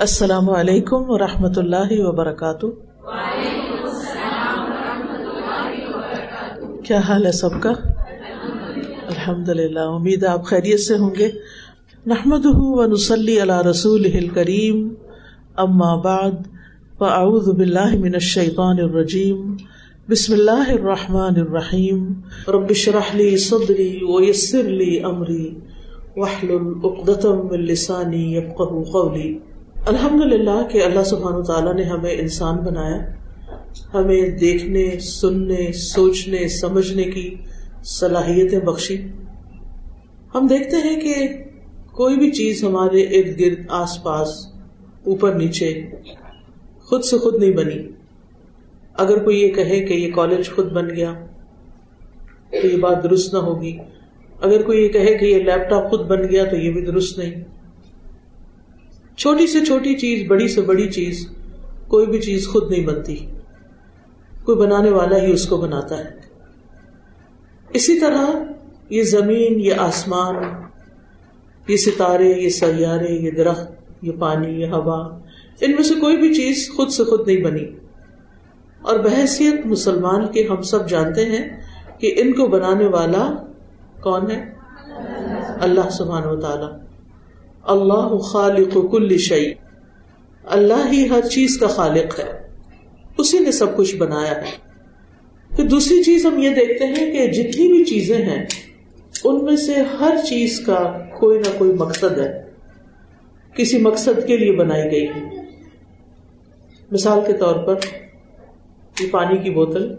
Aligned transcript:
السلام 0.00 0.50
علیکم 0.50 1.10
و 1.10 1.18
رحمۃ 1.18 1.52
اللہ 1.56 1.86
وبرکاتہ۔ 1.90 2.66
کیا 6.84 6.98
حال 6.98 7.26
ہے 7.26 7.32
سب 7.32 7.48
کا؟ 7.60 7.70
الحمد 9.06 9.48
للہ 9.48 9.80
امید 9.80 10.24
آپ 10.24 10.44
خیریت 10.44 10.80
سے 10.80 10.96
ہوں 10.96 11.10
گے۔ 11.18 11.30
نحمد 12.06 12.40
و 12.44 12.86
نسلی 12.86 13.40
اللہ 13.40 13.62
رسول 13.62 14.28
کریم 14.28 14.94
اما 15.56 15.94
بعد، 15.94 16.30
فاعوذ 16.98 17.48
باللہ 17.48 17.96
من 17.96 18.14
الشیطان 18.14 18.76
الرجیم۔ 18.78 19.56
بسم 20.10 20.32
اللہ 20.32 20.70
الرحمٰن 20.72 21.40
الرحیم۔ 21.40 22.12
ربش 22.48 22.88
رحلی 22.88 23.36
صدری 23.36 24.00
ویسر 24.02 24.62
لی 24.62 25.00
امری۔ 25.00 25.54
وحل 26.16 26.50
العقدم 26.50 27.46
السانی 27.50 28.36
یبقہ 28.36 28.90
قولی۔ 28.92 29.38
الحمد 29.86 30.32
للہ 30.32 30.68
کہ 30.70 30.82
اللہ 30.82 31.02
سبحانہ 31.02 31.42
تعالیٰ 31.42 31.74
نے 31.74 31.82
ہمیں 31.82 32.10
انسان 32.10 32.56
بنایا، 32.56 32.98
ہمیں 33.94 34.28
دیکھنے، 34.28 34.98
سننے، 35.00 35.72
سوچنے، 35.72 36.48
سمجھنے 36.48 37.04
کی 37.04 37.34
صلاحیتیں 37.84 38.58
بخشی۔ 38.58 38.96
ہم 40.34 40.46
دیکھتے 40.46 40.76
ہیں 40.76 41.00
کہ 41.00 41.14
کوئی 41.92 42.16
بھی 42.16 42.30
چیز 42.30 42.64
ہمارے 42.64 43.02
ارد 43.02 43.40
گرد، 43.40 43.66
آس 43.68 44.02
پاس، 44.02 44.28
اوپر 45.04 45.32
نیچے 45.32 45.90
خود 46.78 47.04
سے 47.04 47.18
خود 47.18 47.34
نہیں 47.36 47.52
بنی۔ 47.52 47.88
اگر 48.94 49.24
کوئی 49.24 49.40
یہ 49.40 49.48
کہے 49.48 49.80
کہ 49.80 49.94
یہ 49.94 50.12
کالج 50.12 50.50
خود 50.50 50.72
بن 50.72 50.96
گیا 50.96 51.14
تو 52.50 52.66
یہ 52.66 52.76
بات 52.76 53.04
درست 53.04 53.34
نہ 53.34 53.38
ہوگی۔ 53.38 53.78
اگر 54.40 54.62
کوئی 54.62 54.82
یہ 54.82 54.88
کہے 54.88 55.18
کہ 55.18 55.24
یہ 55.24 55.42
لیپ 55.42 55.70
ٹاپ 55.70 55.90
خود 55.90 56.00
بن 56.00 56.28
گیا 56.30 56.44
تو 56.44 56.56
یہ 56.56 56.72
بھی 56.72 56.84
درست 56.84 57.18
نہیں۔ 57.18 57.55
چھوٹی 59.16 59.46
سے 59.46 59.64
چھوٹی 59.64 59.94
چیز، 59.94 60.26
بڑی 60.28 60.48
سے 60.48 60.60
بڑی 60.60 60.88
چیز، 60.88 61.28
کوئی 61.88 62.06
بھی 62.06 62.20
چیز 62.20 62.48
خود 62.48 62.70
نہیں 62.70 62.86
بنتی۔ 62.86 63.26
کوئی 64.44 64.58
بنانے 64.58 64.90
والا 64.90 65.16
ہی 65.16 65.32
اس 65.32 65.46
کو 65.46 65.56
بناتا 65.56 65.98
ہے۔ 65.98 66.10
اسی 67.72 68.00
طرح 68.00 68.26
یہ 68.90 69.02
زمین، 69.02 69.60
یہ 69.60 69.72
آسمان، 69.78 70.34
یہ 71.68 71.76
ستارے، 71.76 72.28
یہ 72.28 72.48
سیارے، 72.48 73.12
یہ 73.12 73.30
درخت، 73.30 73.72
یہ 74.02 74.12
پانی، 74.18 74.48
یہ 74.48 74.66
ہوا، 74.66 75.18
ان 75.60 75.70
میں 75.70 75.82
سے 75.82 75.94
کوئی 75.94 76.16
بھی 76.16 76.34
چیز 76.34 76.70
خود 76.76 76.88
سے 76.88 77.04
خود 77.04 77.28
نہیں 77.28 77.42
بنی۔ 77.44 77.64
اور 78.82 78.98
بحثیت 78.98 79.66
مسلمان 79.66 80.32
کے 80.32 80.46
ہم 80.50 80.62
سب 80.62 80.88
جانتے 80.88 81.24
ہیں 81.24 81.60
کہ 81.98 82.14
ان 82.16 82.32
کو 82.32 82.46
بنانے 82.46 82.86
والا 82.86 83.34
کون 84.00 84.30
ہے؟ 84.30 84.54
اللہ 85.60 85.90
سبحان 85.90 86.26
و 86.26 86.40
تعالی 86.40 86.85
اللہ 87.66 88.18
خالق 88.18 88.76
و 88.76 88.88
کل 88.88 89.18
شعی 89.18 89.52
اللہ 90.44 90.92
ہی 90.92 91.08
ہر 91.08 91.20
چیز 91.20 91.58
کا 91.58 91.66
خالق 91.66 92.20
ہے۔ 92.20 92.48
اسی 93.18 93.38
نے 93.38 93.52
سب 93.52 93.76
کچھ 93.76 93.96
بنایا 93.96 94.36
ہے۔ 94.36 94.66
پھر 95.56 95.64
دوسری 95.64 96.02
چیز 96.02 96.26
ہم 96.26 96.38
یہ 96.38 96.50
دیکھتے 96.50 96.86
ہیں 96.86 97.12
کہ 97.12 97.26
جتنی 97.26 97.68
بھی 97.68 97.84
چیزیں 97.84 98.18
ہیں، 98.18 98.46
ان 99.24 99.44
میں 99.44 99.56
سے 99.56 99.74
ہر 99.74 100.16
چیز 100.28 100.60
کا 100.60 100.98
کوئی 101.18 101.38
نہ 101.38 101.58
کوئی 101.58 101.72
مقصد 101.72 102.18
ہے۔ 102.18 102.44
کسی 103.56 103.78
مقصد 103.78 104.26
کے 104.26 104.36
لیے 104.36 104.52
بنائی 104.52 104.90
گئی 104.90 105.06
ہے۔ 105.06 105.42
مثال 106.90 107.20
کے 107.26 107.32
طور 107.32 107.54
پر، 107.54 107.74
یہ 109.00 109.06
پانی 109.10 109.36
کی 109.38 109.50
بوتل۔ 109.50 109.94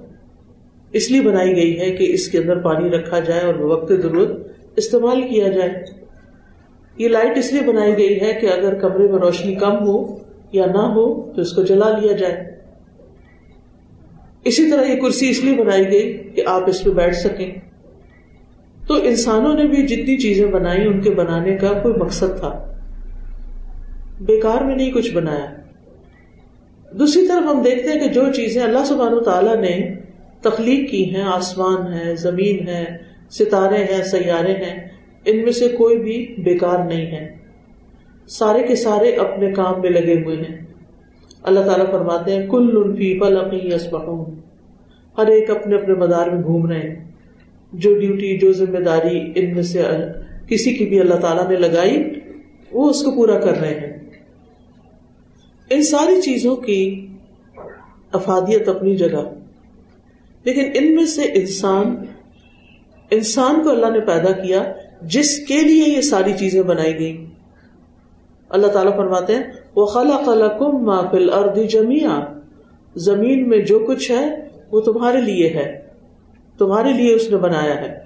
اس 0.93 1.11
لیے 1.11 1.21
بنائی 1.21 1.55
گئی 1.55 1.79
ہے 1.79 1.91
کہ 1.91 2.13
اس 2.13 2.27
کے 2.27 2.37
اندر 2.37 2.59
پانی 2.59 2.89
رکھا 2.89 3.19
جائے 3.19 3.41
اور 3.41 3.55
وقت 3.55 3.89
ضرورت 3.89 4.47
استعمال 4.75 5.21
کیا 5.21 5.47
جائے۔ 5.47 6.06
یہ 6.97 7.07
لائٹ 7.07 7.37
اس 7.37 7.53
لیے 7.53 7.61
بنائی 7.61 7.97
گئی 7.97 8.21
ہے 8.21 8.33
کہ 8.41 8.45
اگر 8.45 8.73
کمرے 8.73 9.07
میں 9.07 9.19
روشنی 9.19 9.55
کم 9.55 9.87
ہو 9.87 10.17
یا 10.51 10.65
نہ 10.65 10.77
ہو 10.77 11.33
تو 11.33 11.41
اس 11.41 11.53
کو 11.53 11.63
جلا 11.63 11.99
لیا 11.99 12.11
جائے۔ 12.11 12.57
اسی 14.43 14.71
طرح 14.71 14.83
یہ 14.83 15.01
کرسی 15.01 15.29
اس 15.29 15.43
لیے 15.43 15.57
بنائی 15.57 15.91
گئی 15.91 16.17
کہ 16.35 16.43
آپ 16.45 16.69
اس 16.69 16.83
پہ 16.83 16.89
بیٹھ 16.89 17.15
سکیں۔ 17.15 17.51
تو 18.87 18.93
انسانوں 18.93 19.53
نے 19.53 19.63
بھی 19.63 19.87
جتنی 19.87 20.17
چیزیں 20.17 20.45
بنائی 20.45 20.87
ان 20.87 21.01
کے 21.01 21.09
بنانے 21.09 21.55
کا 21.55 21.73
کوئی 21.73 21.95
مقصد 21.95 22.39
تھا۔ 22.39 22.73
بیکار 24.21 24.61
میں 24.61 24.75
نہیں 24.75 24.91
کچھ 24.91 25.13
بنایا۔ 25.13 25.45
دوسری 26.91 27.27
طرف 27.27 27.55
ہم 27.55 27.61
دیکھتے 27.61 27.89
ہیں 27.89 27.99
کہ 27.99 28.07
جو 28.07 28.21
چیزیں 28.35 28.63
اللہ 28.63 28.85
سبحان 28.85 29.23
تعالیٰ 29.25 29.55
نے 29.55 29.95
تخلیق 30.41 30.91
کی 30.91 31.15
ہیں، 31.15 31.23
آسمان 31.23 31.93
ہے، 31.93 32.15
زمین 32.15 32.67
ہے، 32.67 32.85
ستارے 33.29 33.83
ہیں، 33.83 34.03
سیارے 34.03 34.53
ہیں 34.53 34.86
ان 35.27 35.43
میں 35.43 35.51
سے 35.51 35.67
کوئی 35.67 35.97
بھی 35.97 36.35
بیکار 36.37 36.85
نہیں 36.85 37.05
ہے۔ 37.05 37.37
سارے 38.27 38.67
کے 38.67 38.75
سارے 38.75 39.09
اپنے 39.09 39.51
کام 39.51 39.81
میں 39.81 39.89
لگے 39.89 40.23
ہوئے 40.23 40.37
ہیں۔ 40.37 40.65
اللہ 41.43 41.59
تعالیٰ 41.59 41.91
فرماتے 41.91 42.35
ہیں 42.35 42.47
کل 42.47 42.83
الفی 42.85 43.19
پل 43.19 43.37
ہر 45.17 45.27
ایک 45.27 45.49
اپنے 45.49 45.75
اپنے 45.75 45.93
مدار 45.93 46.27
میں 46.27 46.43
گھوم 46.43 46.67
رہے 46.67 46.79
ہیں۔ 46.79 47.11
جو 47.73 47.99
ڈیوٹی، 47.99 48.37
جو 48.37 48.53
ذمہ 48.53 48.77
داری 48.77 49.31
ان 49.35 49.53
میں 49.53 49.63
سے 49.63 49.83
کسی 50.47 50.73
کی 50.73 50.85
بھی 50.85 50.99
اللہ 50.99 51.15
تعالیٰ 51.15 51.49
نے 51.49 51.55
لگائی، 51.55 52.03
وہ 52.71 52.89
اس 52.89 53.03
کو 53.03 53.11
پورا 53.11 53.39
کر 53.39 53.57
رہے 53.57 53.79
ہیں۔ 53.79 54.09
ان 55.69 55.83
ساری 55.83 56.21
چیزوں 56.21 56.55
کی 56.55 57.07
افادیت 58.11 58.67
اپنی 58.67 58.95
جگہ۔ 58.95 59.33
لیکن 60.43 60.63
ان 60.73 60.95
میں 60.95 61.05
سے 61.05 61.21
انسان 61.21 61.95
انسان 63.11 63.63
کو 63.63 63.69
اللہ 63.69 63.85
نے 63.85 63.99
پیدا 63.99 64.31
کیا 64.31 64.73
جس 65.01 65.39
کے 65.47 65.61
لیے 65.61 65.83
یہ 65.95 66.01
ساری 66.01 66.33
چیزیں 66.39 66.61
بنائی 66.61 66.99
گئی 66.99 67.25
اللہ 68.49 68.67
تعالیٰ 68.67 68.95
فرماتے 68.95 69.35
ہیں 69.35 69.43
وہ 69.75 69.85
خلا 69.85 70.17
خلا 70.25 70.47
کم 70.47 70.83
ما 70.83 70.97
ارد 71.33 71.69
جمیا 71.69 72.19
زمین 72.95 73.49
میں 73.49 73.57
جو 73.57 73.79
کچھ 73.79 74.11
ہے، 74.11 74.47
وہ 74.71 74.81
تمہارے 74.81 75.21
لیے 75.21 75.49
ہے۔ 75.49 75.81
تمہارے 76.57 76.93
لیے 76.93 77.13
اس 77.13 77.29
نے 77.29 77.37
بنایا 77.37 77.81
ہے۔ 77.81 77.99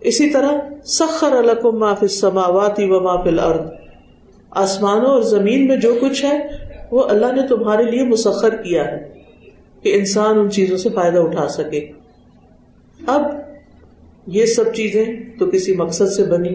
اسی 0.00 0.30
طرح، 0.30 0.52
سخر 0.84 1.32
الکم 1.32 1.78
ما 1.78 1.94
فل 1.94 2.08
سماواتی 2.08 2.90
و 2.90 3.00
ما 3.00 3.22
فل 3.22 3.38
ارد 3.38 3.70
آسمانوں 4.50 5.10
اور 5.10 5.22
زمین 5.22 5.66
میں 5.66 5.76
جو 5.76 5.98
کچھ 6.00 6.24
ہے، 6.24 6.48
وہ 6.90 7.04
اللہ 7.04 7.26
نے 7.26 7.46
تمہارے 7.48 7.82
لیے 7.82 8.04
مسخر 8.04 8.56
کیا 8.56 8.84
ہے 8.84 9.12
کہ 9.82 9.94
انسان 9.94 10.38
ان 10.38 10.50
چیزوں 10.50 10.76
سے 10.76 10.88
فائدہ 10.88 11.18
اٹھا 11.18 11.48
سکے۔ 11.48 11.90
اب 13.06 13.22
یہ 14.26 14.46
سب 14.46 14.74
چیزیں 14.74 15.04
تو 15.38 15.50
کسی 15.50 15.76
مقصد 15.76 16.08
سے 16.08 16.24
بنی 16.24 16.54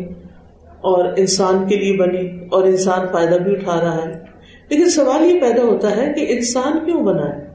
اور 0.81 1.05
انسان 1.17 1.67
کے 1.67 1.75
لیے 1.75 1.97
بنی 1.97 2.47
اور 2.51 2.63
انسان 2.63 2.99
فائدہ 3.11 3.35
بھی 3.35 3.51
اٹھا 3.51 3.81
رہا 3.81 3.95
ہے۔ 3.95 4.23
لیکن 4.69 4.89
سوال 4.89 5.25
یہ 5.25 5.39
پیدا 5.39 5.63
ہوتا 5.63 5.95
ہے 5.95 6.13
کہ 6.13 6.25
انسان 6.29 6.85
کیوں 6.85 7.03
بنا 7.03 7.37
ہے؟ 7.37 7.47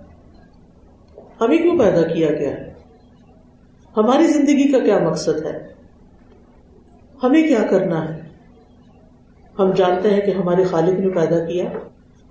ہمیں 1.40 1.58
کیوں 1.58 1.78
پیدا 1.78 2.02
کیا 2.02 2.30
گیا 2.30 2.50
ہے؟ 2.50 2.74
ہماری 3.96 4.26
زندگی 4.26 4.72
کا 4.72 4.78
کیا 4.78 4.98
مقصد 4.98 5.46
ہے؟ 5.46 5.68
ہمیں 7.22 7.48
کیا 7.48 7.62
کرنا 7.70 8.14
ہے؟ 8.14 8.20
ہم 9.58 9.72
جانتے 9.72 10.10
ہیں 10.10 10.20
کہ 10.20 10.30
ہمارے 10.30 10.64
خالق 10.64 11.00
نے 11.00 11.08
پیدا 11.08 11.44
کیا 11.44 11.64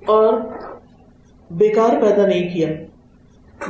اور 0.05 0.33
بیکار 1.51 2.01
پیدا 2.01 2.25
نہیں 2.25 2.53
کیا، 2.53 2.67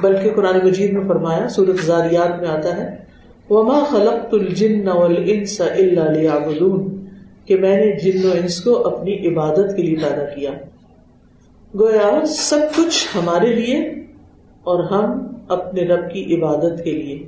بلکہ 0.02 0.34
قرآن 0.36 0.60
مجید 0.64 0.94
میں 0.94 1.08
فرمایا 1.08 1.50
سورت 1.50 1.86
زاریات 1.86 2.42
میں 2.42 2.50
آتا 2.50 2.78
ہے 2.78 3.05
وما 3.50 3.84
خلق 3.84 4.34
الجن 4.34 4.88
والانس 4.88 5.62
الا 5.62 6.12
ليعبدون 6.12 7.06
کہ 7.46 7.56
میں 7.56 7.78
نے 7.78 8.00
جن 8.00 8.28
و 8.28 8.32
انس 8.32 8.64
کو 8.64 8.88
اپنی 8.88 9.28
عبادت 9.28 9.78
کے 9.78 9.84
لیے 9.84 9.96
پیدا 9.96 10.26
کیا۔ 10.26 10.52
گویا 11.80 12.26
سب 12.26 12.58
کچھ 12.78 13.18
ہمارے 13.18 13.56
لیے 13.56 13.90
اور 14.64 14.84
ہم 14.84 15.28
اپنے 15.48 15.82
رب 15.82 16.14
کی 16.14 16.36
عبادت 16.36 16.84
کے 16.84 16.92
لیے۔ 16.92 17.28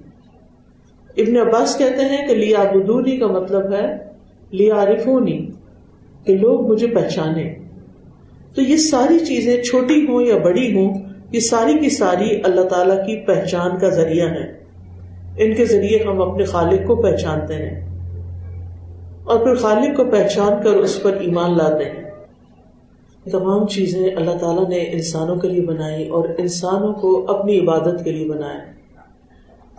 ابن 1.18 1.38
عباس 1.38 1.78
کہتے 1.78 2.06
ہیں 2.06 2.28
کہ 2.28 2.36
لیا 2.36 2.64
بدونی 2.74 3.18
کا 3.18 3.28
مطلب 3.28 3.74
ہے 3.74 3.98
لیا 4.52 4.76
عارفونی 4.76 5.48
کہ 6.24 6.38
لوگ 6.38 6.68
مجھے 6.68 6.88
پہچانے۔ 6.88 7.56
تو 8.56 8.62
یہ 8.62 8.78
ساری 8.78 9.20
چیزیں 9.20 9.63
چھوٹی 9.63 10.06
ہوں 10.08 10.22
یا 10.22 10.38
بڑی 10.38 10.75
ہوں، 10.75 10.94
یہ 11.31 11.40
ساری 11.40 11.80
کی 11.80 11.90
ساری 11.90 12.42
اللہ 12.44 12.62
تعالی 12.62 12.96
کی 13.06 13.25
پہچان 13.25 13.80
کا 13.80 13.90
ذریعہ 13.90 14.30
ہے 14.30 14.67
ان 15.38 15.56
کے 15.56 15.66
ذریعے 15.66 16.04
ہم 16.07 16.22
اپنے 16.22 16.44
خالق 16.44 16.88
کو 16.88 16.95
پہچانتے 16.95 17.54
ہیں 17.54 17.88
اور 19.24 19.39
پھر 19.39 19.56
خالق 19.56 19.98
کو 19.98 20.04
پہچان 20.04 20.63
کر 20.63 20.69
اس 20.69 21.04
پر 21.04 21.13
ایمان 21.13 21.57
لاتے 21.57 21.86
ہیں۔ 21.86 22.04
تمام 23.31 23.68
چیزیں 23.68 24.16
اللہ 24.16 24.38
تعالیٰ 24.38 24.69
نے 24.69 24.75
انسانوں 24.75 25.36
کے 25.36 25.48
لیے 25.48 25.62
بنائی 25.62 26.07
اور 26.07 26.30
انسانوں 26.38 26.94
کو 26.94 27.25
اپنی 27.28 27.60
عبادت 27.60 28.04
کے 28.04 28.12
لیے 28.12 28.30
بنایا۔ 28.30 28.60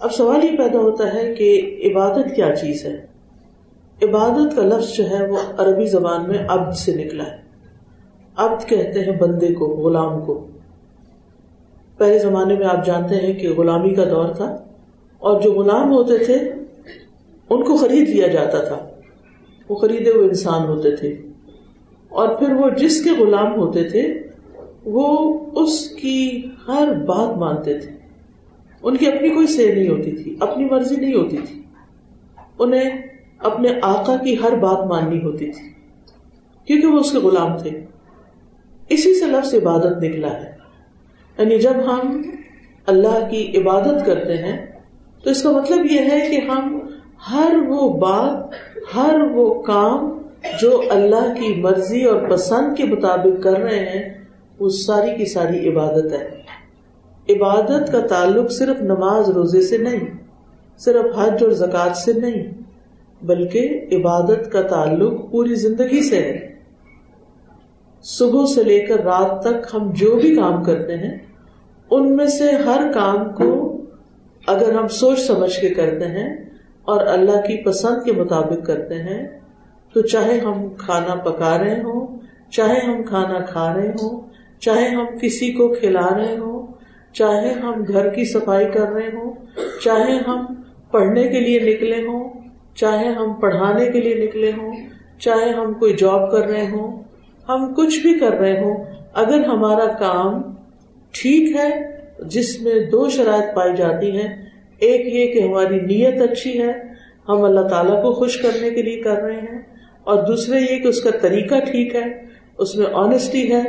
اب 0.01 0.13
سوال 0.13 0.45
یہ 0.45 0.59
پیدا 0.59 0.79
ہوتا 0.79 1.15
ہے 1.15 1.35
کہ 1.35 1.77
عبادت 1.85 2.37
کیا 2.37 2.57
چیز 2.57 2.85
ہے؟ 2.85 3.07
عبادت 4.03 4.57
کا 4.57 4.63
لفظ 4.63 4.97
جو 4.97 5.11
ہے 5.11 5.27
وہ 5.27 5.37
عربی 5.59 5.87
زبان 5.87 6.29
میں 6.29 6.39
اب 6.49 6.77
سے 6.77 6.95
نکلا 6.95 7.25
ہے۔ 7.25 7.37
عبد 8.37 8.69
کہتے 8.69 9.01
ہیں 9.01 9.19
بندے 9.19 9.55
کو، 9.55 9.67
غلام 9.67 10.25
کو۔ 10.25 10.47
پہلے 11.99 12.19
زمانے 12.19 12.55
میں 12.55 12.67
آپ 12.67 12.87
جانتے 12.87 13.15
ہیں 13.15 13.33
کہ 13.33 13.49
غلامی 13.49 13.95
کا 13.95 14.05
دور 14.05 14.29
تھا۔ 14.29 14.57
اور 15.19 15.41
جو 15.41 15.53
غلام 15.53 15.91
ہوتے 15.93 16.19
تھے، 16.19 16.35
ان 17.51 17.65
کو 17.65 17.77
خرید 17.77 18.09
لیا 18.09 18.27
جاتا 18.27 18.59
تھا۔ 18.59 18.89
وہ 19.69 19.75
خریدے 19.75 20.11
ہوئے 20.11 20.29
انسان 20.29 20.67
ہوتے 20.67 20.97
تھے۔ 20.97 21.17
اور 22.09 22.29
پھر 22.29 22.53
وہ 22.53 22.71
جس 22.71 23.05
کے 23.05 23.11
غلام 23.11 23.55
ہوتے 23.55 23.85
تھے، 23.85 24.23
وہ 24.85 25.41
اس 25.53 25.89
کی 25.89 26.43
ہر 26.69 26.89
بات 27.07 27.37
مانتے 27.37 27.79
تھے۔ 27.79 27.91
ان 28.83 28.97
کی 28.97 29.07
اپنی 29.07 29.29
کوئی 29.29 29.47
سے 29.47 29.75
نہیں 29.75 29.89
ہوتی 29.89 30.13
تھی، 30.13 30.37
اپنی 30.41 30.65
مرضی 30.65 30.97
نہیں 30.97 31.15
ہوتی 31.15 31.37
تھی۔ 31.37 31.63
انہیں 32.59 33.03
اپنے 33.39 33.69
آقا 33.83 34.17
کی 34.17 34.37
ہر 34.43 34.57
بات 34.57 34.87
ماننی 34.87 35.23
ہوتی 35.23 35.53
تھی، 35.53 35.69
کیونکہ 36.65 36.87
وہ 36.87 36.99
اس 36.99 37.13
کے 37.13 37.19
غلام 37.19 37.59
تھے۔ 37.59 37.71
اسی 38.89 39.21
سے 39.21 39.27
لفظ 39.27 39.55
عبادت 39.55 40.05
نکلا 40.05 40.43
ہے۔ 40.43 40.51
یعنی 41.39 41.59
جب 41.59 41.73
ہم 41.87 42.23
اللہ 42.87 43.31
کی 43.31 43.53
عبادت 43.57 44.07
کرتے 44.07 44.37
ہیں 44.37 44.68
تو 45.23 45.31
اس 45.31 45.43
کا 45.43 45.51
مطلب 45.51 45.87
یہ 45.91 46.01
ہے 46.01 46.29
کہ 46.31 46.51
ہم 46.51 46.79
ہر 47.31 47.57
وہ 47.69 47.99
بات، 47.99 48.55
ہر 48.97 49.17
وہ 49.35 49.63
کام 49.63 50.19
جو 50.61 50.83
اللہ 50.91 51.35
کی 51.35 51.55
مرضی 51.55 52.05
اور 52.05 52.29
پسند 52.31 52.77
کے 52.77 52.85
مطابق 52.85 53.43
کر 53.43 53.59
رہے 53.59 53.79
ہیں، 53.79 54.25
وہ 54.61 54.69
ساری 54.69 55.17
کی 55.17 55.25
ساری 55.25 55.69
عبادت 55.69 56.13
ہے۔ 56.13 56.29
عبادت 57.29 57.93
کا 57.93 58.01
تعلق 58.01 58.53
صرف 58.53 58.81
نماز 58.81 59.31
روزے 59.31 59.61
سے 59.61 59.79
نہیں، 59.79 60.07
صرف 60.79 61.19
حج 61.19 61.43
اور 61.45 61.51
زکوٰۃ 61.51 61.95
سے 61.95 62.13
نہیں، 62.13 62.53
بلکہ 63.23 63.87
عبادت 63.93 64.53
کا 64.53 64.63
تعلق 64.63 65.31
پوری 65.31 65.55
زندگی 65.55 66.03
سے 66.03 66.17
ہے۔ 66.17 66.49
صبح 68.03 68.45
سے 68.55 68.63
لے 68.63 68.81
کر 68.81 69.05
رات 69.05 69.41
تک 69.41 69.75
ہم 69.75 69.91
جو 69.95 70.17
بھی 70.17 70.37
کام 70.37 70.65
کرتے 70.65 70.97
ہیں، 70.97 71.19
ان 71.91 72.17
میں 72.17 72.27
سے 72.27 72.51
ہر 72.51 72.93
کام 72.95 73.33
کو 73.33 73.78
اگر 74.49 74.73
ہم 74.73 74.89
سوچ 74.89 75.21
سمجھ 75.21 75.61
کے 75.61 75.69
کرتے 75.69 76.07
ہیں 76.09 76.29
اور 76.85 77.07
اللہ 77.07 77.41
کی 77.47 77.57
پسند 77.65 78.05
کے 78.05 78.13
مطابق 78.13 78.67
کرتے 78.67 79.03
ہیں، 79.03 79.27
تو 79.95 80.03
چاہے 80.03 80.39
ہم 80.39 80.69
کھانا 80.79 81.15
پکا 81.15 81.57
رہے 81.59 81.81
ہوں، 81.81 82.19
چاہے 82.51 82.79
ہم 82.81 83.03
کھانا 83.03 83.39
کھا 83.41 83.67
رہے 83.75 83.89
ہوں، 83.89 84.21
چاہے 84.61 84.89
ہم 84.89 85.07
کسی 85.23 85.53
کو 85.53 85.69
کھلا 85.75 86.09
رہے 86.17 86.37
ہوں، 86.37 86.67
چاہے 87.15 87.53
ہم 87.53 87.83
گھر 87.89 88.09
کی 88.09 88.25
صفائی 88.25 88.67
کر 88.67 88.89
رہے 88.89 89.09
ہوں، 89.15 89.33
چاہے 89.85 90.19
ہم 90.29 90.45
پڑھنے 90.91 91.25
کے 91.29 91.41
لیے 91.41 91.59
نکلے 91.61 92.01
ہوں، 92.03 92.29
چاہے 92.75 93.09
ہم 93.09 93.33
پڑھانے 93.41 93.87
کے 93.87 94.01
لیے 94.01 94.15
نکلے 94.15 94.53
ہوں، 94.53 94.73
چاہے 95.19 95.51
ہم 95.51 95.73
کوئی 95.75 95.95
جاب 95.95 96.31
کر 96.31 96.49
رہے 96.49 96.67
ہوں، 96.67 97.03
ہم 97.49 97.73
کچھ 97.75 97.99
بھی 97.99 98.19
کر 98.19 98.39
رہے 98.39 98.61
ہوں، 98.61 98.85
اگر 99.15 99.45
ہمارا 99.45 99.87
کام 99.99 100.41
ٹھیک 101.15 101.57
ہے 101.57 101.71
جس 102.19 102.61
میں 102.63 102.75
دو 102.93 103.09
شرائط 103.09 103.55
پائی 103.57 103.77
جاتی 103.77 104.11
ہیں۔ 104.11 104.29
ایک 104.79 105.07
یہ 105.07 105.33
کہ 105.33 105.47
ہماری 105.47 105.81
نیت 105.81 106.21
اچھی 106.23 106.61
ہے، 106.61 106.73
ہم 107.29 107.45
اللہ 107.45 107.61
تعالیٰ 107.61 108.03
کو 108.03 108.13
خوش 108.13 108.37
کرنے 108.37 108.71
کے 108.71 108.83
لیے 108.83 109.01
کر 109.03 109.23
رہے 109.23 109.41
ہیں، 109.41 109.59
اور 110.03 110.23
دوسرے 110.23 110.61
یہ 110.61 110.79
کہ 110.79 110.89
اس 110.89 111.01
کا 111.01 111.11
طریقہ 111.21 111.55
ٹھیک 111.71 111.95
ہے، 111.95 112.05
اس 112.59 112.77
میں 112.77 112.87
آنےسٹی 112.93 113.53
ہے، 113.53 113.63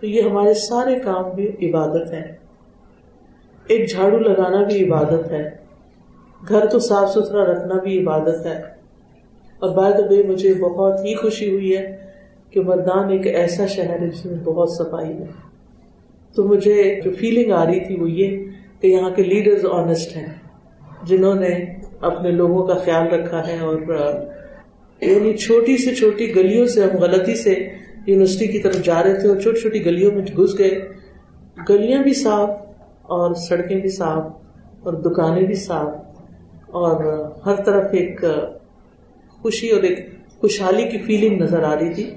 تو 0.00 0.06
یہ 0.06 0.22
ہمارے 0.22 0.54
سارے 0.54 0.98
کام 0.98 1.30
بھی 1.34 1.70
عبادت 1.70 2.12
ہے 2.12 2.36
ایک 3.66 3.90
جھاڑو 3.90 4.18
لگانا 4.18 4.62
بھی 4.62 4.84
عبادت 4.84 5.30
ہے، 5.32 5.50
گھر 6.48 6.66
کو 6.66 6.78
صاف 6.78 7.10
ستھرا 7.10 7.44
رکھنا 7.44 7.80
بھی 7.80 8.02
عبادت 8.02 8.46
ہے۔ 8.46 8.60
اور 9.58 9.70
بعد 9.70 10.00
بے 10.08 10.22
مجھے 10.22 10.54
بہت 10.54 11.04
ہی 11.04 11.14
خوشی 11.14 11.50
ہوئی 11.50 11.76
ہے 11.76 11.96
کہ 12.50 12.60
مردان 12.60 13.10
ایک 13.10 13.26
ایسا 13.26 13.66
شہر 13.66 14.00
ہے 14.00 14.08
جس 14.08 14.26
میں 14.26 14.38
بہت 14.44 14.70
صفائی 14.70 15.12
ہے۔ 15.12 15.26
تو 16.34 16.44
مجھے 16.44 17.00
جو 17.04 17.10
فیلنگ 17.18 17.52
آ 17.52 17.64
رہی 17.66 17.80
تھی 17.80 17.96
وہ 17.96 18.10
یہ 18.10 18.36
کہ 18.80 18.86
یہاں 18.86 19.10
کے 19.10 19.22
لیڈرز 19.22 19.64
آنےسٹ 19.72 20.16
ہیں، 20.16 20.26
جنہوں 21.06 21.34
نے 21.34 21.54
اپنے 22.00 22.30
لوگوں 22.30 22.66
کا 22.66 22.74
خیال 22.74 23.06
رکھا 23.08 23.46
ہے 23.46 23.58
اور 23.58 23.78
یعنی 25.02 25.36
چھوٹی 25.36 25.76
سے 25.76 25.94
چھوٹی 25.94 26.34
گلیوں 26.36 26.66
سے 26.66 26.82
ہم 26.82 26.96
غلطی 26.98 27.34
سے 27.34 27.54
یونیورسٹی 28.06 28.46
کی 28.46 28.58
طرف 28.58 28.82
جا 28.84 29.02
رہے 29.02 29.20
تھے 29.20 29.28
اور 29.28 29.36
چھوٹی 29.36 29.60
چھوٹی 29.60 29.84
گلیوں 29.84 30.12
میں 30.12 30.22
گھس 30.36 30.58
گئے۔ 30.58 30.70
گلیاں 31.68 32.02
بھی 32.02 32.14
صاف 32.14 32.50
اور 33.02 33.34
سڑکیں 33.34 33.80
بھی 33.80 33.88
صاف 33.88 34.24
اور 34.80 34.92
دکانیں 34.92 35.42
بھی 35.42 35.54
صاف 35.54 35.94
اور 36.66 37.04
ہر 37.46 37.62
طرف 37.62 37.84
ایک 37.92 38.24
خوشی 39.42 39.70
اور 39.70 39.82
ایک 39.82 39.98
خوشحالی 40.40 40.82
کی 40.82 40.98
فیلنگ 40.98 41.40
نظر 41.42 41.62
آ 41.62 41.74
رہی 41.80 41.92
تھی۔ 41.94 42.10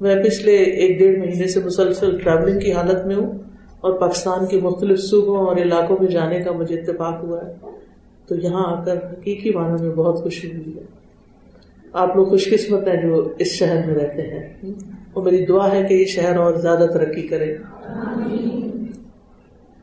میں 0.00 0.16
پچھلے 0.24 0.56
ایک 0.56 0.98
ڈیڑھ 0.98 1.18
مہینے 1.18 1.46
سے 1.46 1.60
مسلسل 1.60 2.18
ٹریولنگ 2.18 2.60
کی 2.60 2.72
حالت 2.72 3.06
میں 3.06 3.16
ہوں۔ 3.16 3.38
اور 3.82 3.92
پاکستان 3.92 4.46
کے 4.46 4.60
مختلف 4.60 4.98
صوبوں 4.98 5.46
اور 5.46 5.56
علاقوں 5.56 5.96
میں 6.00 6.08
جانے 6.08 6.40
کا 6.40 6.52
مجھے 6.52 6.80
اتفاق 6.80 7.24
ہوا 7.24 7.46
ہے۔ 7.46 7.54
تو 8.26 8.36
یہاں 8.36 8.64
آ 8.66 8.84
کر 8.84 8.96
حقیقی 8.96 9.50
معنوں 9.50 9.78
میں 9.80 9.90
بہت 9.90 10.22
خوشی 10.22 10.52
ہوئی 10.52 10.76
ہے۔ 10.76 10.82
آپ 11.92 12.16
لوگ 12.16 12.26
خوش 12.26 12.50
قسمت 12.50 12.88
ہیں 12.88 13.02
جو 13.02 13.28
اس 13.38 13.46
شہر 13.46 13.86
میں 13.86 13.94
رہتے 13.94 14.22
ہیں۔ 14.22 14.72
اور 15.12 15.22
میری 15.22 15.46
دعا 15.46 15.72
ہے 15.72 15.82
کہ 15.82 15.94
یہ 15.94 16.04
شہر 16.04 16.36
اور 16.36 16.54
زیادہ 16.54 16.86
ترقی 16.92 17.22
کرے۔ 17.22 17.56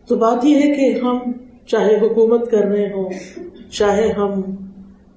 تو 0.08 0.16
بات 0.16 0.46
یہ 0.46 0.56
ہے 0.56 0.74
کہ 0.74 1.00
ہم 1.00 1.20
چاہے 1.68 1.96
حکومت 1.96 2.52
کر 2.52 2.64
رہے 2.66 2.86
ہوں، 2.86 3.10
چاہے 3.72 4.12
ہم 4.18 4.42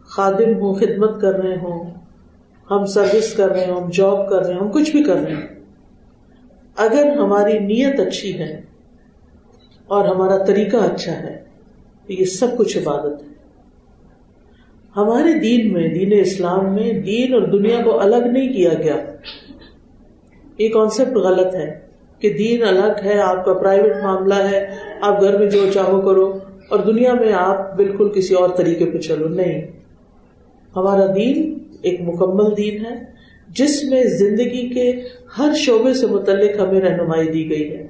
خادم 0.00 0.54
ہوں، 0.60 0.74
خدمت 0.74 1.20
کر 1.20 1.34
رہے 1.34 1.56
ہوں، 1.56 1.90
ہم 2.70 2.86
سروس 2.86 3.34
کر 3.34 3.48
رہے 3.48 3.70
ہوں، 3.70 3.80
ہم 3.80 3.90
جاب 3.90 4.28
کر 4.28 4.42
رہے 4.42 4.54
ہیں 4.54 4.60
ہم 4.60 4.70
کچھ 4.70 4.90
بھی 4.90 5.04
کر 5.04 5.16
رہے 5.16 5.32
ہیں 5.32 5.46
اگر 6.76 7.16
ہماری 7.16 7.58
نیت 7.58 8.00
اچھی 8.00 8.38
ہے 8.38 8.71
اور 9.86 10.04
ہمارا 10.04 10.44
طریقہ 10.44 10.76
اچھا 10.76 11.12
ہے 11.12 11.42
تو 12.06 12.12
یہ 12.12 12.24
سب 12.24 12.46
کچھ 12.56 12.78
عبادت 12.78 13.22
ہے۔ 13.22 13.32
ہمارے 14.96 15.38
دین 15.38 15.72
میں، 15.72 15.88
دین 15.88 16.20
اسلام 16.20 16.74
میں 16.74 16.92
دین 16.92 17.34
اور 17.34 17.42
دنیا 17.42 17.82
کو 17.84 18.00
الگ 18.00 18.16
نہیں 18.16 18.52
کیا 18.52 18.70
گیا۔ 18.74 18.96
یہ 20.58 20.68
کانسیپٹ 20.68 21.12
غلط 21.12 21.54
ہے 21.54 21.80
کہ 22.18 22.32
دین 22.32 22.62
الگ 22.62 23.04
ہے، 23.04 23.20
آپ 23.20 23.44
کا 23.44 23.52
پرائیویٹ 23.52 23.92
معاملہ 24.02 24.34
ہے، 24.34 24.70
آپ 25.00 25.20
گھر 25.20 25.38
میں 25.38 25.50
جو 25.50 25.70
چاہو 25.74 26.00
کرو، 26.00 26.38
اور 26.68 26.78
دنیا 26.78 27.14
میں 27.14 27.32
آپ 27.32 27.76
بالکل 27.76 28.08
کسی 28.08 28.34
اور 28.34 28.50
طریقے 28.56 28.84
پہ 28.84 28.98
چلو۔ 28.98 29.28
نہیں۔ 29.28 29.62
ہمارا 30.76 31.06
دین 31.16 31.58
ایک 31.82 32.00
مکمل 32.00 32.56
دین 32.56 32.86
ہے، 32.86 33.04
جس 33.48 33.84
میں 33.84 34.04
زندگی 34.04 34.68
کے 34.68 35.02
ہر 35.38 35.52
شعبے 35.56 35.94
سے 35.94 36.06
متعلق 36.06 36.60
ہمیں 36.60 36.80
رہنمائی 36.80 37.28
دی 37.28 37.50
گئی 37.50 37.76
ہے۔ 37.76 37.86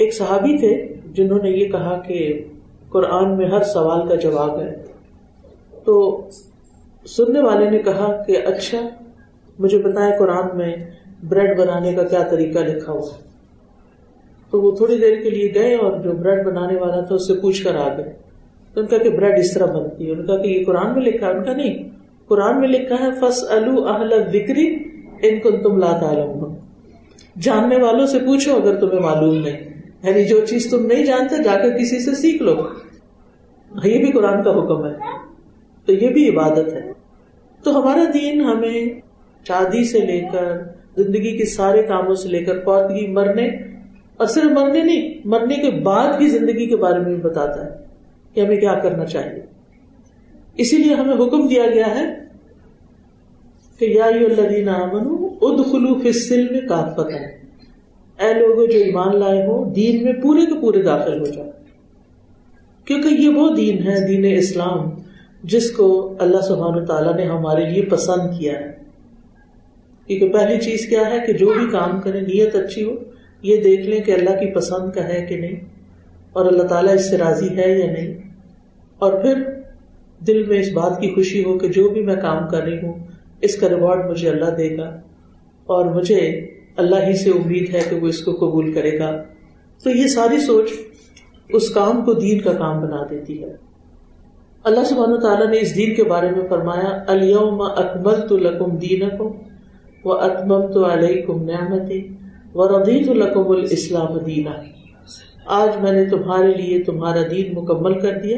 ایک 0.00 0.14
صحابی 0.14 0.58
تھے 0.58 0.94
جنہوں 1.12 1.38
نے 1.42 1.50
یہ 1.50 1.68
کہا 1.68 2.02
کہ 2.06 2.44
قرآن 2.88 3.36
میں 3.36 3.48
ہر 3.48 3.62
سوال 3.62 4.08
کا 4.08 4.14
جواب 4.14 4.60
ہے۔ 4.60 4.82
تو 5.84 6.26
سننے 7.06 7.40
والے 7.40 7.70
نے 7.70 7.78
کہا 7.78 8.22
کہ 8.26 8.38
اچھا 8.44 8.88
مجھے 9.58 9.78
بتائیں 9.78 10.18
قرآن 10.18 10.58
میں 10.58 10.76
بریڈ 11.28 11.58
بنانے 11.58 11.92
کا 11.92 12.02
کیا 12.02 12.22
طریقہ 12.22 12.58
لکھا 12.58 12.92
ہوا 12.92 13.10
تو 14.50 14.60
وہ 14.62 14.76
تھوڑی 14.76 14.98
دیر 14.98 15.22
کے 15.22 15.30
لیے 15.30 15.54
گئے 15.54 15.74
اور 15.74 15.98
جو 15.98 16.12
بریڈ 16.12 16.46
بنانے 16.46 16.76
والا 16.76 17.00
تھا 17.00 17.14
اس 17.14 17.26
سے 17.26 17.34
پوچھ 17.34 17.64
کر 17.64 17.76
آ 17.76 17.96
گئے۔ 17.96 18.12
تو 18.74 18.80
ان 18.80 18.86
کا 18.86 18.98
کہ 18.98 19.10
بریڈ 19.10 19.38
اس 19.38 19.54
طرح 19.54 19.66
بنتی 19.66 20.06
ہے؟ 20.06 20.12
ان 20.12 20.26
کا 20.26 20.36
کہ 20.36 20.48
یہ 20.48 20.64
قرآن 20.64 20.94
میں 20.94 21.02
لکھا 21.02 21.26
ہے؟ 21.26 21.32
ان 21.32 21.44
کا 21.44 21.52
نہیں۔ 21.52 21.88
قرآن 22.28 22.60
میں 22.60 22.68
لکھا 22.68 22.96
ہے 23.00 23.10
فس 23.20 23.44
اہل 23.50 23.68
وکری 24.34 24.76
ان 25.22 25.40
کو 25.40 25.50
تم 25.50 25.78
لاتا 25.78 26.12
جاننے 27.40 27.76
والوں 27.76 28.06
سے 28.06 28.18
پوچھو 28.18 28.56
اگر 28.56 28.80
تمہیں 28.80 29.00
معلوم 29.00 29.34
نہیں۔ 29.34 29.69
یعنی 30.02 30.24
جو 30.24 30.46
چیز 30.46 30.70
تم 30.70 30.86
نہیں 30.86 31.04
جانتے، 31.04 31.42
جا 31.42 31.56
کر 31.56 31.70
کسی 31.70 31.98
سے 31.98 32.14
سیکھ 32.14 32.42
لو۔ 32.42 32.56
یہ 33.84 33.98
بھی 33.98 34.12
قرآن 34.12 34.42
کا 34.42 34.50
حکم 34.50 34.86
ہے۔ 34.86 34.94
تو 35.84 35.92
یہ 35.92 36.08
بھی 36.08 36.28
عبادت 36.28 36.72
ہے۔ 36.72 36.92
تو 37.64 37.82
ہمارا 37.82 38.04
دین 38.14 38.40
ہمیں 38.40 39.00
شادی 39.48 39.84
سے 39.84 39.98
لے 39.98 40.20
کر، 40.32 40.58
زندگی 40.96 41.38
کے 41.38 41.44
سارے 41.44 41.82
کاموں 41.82 42.14
سے 42.14 42.28
لے 42.28 42.44
کر 42.44 42.58
پودگی 42.58 43.06
مرنے، 43.06 43.46
اور 44.16 44.26
صرف 44.26 44.44
مرنے 44.44 44.82
نہیں، 44.84 45.14
مرنے 45.24 45.54
کے 45.54 45.70
بعد 45.70 46.18
کی 46.18 46.28
زندگی 46.28 46.66
کے 46.66 46.76
بارے 46.76 46.98
میں 46.98 47.14
بھی 47.14 47.22
بتاتا 47.22 47.64
ہے 47.64 47.70
کہ 48.34 48.40
ہمیں 48.40 48.56
کیا 48.56 48.74
کرنا 48.74 49.04
چاہیے۔ 49.04 49.42
اسی 50.56 50.76
لیے 50.76 50.94
ہمیں 50.94 51.14
حکم 51.14 51.48
دیا 51.48 51.66
گیا 51.74 51.86
ہے 51.86 52.14
کہ 53.78 53.84
یا 53.84 54.04
اد 55.40 55.70
خلو 55.70 56.00
فصل 56.00 56.48
میں 56.50 56.60
کافت 56.60 57.12
ہے 57.12 57.39
اے 58.20 58.34
لوگ 58.34 58.68
جو 58.68 58.78
ایمان 58.78 59.16
لائے 59.16 59.46
ہو، 59.46 59.64
دین 59.64 60.04
میں 60.04 60.12
پورے 60.12 60.46
کے 60.46 60.60
پورے 60.60 60.82
داخل 60.82 61.20
ہو 61.20 61.26
جائے 61.26 61.50
کیونکہ 62.84 63.08
یہ 63.08 63.28
وہ 63.28 63.54
دین 63.56 63.78
ہے، 63.78 64.06
دین 64.06 64.38
اسلام، 64.38 64.90
جس 65.44 65.70
کو 65.70 66.14
اللہ 66.18 66.40
سبحان 66.40 66.84
تعالیٰ 66.84 67.16
نے 67.16 67.24
ہمارے 67.24 67.70
لیے 67.70 67.82
پسند 67.82 68.38
کیا 68.38 68.52
ہے۔ 68.52 68.72
کیونکہ 70.06 70.38
پہلی 70.38 70.60
چیز 70.60 70.86
کیا 70.86 71.10
ہے 71.10 71.16
کہ 71.26 71.32
جو 71.32 71.46
بھی 71.46 71.68
کام 71.70 72.00
کرے 72.00 72.20
نیت 72.20 72.54
اچھی 72.54 72.84
ہو، 72.84 72.94
یہ 73.42 73.56
دیکھ 73.56 73.82
لیں 73.82 74.00
کہ 74.00 74.10
اللہ 74.10 74.30
کی 74.30 74.54
پسند 74.54 74.90
کا 74.90 75.08
ہے 75.08 75.26
کہ 75.28 75.36
نہیں۔ 75.36 75.60
اور 76.32 76.46
اللہ 76.46 76.62
تعالیٰ 76.62 76.94
اس 76.94 77.10
سے 77.10 77.18
راضی 77.18 77.56
ہے 77.56 77.78
یا 77.78 77.92
نہیں۔ 77.92 78.14
اور 78.98 79.12
پھر 79.12 79.34
دل 80.26 80.44
میں 80.44 80.60
اس 80.60 80.72
بات 80.72 81.00
کی 81.00 81.14
خوشی 81.14 81.44
ہو 81.44 81.58
کہ 81.58 81.68
جو 81.68 81.88
بھی 81.88 82.02
میں 82.02 82.16
کام 82.16 82.48
کر 82.48 82.62
رہی 82.62 82.76
ہوں، 82.76 82.94
اس 83.40 83.56
کا 83.56 83.68
ریوارڈ 83.68 84.10
مجھے 84.10 84.28
اللہ 84.28 84.50
دے 84.50 84.76
گا۔ 84.76 85.00
اور 85.66 85.84
مجھے 85.84 86.49
اللہ 86.76 86.96
ہی 86.96 87.16
سے 87.16 87.30
امید 87.30 87.74
ہے 87.74 87.80
کہ 87.90 87.96
وہ 87.96 88.06
اس 88.06 88.20
کو 88.22 88.32
قبول 88.32 88.72
کرے 88.72 88.98
گا۔ 88.98 89.22
تو 89.84 89.90
یہ 89.90 90.06
ساری 90.06 90.40
سوچ 90.40 90.70
اس 91.48 91.70
کام 91.70 92.04
کو 92.04 92.12
دین 92.12 92.40
کا 92.40 92.52
کام 92.52 92.80
بنا 92.82 93.06
دیتی 93.10 93.42
ہے۔ 93.42 93.70
اللہ 94.64 94.84
سبحانہ 94.84 95.16
تعالیٰ 95.16 95.46
نے 95.46 95.58
اس 95.60 95.76
دین 95.76 95.94
کے 95.94 96.04
بارے 96.04 96.30
میں 96.30 96.48
فرمایا 96.48 97.04
اکمل 97.76 98.28
تو 98.28 98.36
لکم 98.36 98.76
دین 98.76 99.00
وہ 100.04 100.14
اتمم 100.14 100.72
تو 100.72 100.92
علیہ 100.92 101.22
کم 101.22 101.44
نعمتی 101.44 102.08
و 102.54 102.68
ردیت 102.68 103.08
القم 103.08 103.50
الاسلام 103.50 104.18
دینا۔ 104.18 104.50
آج 105.46 105.82
میں 105.82 105.92
نے 105.92 106.04
تمہارے 106.04 106.54
لیے 106.54 106.82
تمہارا 106.82 107.22
دین 107.30 107.54
مکمل 107.54 108.00
کر 108.00 108.12
دیا۔ 108.22 108.36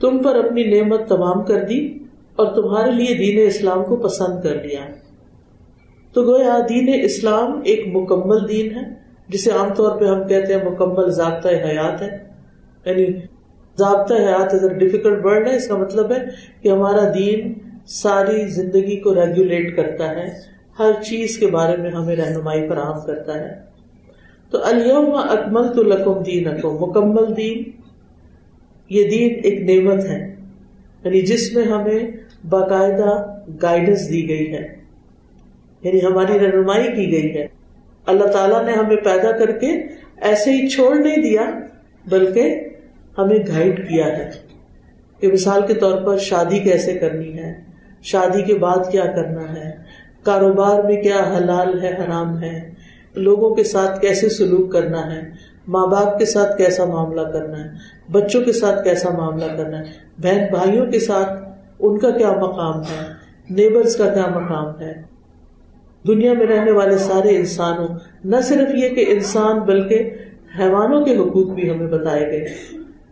تم 0.00 0.22
پر 0.22 0.44
اپنی 0.44 0.64
نعمت 0.64 1.08
تمام 1.08 1.44
کر 1.44 1.64
دی 1.64 1.98
اور 2.36 2.46
تمہارے 2.46 2.90
لیے 2.90 3.14
دین 3.14 3.46
اسلام 3.46 3.84
کو 3.84 3.96
پسند 3.96 4.42
کر 4.42 4.64
لیا۔ 4.64 4.80
تو 6.12 6.22
گویا 6.22 6.58
دین 6.68 7.00
اسلام 7.02 7.60
ایک 7.64 7.86
مکمل 7.86 8.48
دین 8.48 8.74
ہے، 8.74 8.80
جسے 9.28 9.50
عام 9.50 9.74
طور 9.74 10.00
پہ 10.00 10.04
ہم 10.04 10.28
کہتے 10.28 10.54
ہیں 10.54 10.64
مکمل 10.64 11.10
ضابطۂ 11.10 11.48
حیات 11.48 12.02
ہے۔ 12.02 12.28
یعنی 12.84 13.06
ضابطۂ 13.78 14.14
حیات 14.14 14.54
اگر 14.54 14.72
ڈیفیکلٹ 14.72 15.24
ورڈ 15.24 15.48
ہے، 15.48 15.56
اس 15.56 15.68
کا 15.68 15.76
مطلب 15.76 16.12
ہے 16.12 16.16
کہ 16.62 16.68
ہمارا 16.68 17.12
دین 17.18 17.52
ساری 17.86 18.46
زندگی 18.46 18.96
کو 18.96 19.14
ریگولیٹ 19.14 19.76
کرتا 19.76 20.10
ہے۔ 20.10 20.30
ہر 20.78 21.02
چیز 21.02 21.38
کے 21.38 21.46
بارے 21.46 21.76
میں 21.76 21.90
ہمیں 21.90 22.16
رہنمائی 22.16 22.68
فراہم 22.68 23.06
کرتا 23.06 23.34
ہے۔ 23.34 23.48
تو 24.50 24.58
الم 24.64 25.10
اکمل 25.14 25.74
تو 25.74 25.82
لکم 25.82 26.22
دین 26.22 26.60
کو 26.62 26.86
مکمل 26.86 27.36
دین، 27.36 27.62
یہ 28.88 29.10
دین 29.10 29.40
ایک 29.42 29.70
نعمت 29.70 30.04
ہے۔ 30.04 30.36
یعنی 31.04 31.20
جس 31.20 31.54
میں 31.54 31.64
ہمیں 31.64 32.10
باقاعدہ 32.48 33.40
گائیڈنس 33.62 34.10
دی 34.10 34.28
گئی 34.28 34.52
ہے۔ 34.52 34.77
یعنی 35.82 36.04
ہماری 36.04 36.38
رہنمائی 36.38 36.84
کی 36.84 37.12
گئی 37.12 37.36
ہے۔ 37.36 37.46
اللہ 38.06 38.24
تعالیٰ 38.24 38.64
نے 38.64 38.72
ہمیں 38.72 38.96
پیدا 38.96 39.30
کر 39.30 39.50
کے 39.50 39.66
ایسے 40.20 40.50
ہی 40.50 40.68
چھوڑ 40.68 40.96
نہیں 40.96 41.16
دیا، 41.16 41.50
بلکہ 42.06 42.68
ہمیں 43.18 43.38
گائڈ 43.48 43.88
کیا 43.88 44.06
ہے۔ 44.06 44.30
کہ 45.20 45.32
مثال 45.32 45.66
کے 45.66 45.74
طور 45.74 46.02
پر 46.02 46.18
شادی 46.18 46.58
کیسے 46.58 46.94
کرنی 46.94 47.38
ہے؟ 47.38 47.54
شادی 48.02 48.42
کے 48.42 48.54
بعد 48.54 48.90
کیا 48.92 49.04
کرنا 49.04 49.52
ہے؟ 49.52 49.70
کاروبار 50.22 50.82
میں 50.82 51.02
کیا 51.02 51.34
حلال 51.36 51.82
ہے، 51.82 51.88
حرام 51.88 52.42
ہے؟ 52.42 52.70
لوگوں 53.14 53.54
کے 53.54 53.64
ساتھ 53.64 54.00
کیسے 54.00 54.28
سلوک 54.28 54.72
کرنا 54.72 55.14
ہے؟ 55.14 55.20
ماں 55.68 55.86
باپ 55.86 56.18
کے 56.18 56.24
ساتھ 56.24 56.58
کیسا 56.58 56.84
معاملہ 56.84 57.20
کرنا 57.20 57.64
ہے؟ 57.64 57.68
بچوں 58.12 58.42
کے 58.42 58.52
ساتھ 58.52 58.84
کیسا 58.84 59.10
معاملہ 59.10 59.56
کرنا 59.56 59.78
ہے؟ 59.78 59.84
بہن 60.18 60.44
بھائیوں 60.50 60.86
کے 60.86 61.00
ساتھ 61.00 61.48
ان 61.78 61.98
کا 61.98 62.10
کیا 62.10 62.32
مقام 62.32 62.80
ہے؟ 62.80 63.12
نیبرز 63.50 63.96
کا 63.96 64.08
کیا 64.08 64.26
مقام 64.26 64.80
ہے؟ 64.80 65.17
دنیا 66.06 66.32
میں 66.32 66.46
رہنے 66.46 66.70
والے 66.70 66.98
سارے 66.98 67.36
انسانوں، 67.36 67.88
نہ 68.24 68.36
صرف 68.42 68.74
یہ 68.74 68.88
کہ 68.88 69.04
انسان 69.08 69.58
بلکہ 69.58 70.10
حیوانوں 70.58 71.04
کے 71.04 71.16
حقوق 71.16 71.46
بھی 71.46 71.70
ہمیں 71.70 71.86
بتائے 71.86 72.26
گئے۔ 72.26 72.46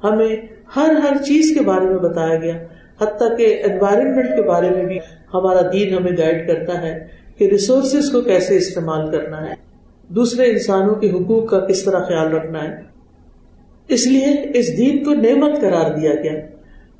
ہمیں 0.04 0.36
ہر 0.76 0.90
ہر 0.90 1.16
چیز 1.16 1.58
کے 1.58 1.64
بارے 1.64 1.84
میں 1.84 1.98
بتایا 1.98 2.36
گیا، 2.36 2.54
حتیٰ 3.00 3.36
کہ 3.36 3.62
انوائرمنٹ 3.64 4.26
کے 4.36 4.42
بارے 4.42 4.70
میں 4.70 4.84
بھی 4.84 4.98
ہمارا 5.34 5.60
دین 5.72 5.94
ہمیں 5.94 6.12
گائڈ 6.18 6.46
کرتا 6.46 6.82
ہے 6.82 7.06
کہ 7.36 7.44
ریسورسز 7.44 8.10
کو 8.10 8.20
کیسے 8.20 8.56
استعمال 8.56 9.10
کرنا 9.10 9.50
ہے۔ 9.50 9.54
دوسرے 10.08 10.50
انسانوں 10.50 10.94
کے 10.94 11.10
حقوق 11.10 11.48
کا 11.48 11.60
کس 11.60 11.82
طرح 11.82 12.00
خیال 12.00 12.32
رکھنا 12.32 12.64
ہے۔ 12.64 12.82
اس 13.88 14.06
لیے 14.06 14.50
اس 14.54 14.78
دین 14.78 15.04
کو 15.04 15.14
نعمت 15.14 15.60
قرار 15.60 15.98
دیا 15.98 16.14
گیا۔ 16.14 16.32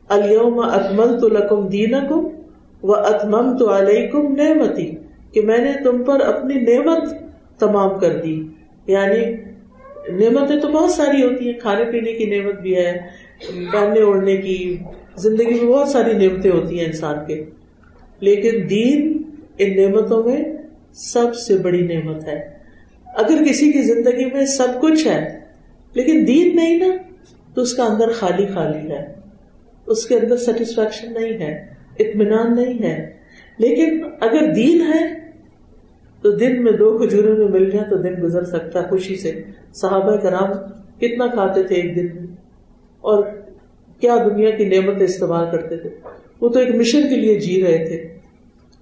الوم 0.09 0.61
اکمل 0.61 1.21
تو 1.21 1.29
لکم 1.29 1.69
دین 1.69 1.95
کم 2.09 2.29
و 2.83 2.95
اتمم 2.95 3.57
تو 3.59 3.77
علیہ 3.77 4.09
کم 4.09 4.37
نعمتی 4.37 4.97
کہ 5.37 5.43
میں 5.43 5.59
نے 5.59 5.73
تم 5.85 6.05
پر 6.05 6.21
اپنی 6.21 6.55
نعمت 6.55 7.03
تمام 7.59 7.99
کر 7.99 8.17
دی۔ 8.17 8.43
یعنی 8.87 9.35
نعمتیں 10.09 10.61
تو 10.61 10.69
بہت 10.69 10.91
ساری 10.91 11.23
ہوتی 11.23 11.53
ہیں، 11.53 11.61
کھانے 11.61 11.85
پینے 11.85 12.13
کی 12.13 12.27
نعمت 12.27 12.55
بھی 12.55 12.77
ہے، 12.77 13.01
پہننے 13.73 14.01
اوڑھنے 14.01 14.37
کی، 14.37 14.79
زندگی 15.17 15.61
میں 15.61 15.73
بہت 15.73 15.89
ساری 15.89 16.13
نعمتیں 16.13 16.51
ہوتی 16.51 16.79
ہیں 16.79 16.87
انسان 16.87 17.15
کے۔ 17.27 17.45
لیکن 18.21 18.71
دین 18.71 19.23
ان 19.59 19.77
نعمتوں 19.77 20.23
میں 20.23 20.45
سب 20.93 21.35
سے 21.35 21.59
بڑی 21.59 21.87
نعمت 21.87 22.25
ہے۔ 22.25 22.49
اگر 23.05 23.45
کسی 23.45 23.73
کی 23.73 23.83
زندگی 23.83 24.25
میں 24.25 24.47
سب 24.47 24.69
کچھ 24.81 25.07
ہے، 25.07 25.41
لیکن 25.95 26.25
دین 26.27 26.57
نہیں 26.57 26.79
نا، 26.79 26.97
تو 27.55 27.61
اس 27.63 27.75
کا 27.75 27.85
اندر 27.85 28.09
خالی 28.13 28.47
خالی 28.47 28.91
ہے۔ 28.91 29.15
اس 29.87 30.07
کے 30.07 30.15
اندر 30.15 30.37
سیٹسفیکشن 30.37 31.13
نہیں 31.13 31.41
ہے، 31.41 31.67
اطمینان 31.99 32.55
نہیں 32.57 32.83
ہے۔ 32.83 33.17
لیکن 33.59 34.01
اگر 34.21 34.53
دین 34.53 34.81
ہے 34.81 35.16
تو 36.23 36.31
دن 36.31 36.65
میں 36.65 36.73
دو 36.73 36.99
کھجوروں 36.99 37.37
میں 37.37 37.61
مل 37.61 37.71
جائے 37.71 37.91
تو 37.91 37.97
دن 37.97 38.15
گزر 38.23 38.45
سکتا 38.45 38.83
ہے 38.83 38.89
خوشی 38.89 39.17
سے۔ 39.17 39.43
صحابہ 39.73 40.17
کرام 40.17 40.51
کتنا 40.99 41.27
کھاتے 41.27 41.63
تھے 41.63 41.75
ایک 41.75 41.97
دن؟ 41.97 42.07
میں 42.07 42.37
اور 43.01 43.25
کیا 44.01 44.17
دنیا 44.25 44.51
کی 44.51 44.69
نعمت 44.69 45.03
استعمال 45.03 45.45
کرتے 45.53 45.77
تھے؟ 45.77 45.91
وہ 46.41 46.49
تو 46.49 46.59
ایک 46.59 46.75
مشن 46.75 47.03
کے 47.09 47.17
لیے 47.17 47.41
جی 47.41 47.63
رہے 47.63 47.85
تھے۔ 47.85 48.09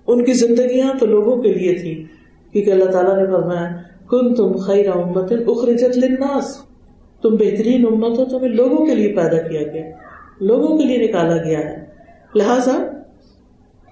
ان 0.07 0.25
کی 0.25 0.33
زندگیاں 0.33 0.99
تو 1.00 1.07
لوگوں 1.07 1.43
کے 1.43 1.53
لیے 1.53 1.75
تھی 1.75 2.05
کیونکہ 2.53 2.71
اللہ 2.71 2.85
تعالیٰ 2.85 3.17
نے 3.17 3.26
فرمایا 3.26 3.76
کن 4.11 4.35
تم 4.35 4.57
خیر 4.57 4.88
امت 4.88 5.33
اخرجت 5.47 5.99
للناس 5.99 6.59
تم 7.23 7.37
بہترین 7.37 7.87
امت 7.87 8.19
ہو، 8.19 8.25
تمہیں 8.25 8.49
لوگوں 8.49 8.87
کے 8.87 8.95
لیے 8.95 9.09
پیدا 9.09 9.49
کیا 9.49 9.62
گیا۔ 9.62 9.91
لوگوں 10.41 10.79
کے 10.79 10.85
لیے 10.85 11.09
نکالا 11.09 11.37
گیا 11.37 11.59
ہے۔ 11.59 11.85
لہذا 12.35 12.85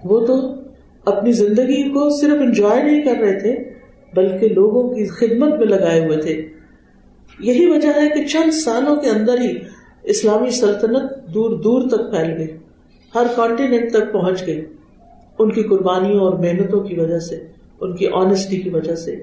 وہ 0.04 0.26
تو 0.26 0.62
اپنی 1.04 1.32
زندگی 1.32 1.88
کو 1.88 2.21
صرف 2.21 2.40
انجوائے 2.40 2.82
نہیں 2.82 3.02
کر 3.02 3.14
رہے 3.21 3.40
تھے، 3.40 3.56
بلکہ 4.14 4.49
لوگوں 4.49 4.94
کی 4.94 5.04
خدمت 5.06 5.59
میں 5.59 5.66
لگائے 5.66 6.06
ہوئے 6.06 6.16
تھے۔ 6.16 6.49
یہی 7.40 7.66
وجہ 7.66 7.88
ہے 7.88 8.09
کہ 8.09 8.26
چند 8.26 8.50
سالوں 8.50 8.97
کے 8.97 9.09
اندر 9.11 9.40
ہی 9.40 9.54
اسلامی 10.02 10.50
سلطنت 10.50 11.35
دور 11.35 11.50
دور 11.50 11.88
تک 11.88 12.11
پھیل 12.11 12.37
گئی، 12.37 12.56
ہر 13.14 13.26
کانٹینٹ 13.37 13.92
تک 13.92 14.12
پہنچ 14.12 14.47
گئی۔ 14.47 14.64
ان 15.38 15.52
کی 15.52 15.62
قربانیوں 15.62 16.21
اور 16.21 16.38
محنتوں 16.38 16.80
کی 16.80 17.00
وجہ 17.00 17.18
سے، 17.18 17.47
ان 17.80 17.97
کی 17.97 18.06
آنےسٹی 18.12 18.56
کی 18.56 18.71
وجہ 18.71 18.94
سے۔ 18.94 19.16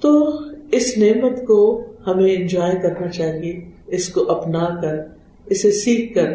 تو 0.00 0.30
اس 0.72 0.98
نعمت 0.98 1.46
کو 1.46 1.84
ہمیں 2.06 2.34
انجوائے 2.34 2.74
کرنا 2.82 3.08
چاہیے، 3.08 3.60
اس 3.86 4.08
کو 4.08 4.30
اپنا 4.30 4.80
کر، 4.82 4.94
اسے 5.46 5.70
سیکھ 5.70 6.14
کر، 6.14 6.30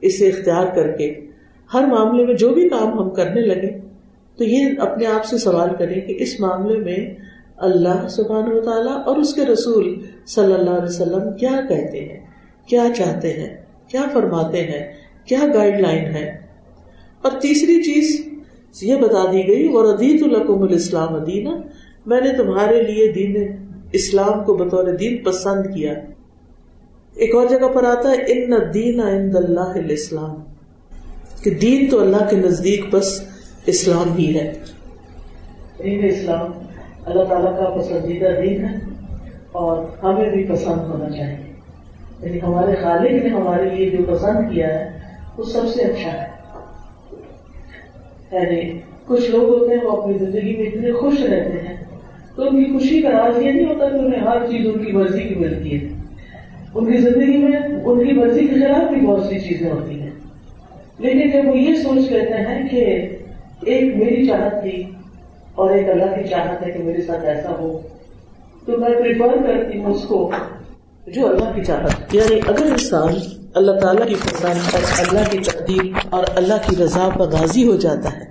اسے 0.00 0.28
اختیار 0.28 0.66
کر 0.74 0.92
کے۔ 0.92 1.25
ہر 1.74 1.86
معاملے 1.86 2.24
میں 2.26 2.34
جو 2.34 2.48
بھی 2.48 2.68
کام 2.68 2.98
ہم 2.98 3.10
کرنے 3.10 3.40
لگے، 3.40 3.70
تو 4.38 4.44
یہ 4.44 4.80
اپنے 4.80 5.06
آپ 5.06 5.24
سے 5.24 5.38
سوال 5.38 5.68
کریں 5.78 6.00
کہ 6.00 6.14
اس 6.18 6.40
معاملے 6.40 6.78
میں 6.78 6.96
اللہ 7.56 8.06
سبحان 8.08 8.52
و 8.52 8.60
تعالیٰ 8.60 8.96
اور 9.06 9.16
اس 9.16 9.34
کے 9.34 9.44
رسول 9.46 9.94
صلی 10.26 10.52
اللہ 10.52 10.70
علیہ 10.70 10.82
وسلم 10.82 11.32
کیا 11.36 11.60
کہتے 11.68 12.04
ہیں، 12.04 12.20
کیا 12.68 12.84
چاہتے 12.96 13.32
ہیں، 13.32 13.56
کیا 13.88 14.02
فرماتے 14.12 14.62
ہیں، 14.62 14.82
کیا 15.24 15.38
گائیڈ 15.54 15.80
لائن 15.80 16.04
ہے؟ 16.04 16.26
اور 17.22 17.40
تیسری 17.40 17.82
چیز 17.82 18.24
یہ 18.82 18.96
بتا 18.96 19.24
دی 19.32 19.46
گئی 19.48 19.66
اور 19.72 19.84
ادیت 19.84 20.22
القم 20.22 20.62
الاسلام 20.62 21.14
ادینہ 21.14 21.50
میں 22.06 22.20
نے 22.20 22.32
تمہارے 22.36 22.82
لیے 22.82 23.12
دین 23.12 23.36
اسلام 23.92 24.44
کو 24.44 24.54
بطور 24.54 24.92
دین 24.92 25.16
پسند 25.24 25.74
کیا۔ 25.74 25.92
ایک 27.14 27.34
اور 27.34 27.46
جگہ 27.46 27.68
پر 27.72 27.84
آتا 27.84 28.10
ہے، 28.10 28.32
ان 28.32 28.52
دین 28.74 29.00
عند 29.00 29.36
اللہ 29.36 29.78
الاسلام 29.78 30.34
کہ 31.46 31.54
دین 31.54 31.86
تو 31.90 32.00
اللہ 32.00 32.28
کے 32.30 32.36
نزدیک 32.36 32.84
بس 32.90 33.20
اسلام 33.66 34.16
ہی 34.16 34.38
ہے۔ 34.38 34.52
دین 35.78 36.04
اسلام 36.04 36.46
اللہ 37.04 37.22
تعالیٰ 37.24 37.56
کا 37.56 37.70
پسندیدہ 37.70 38.28
دین 38.42 38.64
ہے 38.64 38.74
اور 39.52 39.84
ہمیں 40.02 40.30
بھی 40.30 40.44
پسند 40.44 40.78
ہونا 40.78 41.10
چاہیے۔ 41.10 41.52
یعنی 42.22 42.38
ہمارے 42.42 42.74
خالق 42.82 43.24
نے 43.24 43.28
ہمارے 43.28 43.70
لیے 43.70 43.90
جو 43.90 43.98
پسند 44.08 44.52
کیا 44.52 44.66
ہے، 44.66 44.90
وہ 45.36 45.42
سب 45.42 45.60
سے 45.74 45.82
اچھا 45.82 46.22
ہے۔ 46.22 46.26
یعنی 48.32 48.80
کچھ 49.06 49.30
لوگ 49.30 49.42
ہوتے 49.42 49.74
ہیں 49.74 49.84
وہ 49.84 49.90
اپنی 49.90 50.18
زندگی 50.18 50.56
میں 50.56 50.66
اتنے 50.66 50.92
خوش 50.92 51.20
رہتے 51.20 51.60
ہیں، 51.60 51.84
تو 52.36 52.42
ان 52.42 52.64
کی 52.64 52.72
خوشی 52.72 53.02
کا 53.02 53.10
راز 53.10 53.42
یہ 53.42 53.52
نہیں 53.52 53.66
ہوتا 53.66 53.88
کہ 53.88 53.94
انہیں 53.94 54.20
ہر 54.20 54.46
چیز 54.46 54.66
ان 54.66 54.84
کی 54.84 54.92
مرضی 54.92 55.22
کی 55.22 55.34
ملتی 55.34 55.80
ہے۔ 55.80 55.88
ان 56.74 56.92
کی 56.92 56.98
زندگی 56.98 57.36
میں 57.36 57.60
ان 57.84 58.06
کی 58.06 58.12
مرضی 58.12 58.46
کے 58.46 58.54
خلاف 58.54 58.92
بھی 58.92 59.06
بہت 59.06 59.26
سی 59.26 59.38
چیزیں 59.38 59.70
ہوتی 59.70 60.00
ہیں۔ 60.00 60.05
لیکن 60.98 61.30
جب 61.30 61.48
وہ 61.48 61.58
یہ 61.58 61.74
سوچ 61.74 62.12
لیتے 62.12 62.34
ہیں 62.34 62.68
کہ 62.68 63.08
ایک 63.66 63.96
میری 63.96 64.26
چاہت 64.26 64.62
تھی 64.62 64.82
اور 65.54 65.70
ایک 65.70 65.88
اللہ 65.88 66.04
کی 66.04 66.28
چاہت 66.28 66.66
ہے 66.66 66.72
کہ 66.72 66.82
میرے 66.82 67.02
ساتھ 67.02 67.24
ایسا 67.24 67.50
ہو، 67.50 67.80
تو 68.66 68.78
میں 68.78 68.88
پریفر 68.88 69.36
کرتی 69.36 69.78
ہوں 69.78 69.94
اس 69.94 70.02
کو 70.02 70.30
جو 71.06 71.28
اللہ 71.28 71.52
کی 71.54 71.64
چاہت 71.64 72.14
یعنی 72.14 72.40
اگر 72.48 72.66
انسان 72.66 73.14
اللہ 73.54 73.72
تعالیٰ 73.72 74.08
کی 74.08 74.14
پسند 74.14 74.74
اور 74.74 74.82
اللہ 74.98 75.30
کی 75.30 75.38
تقدیر 75.38 75.92
اور 76.10 76.24
اللہ 76.36 76.54
کی 76.66 76.76
رضا 76.76 77.08
پر 77.08 77.28
راضی 77.28 77.66
ہو 77.66 77.76
جاتا 77.76 78.16
ہے، 78.16 78.24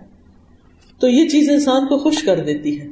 تو 1.00 1.10
یہ 1.10 1.30
چیز 1.30 1.50
انسان 1.50 1.88
کو 1.88 1.98
خوش 1.98 2.24
کر 2.24 2.40
دیتی 2.40 2.82
ہے۔ 2.82 2.88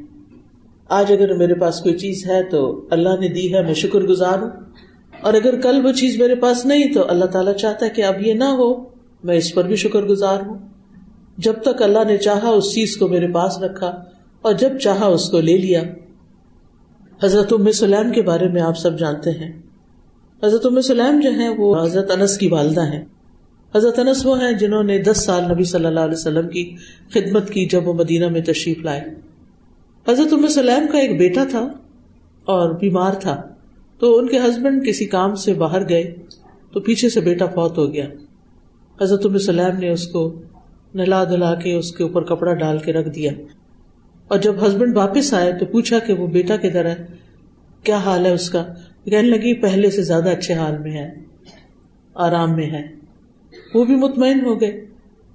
آج 0.90 1.12
اگر 1.12 1.34
میرے 1.34 1.54
پاس 1.54 1.80
کوئی 1.80 1.98
چیز 1.98 2.30
ہے 2.30 2.44
تو 2.44 2.88
اللہ 2.90 3.20
نے 3.20 3.28
دی 3.28 3.54
ہے، 3.54 3.64
میں 3.64 3.74
شکر 3.74 4.00
گزار 4.00 4.42
ہوں۔ 4.42 4.50
اور 5.22 5.34
اگر 5.34 5.62
کل 5.62 5.86
وہ 5.86 5.92
چیز 5.92 6.20
میرے 6.20 6.36
پاس 6.36 6.66
نہیں 6.66 6.94
تو 6.94 7.10
اللہ 7.10 7.26
تعالیٰ 7.26 7.54
چاہتا 7.54 7.86
ہے 7.86 7.92
کہ 7.92 8.04
اب 8.04 8.22
یہ 8.22 8.34
نہ 8.34 8.44
ہو۔ 8.44 8.93
میں 9.24 9.36
اس 9.36 9.54
پر 9.54 9.64
بھی 9.64 9.76
شکر 9.76 10.02
گزار 10.02 10.38
ہوں۔ 10.46 10.58
جب 11.38 11.54
تک 11.64 11.82
اللہ 11.82 12.04
نے 12.08 12.18
چاہا 12.18 12.50
اس 12.50 12.74
چیز 12.74 12.98
کو 12.98 13.08
میرے 13.08 13.28
پاس 13.28 13.58
رکھا 13.58 13.88
اور 14.42 14.54
جب 14.54 14.78
چاہا 14.78 15.06
اس 15.06 15.30
کو 15.30 15.40
لے 15.40 15.58
لیا۔ 15.58 15.84
حضرت 17.24 17.54
ام 17.54 17.72
سلیم 17.72 18.12
کے 18.12 18.22
بارے 18.22 18.48
میں 18.48 18.62
آپ 18.62 18.78
سب 18.78 19.00
جانتے 19.00 19.32
ہیں۔ 19.32 19.52
حضرت 20.44 20.66
ام 20.66 20.82
سلیم 20.82 21.20
جو 21.20 21.34
ہے 21.34 21.50
وہ 21.50 21.84
حضرت 21.84 22.12
انس 22.12 22.38
کی 22.38 22.48
والدہ 22.48 22.82
ہے 22.82 23.06
حضرت 23.76 24.00
انس 24.00 24.26
وہ 24.26 24.42
ہیں 24.42 24.52
جنہوں 24.52 24.84
نے 24.84 25.00
دس 25.00 25.18
سال 25.18 25.52
نبی 25.52 25.64
صلی 25.64 25.86
اللہ 25.86 26.00
علیہ 26.00 26.14
وسلم 26.14 26.50
کی 26.50 26.76
خدمت 27.14 27.50
کی 27.50 27.66
جب 27.66 27.88
وہ 27.88 27.94
مدینہ 27.94 28.28
میں 28.28 28.42
تشریف 28.42 28.78
لائے۔ 28.78 29.02
حضرت 30.08 30.34
ام 30.34 30.48
سلیم 30.48 30.88
کا 30.92 30.98
ایک 30.98 31.20
بیٹا 31.20 31.44
تھا 31.50 31.68
اور 32.46 32.70
بیمار 32.70 33.14
تھا۔ 33.14 33.42
تو 34.00 34.18
ان 34.18 34.28
کے 34.28 34.40
ہسبینڈ 34.40 34.88
کسی 34.88 35.06
کام 35.06 35.36
سے 35.36 35.54
باہر 35.54 35.90
گئے 35.90 36.16
تو 36.72 36.80
پیچھے 36.80 37.10
سے 37.10 37.22
بیٹا 37.22 37.46
فوت 37.46 37.78
ہو 37.78 37.94
گیا۔ 37.94 38.10
حضرت 39.04 39.42
سلیم 39.42 39.80
نے 39.80 39.90
اس 39.90 40.08
کو 40.08 40.42
نلا 40.96 41.24
دلا 41.24 41.56
کے 41.56 41.74
اس 41.74 41.92
کے 41.92 42.04
اوپر 42.04 42.24
کپڑا 42.24 42.54
ڈال 42.54 42.78
کے 42.78 42.94
رکھ 42.94 43.10
دیا۔ 43.10 43.32
اور 44.28 44.40
جب 44.40 44.68
ہسبینڈ 44.68 44.98
واپس 44.98 45.34
آئے 45.34 45.54
تو 45.54 45.66
پوچھا 45.66 46.00
کہ 46.00 46.14
وہ 46.14 46.28
بیٹا 46.28 46.58
کدھر 46.58 46.86
ہے؟ 46.86 47.06
کیا 47.84 47.98
حال 47.98 48.26
ہے 48.26 48.34
اس 48.34 48.50
کا؟ 48.50 48.64
کہنے 49.06 49.30
لگی، 49.30 49.54
پہلے 49.54 49.90
سے 49.90 50.04
زیادہ 50.04 50.30
اچھے 50.30 50.54
حال 50.54 50.78
میں 50.78 50.92
ہے، 50.92 51.14
آرام 52.14 52.56
میں 52.56 52.70
ہے۔ 52.70 52.88
وہ 53.74 53.86
بھی 53.86 53.96
مطمئن 53.96 54.46
ہو 54.46 54.62
گئے۔ 54.62 54.86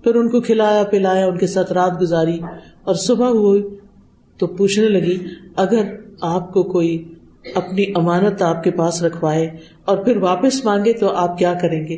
پھر 0.04 0.14
ان 0.14 0.28
کو 0.28 0.40
کھلایا، 0.40 0.84
پلایا، 0.84 1.26
ان 1.26 1.38
کے 1.38 1.46
ساتھ 1.46 1.72
رات 1.72 2.00
گزاری۔ 2.00 2.40
اور 2.84 2.94
صبح 2.94 3.28
ہوئی 3.28 3.62
تو 4.38 4.46
پوچھنے 4.46 4.88
لگی، 4.88 5.18
اگر 5.56 5.82
آپ 6.20 6.52
کو 6.52 6.62
کوئی 6.62 7.14
اپنی 7.54 7.84
امانت 7.94 8.42
آپ 8.42 8.64
کے 8.64 8.70
پاس 8.70 9.02
رکھوائے 9.02 9.50
اور 9.84 9.98
پھر 9.98 10.16
واپس 10.16 10.64
مانگے 10.64 10.92
تو 10.92 11.08
آپ 11.08 11.38
کیا 11.38 11.54
کریں 11.62 11.86
گے؟ 11.86 11.96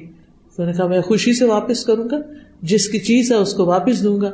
تو 0.57 0.65
نے 0.65 0.73
کہا، 0.73 0.87
میں 0.87 1.01
خوشی 1.01 1.33
سے 1.33 1.45
واپس 1.45 1.85
کروں 1.85 2.09
گا، 2.11 2.17
جس 2.63 2.89
کی 2.89 2.99
چیز 2.99 3.33
ہے 3.33 3.37
اس 3.37 3.55
کو 3.55 3.65
واپس 3.67 4.05
دوں 4.05 4.21
گا۔ 4.21 4.31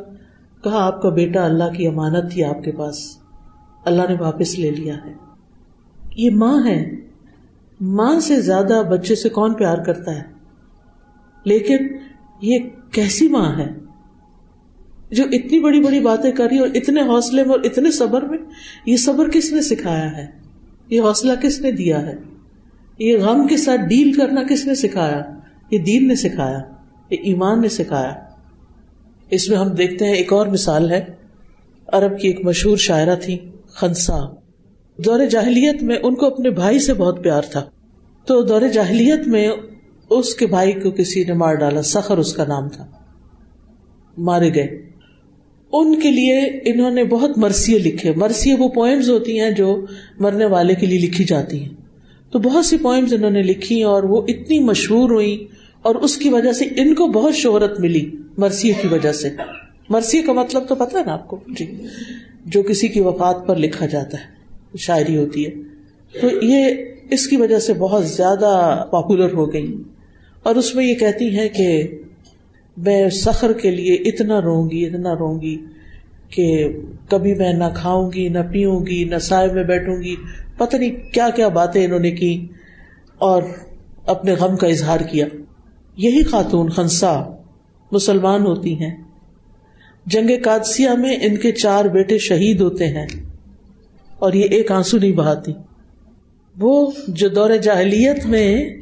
کہا، 0.65 0.87
آپ 0.87 1.03
کا 1.03 1.09
بیٹا 1.09 1.45
اللہ 1.45 1.73
کی 1.77 1.87
امانت 1.87 2.33
تھی 2.33 2.45
آپ 2.45 2.65
کے 2.65 2.73
پاس 2.73 3.19
اللہ 3.85 4.03
نے 4.09 4.15
واپس 4.21 4.59
لے 4.59 4.71
لیا 4.71 4.97
ہے۔ 4.97 5.13
یہ 6.17 6.31
ماں 6.31 6.67
ہے۔ 6.67 6.91
ماں 7.81 8.21
سے 8.21 8.41
زیادہ 8.41 8.83
بچے 8.91 9.15
سے 9.15 9.29
کون 9.29 9.55
پیار 9.55 9.79
کرتا 9.79 10.17
ہے؟ 10.17 10.23
لیکن 11.45 11.77
یہ 12.43 12.59
کیسی 12.91 13.29
ماں 13.29 13.59
ہے؟ 13.59 13.69
جو 15.11 15.25
اتنی 15.33 15.61
بڑی 15.61 15.81
بڑی 15.81 16.01
باتیں 16.01 16.33
کر 16.33 16.45
رہی 16.45 16.59
اور 16.59 16.69
اتنے 16.75 17.01
حوصلے 17.01 17.43
میں 17.43 17.51
اور 17.51 17.61
اتنے 17.65 17.91
صبر 17.91 18.23
میں، 18.23 18.39
یہ 18.87 18.97
صبر 18.97 19.29
کس 19.29 19.53
نے 19.53 19.63
سکھایا 19.63 20.17
ہے؟ 20.17 20.27
یہ 20.89 21.01
حوصلہ 21.01 21.33
کس 21.43 21.61
نے 21.61 21.71
دیا 21.71 22.07
ہے؟ 22.07 22.15
یہ 22.99 23.19
غم 23.19 23.47
کے 23.47 23.57
ساتھ 23.57 23.81
ڈیل 23.81 24.13
کرنا 24.13 24.43
کس 24.43 24.67
نے 24.67 24.75
سکھایا؟ 24.75 25.36
یہ 25.71 25.79
دین 25.79 26.09
نے 26.09 26.15
سکھایا، 26.15 26.59
یہ 27.11 27.17
ایمان 27.23 27.61
نے 27.61 27.69
سکھایا۔ 27.69 28.15
اس 29.31 29.49
میں 29.49 29.59
ہم 29.59 29.69
دیکھتے 29.69 30.05
ہیں، 30.05 30.15
ایک 30.15 30.33
اور 30.33 30.47
مثال 30.47 30.91
ہے۔ 30.91 31.05
عرب 31.87 32.21
کی 32.21 32.29
ایک 32.29 32.45
مشہور 32.45 32.77
شاعرہ 32.77 33.17
تھی 33.17 33.39
خنسا 33.67 34.19
دور 35.05 35.27
جاہلیت 35.27 35.83
میں 35.83 35.97
ان 36.03 36.15
کو 36.15 36.27
اپنے 36.27 36.51
بھائی 36.51 36.79
سے 36.79 36.95
بہت 36.95 37.23
پیار 37.23 37.43
تھا۔ 37.43 37.65
تو 38.27 38.43
دور 38.43 38.63
جاہلیت 38.73 39.29
میں 39.29 39.51
اس 40.11 40.35
کے 40.35 40.47
بھائی 40.47 40.73
کو 40.73 40.91
کسی 40.91 41.25
نے 41.25 41.33
مار 41.33 41.55
ڈالا 41.55 41.83
سخر 41.83 42.19
اس 42.19 42.33
کا 42.33 42.45
نام 42.45 42.69
تھا۔ 42.69 42.87
مارے 44.19 44.55
گئے۔ 44.55 44.91
ان 45.73 46.01
کے 46.01 46.11
لیے 46.11 46.41
انہوں 46.41 46.91
نے 46.91 47.05
بہت 47.05 47.39
مرثیے 47.39 47.79
لکھے۔ 47.79 48.13
مرثیے 48.17 48.55
وہ 48.55 48.69
پوئمز 48.69 49.11
ہوتی 49.11 49.41
ہیں 49.41 49.51
جو 49.51 49.87
مرنے 50.19 50.45
والے 50.45 50.75
کے 50.75 50.87
لیے 50.87 50.99
لکھی 50.99 51.25
جاتی 51.25 51.63
ہیں۔ 51.63 51.86
تو 52.31 52.39
بہت 52.39 52.67
سی 52.67 52.77
پوئمز 52.77 53.15
انہوں 53.15 53.31
نے 53.31 53.43
لکھی 53.43 53.83
اور 53.83 54.03
وہ 54.03 54.23
اتنی 54.29 54.59
مشہور 54.59 55.11
ہوئی 55.11 55.47
اور 55.83 55.95
اس 55.95 56.17
کی 56.17 56.29
وجہ 56.29 56.53
سے 56.53 56.65
ان 56.65 56.95
کو 56.95 57.07
بہت 57.07 57.35
شہرت 57.35 57.81
ملی 57.81 58.11
مرثیے 58.39 58.73
کی 58.83 58.89
وجہ 58.89 59.13
سے۔ 59.13 59.29
مرثیے 59.89 60.23
کا 60.23 60.33
مطلب 60.33 60.63
تو 60.69 60.75
پتا 60.75 60.99
ہے 60.99 61.05
نا 61.05 61.13
آپ 61.13 61.29
کو؟ 61.29 61.41
جی۔ 61.49 61.65
جو 62.47 62.63
کسی 62.63 62.89
کی 62.89 63.01
وفات 63.01 63.47
پر 63.47 63.57
لکھا 63.57 63.87
جاتا 63.87 64.19
ہے، 64.19 64.25
شاعری 64.79 65.17
ہوتی 65.17 65.47
ہے۔ 65.47 65.51
تو 66.21 66.29
یہ 66.43 66.65
اس 67.11 67.27
کی 67.27 67.37
وجہ 67.37 67.59
سے 67.59 67.75
بہت 67.75 68.07
زیادہ 68.07 68.85
پاپولر 68.91 69.33
ہو 69.33 69.53
گئی۔ 69.53 69.83
اور 70.43 70.55
اس 70.55 70.75
میں 70.75 70.87
یہ 70.87 70.95
کہتی 70.95 71.39
ہیں 71.39 71.49
کہ 71.49 71.89
میں 72.77 73.09
سخر 73.09 73.53
کے 73.53 73.71
لیے 73.71 73.95
اتنا 73.95 74.41
رو 74.41 74.69
گی 74.69 74.87
اتنا 74.87 75.15
رو 75.15 75.41
گی 75.41 75.57
کہ 76.31 76.69
کبھی 77.09 77.35
میں 77.35 77.53
نہ 77.53 77.65
کھاؤں 77.75 78.13
گی، 78.13 78.29
نہ 78.29 78.39
پیوں 78.53 78.87
گی، 78.87 79.05
نہ 79.05 79.19
سائے 79.19 79.49
میں 79.53 79.65
بیٹھوں 79.65 80.03
گی۔ 80.03 80.15
پتہ 80.57 80.77
نہیں 80.77 81.13
کیا 81.13 81.31
کیا 81.31 81.49
باتیں 81.49 81.85
انہوں 81.85 81.99
نے 81.99 82.11
کی 82.11 82.47
اور 83.19 83.43
اپنے 84.07 84.33
غم 84.33 84.57
کا 84.57 84.67
اظہار 84.67 85.01
کیا۔ 85.01 85.27
یہی 85.97 86.23
خاتون 86.23 86.71
خنسا 86.71 87.23
مسلمان 87.93 88.43
ہوتی 88.47 88.75
ہیں۔ 88.75 88.97
جنگ 90.07 90.31
قادسیہ 90.45 90.91
میں 90.91 91.17
ان 91.23 91.37
کے 91.37 91.53
چار 91.53 91.85
بیٹے 91.85 92.19
شہید 92.19 92.61
ہوتے 92.61 92.87
ہیں 92.87 93.07
اور 94.19 94.33
یہ 94.33 94.43
ایک 94.43 94.73
آنسو 94.73 94.99
نہیں 94.99 95.13
بہاتی۔ 95.13 95.53
وہ 96.61 96.91
جو 97.09 97.29
دور 97.29 97.51
جاہلیت 97.57 98.27
میں 98.27 98.77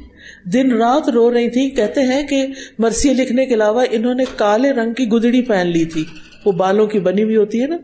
دن 0.53 0.71
رات 0.71 1.09
رو 1.09 1.33
رہی 1.33 1.49
تھی 1.49 1.69
کہتے 1.69 2.01
ہیں 2.01 2.27
کہ 2.27 2.47
مرثیے 2.79 3.13
لکھنے 3.13 3.45
کے 3.45 3.53
علاوہ 3.53 3.85
انہوں 3.91 4.13
نے 4.13 4.23
کالے 4.35 4.71
رنگ 4.71 4.93
کی 4.93 5.07
گدڑی 5.07 5.41
پہن 5.41 5.67
لی 5.67 5.85
تھی۔ 5.85 6.03
وہ 6.45 6.51
بالوں 6.51 6.87
کی 6.87 6.99
بنی 6.99 7.23
ہوئی 7.23 7.35
ہوتی 7.35 7.61
ہے 7.61 7.67
نا۔ 7.67 7.77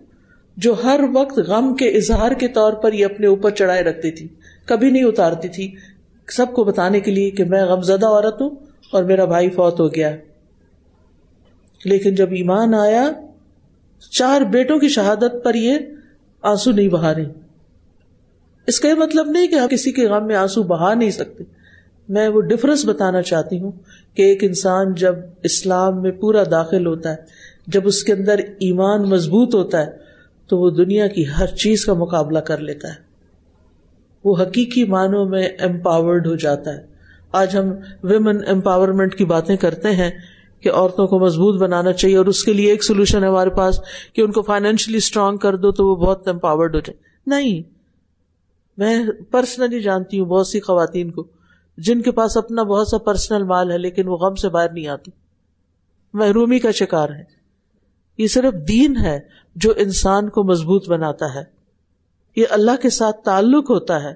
جو 0.62 0.76
ہر 0.84 1.00
وقت 1.14 1.40
غم 1.40 1.76
کے 1.76 1.90
اظہار 1.90 2.32
کے 2.32 2.48
طور 2.48 2.74
پر 2.74 2.94
یہ 2.94 3.06
اپنے 3.06 3.28
اوپر 3.28 3.50
چڑھائے 3.50 3.84
رکھتی 3.84 4.12
تھی، 4.12 4.28
کبھی 4.66 4.92
نہیں 4.92 5.04
اتارتی 5.04 5.48
تھی۔ 5.48 5.76
سب 6.28 6.46
کو 6.54 6.64
بتانے 6.64 7.00
کے 7.00 7.12
لیے 7.12 7.32
کہ 7.32 7.44
میں 7.44 7.64
غم 7.64 7.82
زدہ 7.82 8.06
عورت 8.06 8.42
ہوں 8.42 8.50
اور 8.92 9.04
میرا 9.04 9.26
بھائی 9.26 9.50
فوت 9.50 9.80
ہو 9.80 9.96
گیا۔ 9.96 10.16
لیکن 11.86 12.16
جب 12.16 12.32
ایمان 12.32 12.74
آیا، 12.74 13.12
چار 14.12 14.42
بیٹوں 14.42 14.80
کی 14.80 14.88
شہادت 14.88 15.44
پر 15.44 15.56
یہ 15.56 15.78
آنسو 16.42 16.72
نہیں 16.72 16.88
بہا 16.88 17.16
رہی۔ 17.16 17.26
اس 18.68 18.80
کا 18.80 18.90
یہ 18.90 18.94
مطلب 18.94 19.30
نہیں 19.30 19.48
کہ 19.48 19.68
کسی 19.68 19.92
کے 19.92 20.08
غم 20.08 20.28
میں 20.28 20.36
آنسو 20.36 20.64
بہا 20.64 20.94
نہیں 20.94 21.12
سکتے۔ 21.12 21.44
میں 22.10 22.28
وہ 22.28 22.42
ڈفرنس 22.42 22.86
بتانا 22.86 23.22
چاہتی 23.22 23.60
ہوں 23.60 23.72
کہ 24.14 24.22
ایک 24.22 24.44
انسان 24.44 24.94
جب 24.94 25.16
اسلام 25.44 26.02
میں 26.02 26.12
پورا 26.12 26.44
داخل 26.52 26.88
ہوتا 26.88 27.10
ہے، 27.10 27.16
جب 27.68 27.82
اس 27.86 28.04
کے 28.04 28.14
اندر 28.14 28.40
ایمان 28.60 29.02
مضبوط 29.02 29.56
ہوتا 29.56 29.88
ہے 29.88 30.01
تو 30.52 30.58
وہ 30.58 30.70
دنیا 30.70 31.08
کی 31.08 31.24
ہر 31.40 31.48
چیز 31.48 31.86
کا 31.86 31.94
مقابلہ 31.94 32.40
کر 32.40 32.58
لیتا 32.58 32.88
ہے۔ 32.88 32.96
وہ 34.24 34.36
حقیقی 34.42 34.84
معنوں 34.84 35.26
میں 35.26 35.50
امپاورڈ 35.60 36.28
ہو 36.28 36.36
جاتا 36.36 36.74
ہے۔ 36.74 36.86
آج 37.32 37.58
ہم 37.58 37.66
ویمن 38.04 38.38
امپاورمنٹ 38.48 39.16
کی 39.16 39.26
باتیں 39.26 39.58
کرتے 39.58 39.92
ہیں 39.92 40.12
کہ 40.60 40.72
عورتوں 40.72 41.08
کو 41.08 41.20
مضبوط 41.20 41.62
بنانا 41.62 41.94
چاہیے 41.94 42.18
اور 42.18 42.26
اس 42.26 42.44
کے 42.44 42.54
لیے 42.54 42.72
ایک 42.72 42.84
سولوشن 42.84 43.24
ہے 43.24 43.28
ہمارے 43.28 43.50
پاس 43.50 43.82
کہ 44.14 44.22
ان 44.22 44.32
کو 44.32 44.42
فائنینشلی 44.42 44.98
اسٹرانگ 44.98 45.38
کر 45.38 45.56
دو 45.56 45.72
تو 45.72 45.88
وہ 45.88 45.96
بہت 45.96 46.28
امپاورڈ 46.28 46.76
ہو 46.76 46.80
جائے 46.80 46.98
نہیں۔ 47.28 47.62
میں 48.78 49.06
پرسنلی 49.32 49.82
جانتی 49.82 50.20
ہوں 50.20 50.26
بہت 50.26 50.48
سی 50.48 50.60
خواتین 50.60 51.12
کو 51.12 51.28
جن 51.78 52.02
کے 52.02 52.12
پاس 52.12 52.38
اپنا 52.38 52.64
بہت 52.64 52.88
سا 52.88 52.98
پرسنل 52.98 53.44
مال 53.44 53.72
ہے 53.72 53.78
لیکن 53.78 54.08
وہ 54.08 54.18
غم 54.18 54.36
سے 54.36 54.50
باہر 54.50 54.72
نہیں 54.72 54.88
آتی۔ 54.88 55.12
محرومی 56.14 56.60
کا 56.60 56.72
شکار 56.72 57.10
ہے 57.10 57.41
یہ 58.22 58.28
صرف 58.28 58.68
دین 58.68 58.98
ہے 58.98 59.20
جو 59.56 59.74
انسان 59.78 60.30
کو 60.30 60.44
مضبوط 60.44 60.90
بناتا 60.90 61.36
ہے۔ 61.36 61.44
یہ 62.36 62.46
اللہ 62.50 62.72
کے 62.82 62.90
ساتھ 62.90 63.24
تعلق 63.26 63.70
ہوتا 63.70 64.04
ہے۔ 64.04 64.14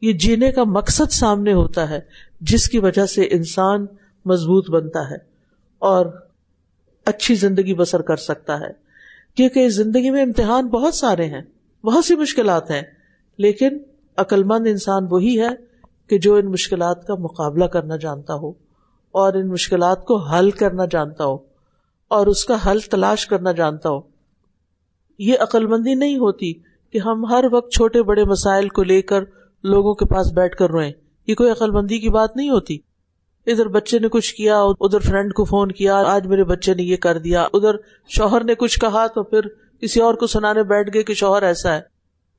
یہ 0.00 0.12
جینے 0.12 0.52
کا 0.52 0.64
مقصد 0.64 1.12
سامنے 1.12 1.52
ہوتا 1.52 1.90
ہے، 1.90 2.00
جس 2.40 2.68
کی 2.68 2.78
وجہ 2.78 3.06
سے 3.06 3.22
انسان 3.22 3.86
مضبوط 4.24 4.70
بنتا 4.70 5.10
ہے 5.10 5.16
اور 5.78 6.06
اچھی 7.04 7.34
زندگی 7.34 7.74
بسر 7.74 8.02
کر 8.02 8.16
سکتا 8.16 8.60
ہے۔ 8.60 8.70
کیونکہ 9.34 9.68
زندگی 9.68 10.10
میں 10.10 10.22
امتحان 10.22 10.68
بہت 10.68 10.94
سارے 10.94 11.26
ہیں، 11.26 11.42
بہت 11.84 12.04
سی 12.04 12.16
مشکلات 12.16 12.70
ہیں، 12.70 12.82
لیکن 13.38 13.78
عقلمند 14.16 14.66
انسان 14.66 15.06
وہی 15.10 15.40
ہے 15.40 15.48
کہ 16.06 16.18
جو 16.18 16.34
ان 16.34 16.46
مشکلات 16.46 17.06
کا 17.06 17.14
مقابلہ 17.14 17.64
کرنا 17.64 17.96
جانتا 17.96 18.34
ہو 18.34 18.52
اور 19.12 19.32
ان 19.32 19.48
مشکلات 19.48 20.04
کو 20.04 20.16
حل 20.16 20.50
کرنا 20.50 20.84
جانتا 20.90 21.24
ہو۔ 21.24 21.51
اور 22.12 22.26
اس 22.26 22.44
کا 22.44 22.70
حل 22.70 22.80
تلاش 22.80 23.26
کرنا 23.26 23.52
جانتا 23.52 23.88
ہو۔ 23.88 24.00
یہ 25.18 25.34
عقلمندی 25.40 25.94
نہیں 25.94 26.16
ہوتی 26.16 26.52
کہ 26.90 26.98
ہم 26.98 27.26
ہر 27.26 27.44
وقت 27.52 27.72
چھوٹے 27.72 28.02
بڑے 28.02 28.24
مسائل 28.24 28.68
کو 28.68 28.82
لے 28.82 29.02
کر 29.02 29.20
لوگوں 29.64 29.94
کے 29.94 30.04
پاس 30.04 30.32
بیٹھ 30.32 30.56
کر 30.56 30.70
روئیں۔ 30.70 30.92
یہ 31.26 31.34
کوئی 31.34 31.50
عقلمندی 31.50 31.98
کی 31.98 32.08
بات 32.08 32.36
نہیں 32.36 32.50
ہوتی۔ 32.50 32.78
ادھر 33.46 33.68
بچے 33.68 33.98
نے 33.98 34.08
کچھ 34.08 34.34
کیا، 34.34 34.62
ادھر 34.62 34.98
فرینڈ 34.98 35.34
کو 35.34 35.44
فون 35.44 35.72
کیا، 35.72 35.96
آج 35.96 36.26
میرے 36.26 36.44
بچے 36.44 36.74
نے 36.74 36.82
یہ 36.82 36.96
کر 36.96 37.18
دیا۔ 37.18 37.42
ادھر 37.42 37.74
شوہر 38.08 38.44
نے 38.44 38.54
کچھ 38.54 38.80
کہا 38.80 39.06
تو 39.06 39.22
پھر 39.22 39.40
کسی 39.80 40.00
اور 40.00 40.14
کو 40.14 40.26
سنانے 40.26 40.62
بیٹھ 40.62 40.90
گئے 40.94 41.02
کہ 41.02 41.14
شوہر 41.14 41.42
ایسا 41.42 41.74
ہے۔ 41.74 41.80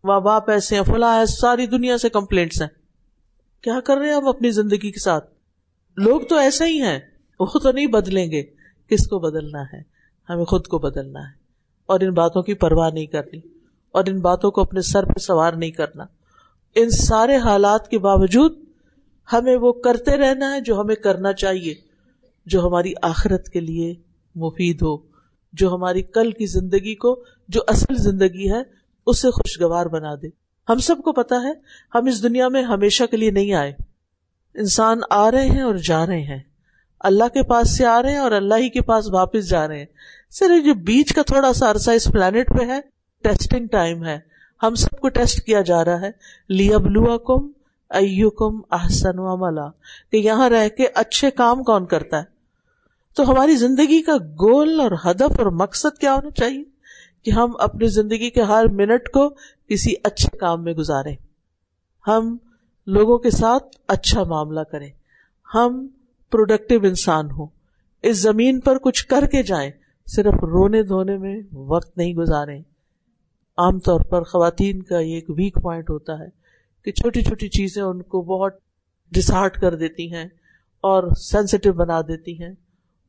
ماں 0.03 0.19
باپ 0.19 0.49
ایسے 0.49 0.75
ہیں، 0.75 0.83
فلاں 0.83 1.19
ہے 1.19 1.25
ساری 1.25 1.67
دنیا 1.67 1.97
سے 1.97 2.09
کمپلینٹس 2.09 2.61
ہیں۔ 2.61 2.69
کیا 3.61 3.79
کر 3.79 3.97
رہے 3.97 4.07
ہیں 4.07 4.15
ہم 4.15 4.27
اپنی 4.27 4.49
زندگی 4.49 4.91
کے 4.91 4.99
ساتھ؟ 4.99 5.29
لوگ 5.97 6.21
تو 6.21 6.35
ایسے 6.35 6.65
ہی 6.65 6.81
ہیں، 6.81 6.99
وہ 7.39 7.45
تو 7.45 7.71
نہیں 7.71 7.87
بدلیں 7.87 8.31
گے۔ 8.31 8.62
کس 8.93 9.07
کو 9.07 9.19
بدلنا 9.19 9.61
ہے؟ 9.61 9.81
ہمیں 10.29 10.45
خود 10.45 10.67
کو 10.67 10.79
بدلنا 10.79 11.19
ہے۔ 11.19 11.33
اور 11.85 11.99
ان 11.99 12.13
باتوں 12.13 12.43
کی 12.43 12.53
پرواہ 12.53 12.89
نہیں 12.89 13.05
کرنی۔ 13.05 13.39
اور 13.91 14.03
ان 14.07 14.19
باتوں 14.19 14.51
کو 14.51 14.61
اپنے 14.61 14.81
سر 14.81 15.05
پہ 15.05 15.19
سوار 15.19 15.53
نہیں 15.53 15.71
کرنا۔ 15.71 16.03
ان 16.75 16.89
سارے 16.89 17.37
حالات 17.37 17.87
کے 17.87 17.99
باوجود 17.99 18.59
ہمیں 19.33 19.57
وہ 19.57 19.73
کرتے 19.73 20.17
رہنا 20.17 20.55
ہے 20.55 20.61
جو 20.61 20.81
ہمیں 20.81 20.95
کرنا 20.95 21.33
چاہیے، 21.33 21.73
جو 22.45 22.67
ہماری 22.67 22.93
آخرت 23.01 23.49
کے 23.49 23.59
لیے 23.59 23.93
مفید 24.35 24.81
ہو، 24.81 24.97
جو 25.53 25.75
ہماری 25.75 26.01
کل 26.01 26.31
کی 26.31 26.45
زندگی 26.45 26.95
کو، 26.95 27.23
جو 27.47 27.61
اصل 27.67 27.95
زندگی 27.95 28.51
ہے، 28.51 28.61
اسے 29.05 29.31
خوشگوار 29.31 29.85
بنا 29.85 30.15
دے۔ 30.15 30.27
ہم 30.69 30.77
سب 30.77 30.95
کو 31.05 31.11
پتا 31.11 31.35
ہے، 31.35 31.51
ہم 31.95 32.05
اس 32.05 32.23
دنیا 32.23 32.47
میں 32.47 32.63
ہمیشہ 32.63 33.03
کے 33.11 33.17
لیے 33.17 33.31
نہیں 33.31 33.53
آئے۔ 33.53 33.73
انسان 34.53 34.99
آ 35.09 35.31
رہے 35.31 35.45
ہیں 35.45 35.61
اور 35.61 35.75
جا 35.75 36.05
رہے 36.05 36.21
ہیں۔ 36.21 36.52
اللہ 37.03 37.23
کے 37.23 37.43
پاس 37.43 37.77
سے 37.77 37.85
آ 37.85 38.01
رہے 38.01 38.11
ہیں 38.11 38.17
اور 38.17 38.31
اللہ 38.31 38.55
ہی 38.55 38.69
کے 38.69 38.81
پاس 38.81 39.09
واپس 39.09 39.49
جا 39.49 39.67
رہے 39.67 39.79
ہیں۔ 39.79 39.85
صرف 40.31 40.65
جو 40.65 40.73
بیچ 40.73 41.13
کا 41.13 41.21
تھوڑا 41.21 41.53
سا 41.53 41.71
عرصہ 41.71 41.91
اس 41.91 42.07
پلانٹ 42.13 42.47
پہ 42.59 42.65
ہے 42.65 42.79
ٹیسٹنگ 43.23 43.67
ٹائم 43.67 44.05
ہے۔ 44.05 44.19
ہم 44.63 44.75
سب 44.75 44.99
کو 44.99 45.09
ٹیسٹ 45.09 45.41
کیا 45.41 45.61
جا 45.61 45.85
رہا 45.85 46.01
ہے۔ 46.01 46.11
لی 46.49 46.73
ابلو 46.73 47.17
کم 47.17 47.47
او 47.89 48.29
کم 48.29 48.61
احسن 48.71 49.17
ملا 49.17 49.69
کہ 50.11 50.17
یہاں 50.17 50.49
رہ 50.49 50.69
کے 50.69 50.87
اچھے 50.95 51.31
کام 51.31 51.63
کون 51.63 51.85
کرتا 51.85 52.17
ہے؟ 52.17 52.23
تو 53.15 53.31
ہماری 53.31 53.55
زندگی 53.55 54.01
کا 54.01 54.17
گول 54.17 54.81
اور 54.81 54.91
ہدف 55.05 55.39
اور 55.39 55.45
مقصد 55.45 55.97
کیا 55.99 56.13
ہونا 56.13 56.31
چاہیے؟ 56.31 56.63
کہ 57.25 57.31
ہم 57.31 57.51
اپنی 57.59 57.87
زندگی 57.87 58.29
کے 58.29 58.41
ہر 58.41 58.67
منٹ 58.67 59.09
کو 59.09 59.29
کسی 59.69 59.93
اچھے 60.03 60.37
کام 60.37 60.63
میں 60.63 60.73
گزاریں۔ 60.73 61.15
ہم 62.07 62.37
لوگوں 62.87 63.17
کے 63.17 63.29
ساتھ 63.29 63.63
اچھا 63.87 64.23
معاملہ 64.23 64.59
کریں۔ 64.59 64.89
ہم 65.55 65.87
پروڈکٹیو 66.33 66.79
انسان 66.83 67.31
ہوں۔ 67.31 67.47
اس 68.01 68.17
زمین 68.17 68.59
پر 68.59 68.77
کچھ 68.77 69.07
کر 69.07 69.25
کے 69.25 69.43
جائیں، 69.43 69.71
صرف 70.05 70.33
رونے 70.33 70.83
دھونے 70.83 71.17
میں 71.17 71.41
وقت 71.53 71.97
نہیں 71.97 72.13
گزاریں۔ 72.13 72.59
عام 73.57 73.79
طور 73.79 73.99
پر 73.99 74.23
خواتین 74.23 74.83
کا 74.83 74.99
یہ 74.99 75.15
ایک 75.15 75.29
ویک 75.29 75.55
پوائنٹ 75.61 75.89
ہوتا 75.89 76.13
ہے 76.13 76.27
کہ 76.85 76.91
چھوٹی 76.91 77.21
چھوٹی 77.21 77.49
چیزیں 77.49 77.83
ان 77.83 78.01
کو 78.01 78.21
بہت 78.21 78.53
ڈسہارٹ 79.11 79.61
کر 79.61 79.75
دیتی 79.75 80.13
ہیں 80.13 80.25
اور 80.81 81.15
سینسٹیو 81.15 81.73
بنا 81.73 82.01
دیتی 82.01 82.43
ہیں 82.43 82.51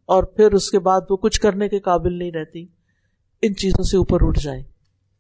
اور 0.05 0.23
پھر 0.23 0.53
اس 0.53 0.71
کے 0.71 0.79
بعد 0.79 1.01
وہ 1.11 1.17
کچھ 1.17 1.41
کرنے 1.41 1.69
کے 1.69 1.81
قابل 1.81 2.19
نہیں 2.19 2.33
رہتی۔ 2.33 2.67
ان 3.43 3.55
چیزوں 3.55 3.85
سے 3.85 3.97
اوپر 3.97 4.19
اٹھ 4.21 4.41
جائیں۔ 4.41 4.63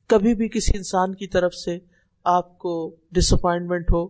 کبھی 0.06 0.34
بھی 0.34 0.48
کسی 0.48 0.76
انسان 0.76 1.14
کی 1.14 1.26
طرف 1.26 1.54
سے 1.54 1.78
آپ 2.24 2.58
کو 2.58 2.96
ڈس 3.10 3.32
اپوائنٹمنٹ 3.32 3.90
ہو، 3.92 4.08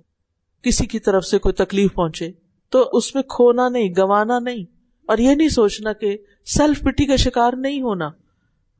کسی 0.62 0.86
کی 0.86 0.98
طرف 0.98 1.24
سے 1.24 1.38
کوئی 1.38 1.52
تکلیف 1.52 1.94
پہنچے 1.94 2.30
تو 2.74 2.90
اس 2.92 3.14
میں 3.14 3.22
کھونا 3.22 3.68
نہیں، 3.68 3.88
گوانا 3.98 4.38
نہیں۔ 4.38 4.64
اور 5.06 5.18
یہ 5.18 5.34
نہیں 5.34 5.48
سوچنا 5.48 5.92
کہ 5.92 6.16
سیلف 6.46 6.80
پٹی 6.80 7.06
کا 7.06 7.16
شکار 7.16 7.52
نہیں 7.52 7.82
ہونا، 7.82 8.10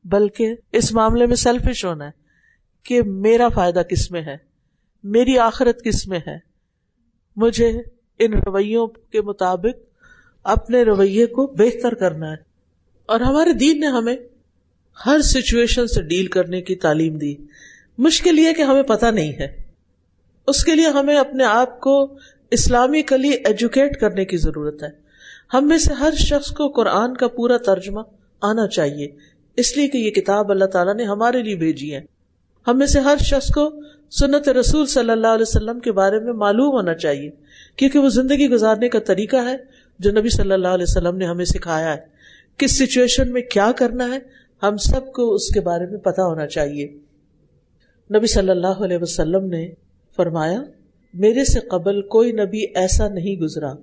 بلکہ 0.03 0.55
اس 0.71 0.93
معاملے 0.93 1.25
میں 1.25 1.35
سیلفش 1.35 1.85
ہونا 1.85 2.05
ہے 2.05 2.09
کہ 2.83 3.01
میرا 3.03 3.47
فائدہ 3.47 3.79
کس 3.79 4.11
میں 4.11 4.21
ہے، 4.21 4.37
میری 5.03 5.39
آخرت 5.39 5.83
کس 5.83 6.07
میں 6.07 6.19
ہے۔ 6.27 6.37
مجھے 7.35 7.81
ان 8.19 8.33
رویوں 8.33 8.87
کے 8.87 9.21
مطابق 9.21 9.83
اپنے 10.43 10.83
رویے 10.83 11.25
کو 11.25 11.47
بہتر 11.47 11.93
کرنا 11.93 12.31
ہے۔ 12.31 12.37
اور 13.05 13.19
ہمارے 13.19 13.53
دین 13.53 13.79
نے 13.79 13.87
ہمیں 13.87 14.15
ہر 15.05 15.21
سچویشن 15.21 15.87
سے 15.87 16.01
ڈیل 16.01 16.27
کرنے 16.27 16.61
کی 16.61 16.75
تعلیم 16.75 17.17
دی۔ 17.17 17.35
مشکل 17.97 18.39
یہ 18.39 18.53
کہ 18.53 18.61
ہمیں 18.61 18.83
پتا 18.83 19.11
نہیں 19.11 19.33
ہے۔ 19.33 19.65
اس 20.47 20.63
کے 20.63 20.75
لیے 20.75 20.87
ہمیں 20.87 21.17
اپنے 21.17 21.43
آپ 21.43 21.79
کو 21.79 22.17
اسلامی 22.51 23.01
کلی 23.01 23.29
ایجوکیٹ 23.29 23.99
کرنے 23.99 24.25
کی 24.25 24.37
ضرورت 24.37 24.83
ہے۔ 24.83 24.89
ہم 25.53 25.67
میں 25.67 25.77
سے 25.77 25.93
ہر 25.93 26.13
شخص 26.17 26.51
کو 26.51 26.69
قرآن 26.69 27.17
کا 27.17 27.27
پورا 27.27 27.57
ترجمہ 27.57 27.99
آنا 28.41 28.67
چاہیے۔ 28.67 29.07
اس 29.55 29.77
لیے 29.77 29.87
کہ 29.87 29.97
یہ 29.97 30.11
کتاب 30.11 30.51
اللہ 30.51 30.65
تعالیٰ 30.65 30.95
نے 30.95 31.03
ہمارے 31.03 31.43
لیے 31.43 31.55
بھیجی 31.55 31.95
ہے۔ 31.95 32.01
ہم 32.67 32.77
میں 32.77 32.87
سے 32.87 32.99
ہر 32.99 33.17
شخص 33.17 33.47
کو 33.49 33.71
سنت 34.11 34.49
رسول 34.49 34.85
صلی 34.85 35.09
اللہ 35.09 35.27
علیہ 35.27 35.45
وسلم 35.47 35.79
کے 35.79 35.91
بارے 35.91 36.19
میں 36.19 36.33
معلوم 36.33 36.75
ہونا 36.75 36.93
چاہیے۔ 36.93 37.29
کیونکہ 37.75 37.99
وہ 37.99 38.09
زندگی 38.09 38.49
گزارنے 38.49 38.89
کا 38.89 38.99
طریقہ 38.99 39.35
ہے 39.35 39.55
جو 39.99 40.11
نبی 40.11 40.29
صلی 40.29 40.51
اللہ 40.51 40.67
علیہ 40.67 40.85
وسلم 40.87 41.17
نے 41.17 41.25
ہمیں 41.25 41.45
سکھایا 41.45 41.93
ہے۔ 41.93 42.15
کس 42.57 42.77
سچویشن 42.77 43.33
میں 43.33 43.41
کیا 43.41 43.71
کرنا 43.77 44.07
ہے، 44.13 44.19
ہم 44.63 44.77
سب 44.77 45.13
کو 45.13 45.33
اس 45.33 45.53
کے 45.53 45.61
بارے 45.61 45.85
میں 45.85 45.99
پتا 45.99 46.25
ہونا 46.25 46.47
چاہیے۔ 46.47 46.87
نبی 48.15 48.27
صلی 48.27 48.49
اللہ 48.49 48.67
علیہ 48.67 48.97
وسلم 49.01 49.45
نے 49.45 49.69
فرمایا 50.15 50.61
میرے 51.15 51.45
سے 51.45 51.59
قبل 51.59 52.01
کوئی 52.01 52.31
نبی 52.31 52.65
ایسا 52.75 53.07
نہیں 53.07 53.35
گزرا 53.35 53.73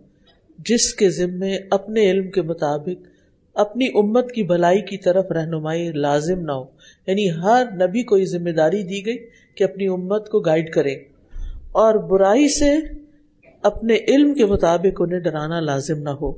جس 0.58 0.94
کے 0.94 1.10
ذمے 1.10 1.58
اپنے 1.70 2.10
علم 2.10 2.30
کے 2.30 2.42
مطابق 2.42 3.06
اپنی 3.54 3.86
امت 3.86 4.32
کی 4.32 4.42
بھلائی 4.42 4.80
کی 4.82 4.96
طرف 4.96 5.32
رہنمائی 5.32 5.92
لازم 5.92 6.40
نہ 6.40 6.52
ہو۔ 6.52 6.64
یعنی 7.06 7.30
ہر 7.30 7.64
نبی 7.72 8.02
کو 8.02 8.18
یہ 8.18 8.24
ذمہ 8.24 8.50
داری 8.50 8.82
دی 8.82 9.06
گئی 9.06 9.18
کہ 9.54 9.64
اپنی 9.64 9.86
امت 9.86 10.28
کو 10.28 10.40
گائیڈ 10.40 10.72
کرے 10.72 10.92
اور 11.72 11.94
برائی 11.94 12.48
سے 12.48 12.72
اپنے 13.62 13.96
علم 14.08 14.34
کے 14.34 14.44
مطابق 14.46 15.02
انہیں 15.02 15.20
ڈرانا 15.20 15.60
لازم 15.60 16.02
نہ 16.02 16.10
ہو۔ 16.10 16.32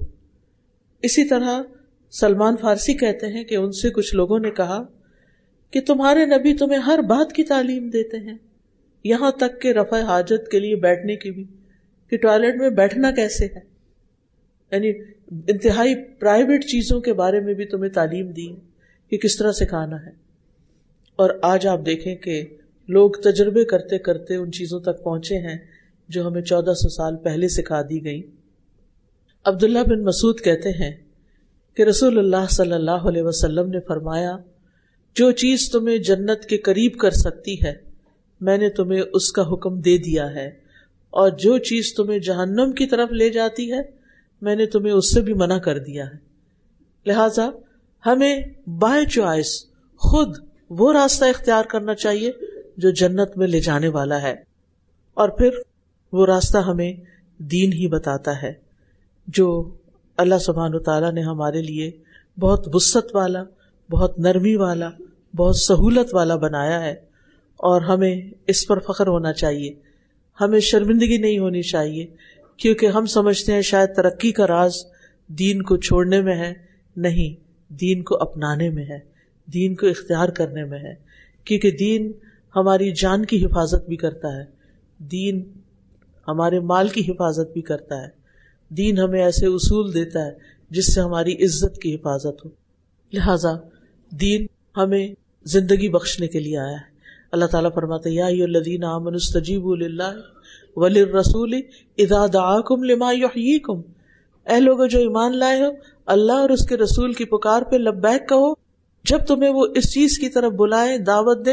اسی 1.02 1.24
طرح 1.24 1.62
سلمان 2.11 2.57
فارسی 2.61 2.94
کہتے 2.94 3.26
ہیں 3.26 3.44
کہ 3.44 3.54
ان 3.54 3.72
سے 3.72 3.90
کچھ 3.90 4.14
لوگوں 4.14 4.38
نے 4.38 4.50
کہا 4.50 4.83
کہ 5.70 5.80
تمہارے 5.80 6.26
نبی 6.26 6.54
تمہیں 6.54 6.78
ہر 6.78 6.98
بات 6.98 7.33
کی 7.33 7.44
تعلیم 7.44 7.90
دیتے 7.90 8.16
ہیں۔ 8.16 8.38
یہاں 9.05 9.31
تک 9.31 9.62
کہ 9.62 9.73
رفع 9.73 10.01
حاجت 10.01 10.49
کے 10.51 10.61
لیے 10.61 10.77
بیٹھنے 10.77 11.17
کی 11.17 11.31
بھی 11.31 11.45
کہ 12.11 12.17
ٹوائلٹ 12.17 12.57
میں 12.57 12.71
بیٹھنا 12.71 13.11
کیسے 13.11 13.45
ہے؟ 13.45 13.61
یعنی 14.71 14.93
انتہائی 15.31 15.95
پرائیویٹ 15.95 16.64
چیزوں 16.64 17.01
کے 17.01 17.12
بارے 17.12 17.40
میں 17.40 17.55
بھی 17.55 17.64
تمہیں 17.64 17.90
تعلیم 17.90 18.31
دی 18.31 18.49
کہ 19.09 19.17
کس 19.17 19.37
طرح 19.37 19.53
سکھانا 19.53 20.07
ہے۔ 20.07 20.11
اور 21.17 21.31
آج 21.43 21.67
آپ 21.67 21.81
دیکھیں 21.87 22.17
کہ 22.17 22.47
لوگ 22.88 23.11
تجربے 23.11 23.64
کرتے 23.64 23.99
کرتے 23.99 24.37
ان 24.37 24.53
چیزوں 24.53 24.81
تک 24.81 25.03
پہنچے 25.03 25.38
ہیں 25.38 25.59
جو 26.09 26.27
ہمیں 26.27 26.43
چودہ 26.43 26.75
سو 26.75 26.88
سال 26.88 27.17
پہلے 27.17 27.49
سکھا 27.49 27.83
دی 27.83 28.05
گئی 28.05 28.23
عبداللہ 29.45 29.79
بن 29.87 30.05
مسعود 30.05 30.40
کہتے 30.40 30.69
ہیں 30.69 30.93
کہ 31.75 31.83
رسول 31.83 32.19
اللہ 32.19 32.47
صلی 32.51 32.73
اللہ 32.73 32.90
علیہ 32.90 33.23
وسلم 33.23 33.71
نے 33.71 33.81
فرمایا، 33.81 34.37
جو 35.14 35.31
چیز 35.31 35.71
تمہیں 35.71 35.99
جنت 35.99 36.45
کے 36.45 36.59
قریب 36.59 36.93
کر 36.99 37.11
سکتی 37.11 37.62
ہے 37.64 37.93
میں 38.40 38.59
نے 38.59 38.68
تمہیں 38.68 39.03
اس 39.12 39.33
کا 39.33 39.42
حکم 39.53 39.81
دے 39.81 39.99
دیا 39.99 40.31
ہے۔ 40.31 40.64
اور 41.11 41.31
جو 41.31 41.59
چیز 41.59 41.94
تمہیں 41.94 42.18
جہنم 42.18 42.73
کی 42.73 42.87
طرف 42.87 43.12
لے 43.12 43.31
جاتی 43.31 43.73
ہے، 43.73 43.81
میں 44.40 44.57
نے 44.57 44.66
تمہیں 44.66 44.92
اس 44.92 45.14
سے 45.14 45.20
بھی 45.20 45.35
منع 45.35 45.59
کر 45.59 45.79
دیا 45.79 46.07
ہے۔ 46.07 46.16
لہذا 47.07 47.51
ہمیں 48.07 48.42
بائی 48.66 49.07
چوائس 49.07 49.64
خود 49.97 50.37
وہ 50.70 50.92
راستہ 50.92 51.25
اختیار 51.25 51.64
کرنا 51.64 51.94
چاہیے 51.94 52.33
جو 52.77 52.90
جنت 52.90 53.37
میں 53.37 53.47
لے 53.47 53.61
جانے 53.61 53.88
والا 53.88 54.23
ہے۔ 54.23 54.35
اور 55.14 55.29
پھر 55.29 55.51
وہ 56.12 56.27
راستہ 56.27 56.59
ہمیں 56.59 56.92
دین 57.38 57.73
ہی 57.73 57.88
بتاتا 57.88 58.42
ہے، 58.42 58.53
جو 59.27 59.70
اللہ 60.16 60.38
سبحان 60.38 60.83
تعالیٰ 60.83 61.12
نے 61.12 61.23
ہمارے 61.23 61.62
لیے 61.62 61.90
بہت 62.40 62.68
وسط 62.73 63.16
والا، 63.16 63.42
بہت 63.90 64.18
نرمی 64.18 64.57
والا، 64.57 64.90
بہت 65.37 65.57
سہولت 65.57 66.14
والا 66.14 66.37
بنایا 66.37 66.83
ہے۔ 66.83 67.04
اور 67.64 67.83
ہمیں 67.83 68.20
اس 68.46 68.66
پر 68.66 68.79
فخر 68.79 69.07
ہونا 69.07 69.33
چاہیے۔ 69.33 69.74
ہمیں 70.40 70.61
شرمندگی 70.61 71.18
نہیں 71.18 71.38
ہونی 71.38 71.62
چاہیے، 71.62 72.07
کیونکہ 72.57 72.87
ہم 72.87 73.07
سمجھتے 73.07 73.53
ہیں 73.53 73.62
شاید 73.62 73.88
ترقی 73.96 74.33
کا 74.33 74.46
راز 74.46 74.77
دین 75.29 75.62
کو 75.62 75.77
چھوڑنے 75.77 76.20
میں 76.20 76.35
ہے، 76.35 76.53
نہیں، 76.96 77.44
دین 77.72 78.03
کو 78.03 78.16
اپنانے 78.16 78.70
میں 78.70 78.85
ہے، 78.85 78.98
دین 79.46 79.74
کو 79.74 79.87
اختیار 79.87 80.29
کرنے 80.29 80.64
میں 80.64 80.79
ہے۔ 80.79 80.94
کیونکہ 81.44 81.70
دین 81.70 82.12
ہماری 82.57 82.92
جان 82.92 83.24
کی 83.24 83.44
حفاظت 83.44 83.88
بھی 83.88 83.96
کرتا 83.96 84.37
ہے، 84.37 84.44
دین 84.98 85.53
ہمارے 86.29 86.61
مال 86.61 86.88
کی 86.88 87.12
حفاظت 87.12 87.53
بھی 87.53 87.61
کرتا 87.61 88.03
ہے۔ 88.03 88.09
دین 88.68 88.98
ہمیں 88.98 89.24
ایسے 89.24 89.46
اصول 89.46 89.94
دیتا 89.94 90.27
ہے 90.27 90.31
جس 90.70 90.94
سے 90.94 91.00
ہماری 91.00 91.33
عزت 91.33 91.79
کی 91.83 91.94
حفاظت 91.94 92.44
ہو۔ 92.44 92.50
لہذا 93.12 93.53
دین 94.11 94.46
ہمیں 94.77 95.09
زندگی 95.44 95.88
بخشنے 95.88 96.29
کے 96.29 96.40
لیے 96.40 96.59
آیا 96.59 96.72
ہے۔ 96.72 96.93
اللہ 97.35 97.44
تعالیٰ 97.44 97.70
فرماتے 97.75 98.11
یا 98.11 98.27
الذین 98.27 98.85
آمنوا 98.85 99.14
استجیبوا 99.14 99.77
للہ 99.77 100.20
وللرسول 100.77 101.55
اذا 101.99 102.27
دعاکم 102.33 102.83
لما 102.83 103.12
یحییکم۔ 103.12 103.81
اے 104.47 104.61
لوگ 104.61 104.87
جو 104.87 104.99
ایمان 104.99 105.37
لائے 105.37 105.61
ہو، 105.61 105.70
اللہ 106.07 106.33
اور 106.33 106.51
اس 106.51 106.66
کے 106.66 106.77
رسول 106.77 107.12
کی 107.12 107.25
پکار 107.25 107.62
پہ 107.62 107.77
لبیک 107.77 108.29
کہو، 108.29 108.53
جب 109.05 109.18
تمہیں 109.27 109.51
وہ 109.51 109.66
اس 109.75 109.92
چیز 109.92 110.18
کی 110.18 110.29
طرف 110.29 110.53
بلائے 110.53 110.99
دعوت 110.99 111.47
دے 111.47 111.53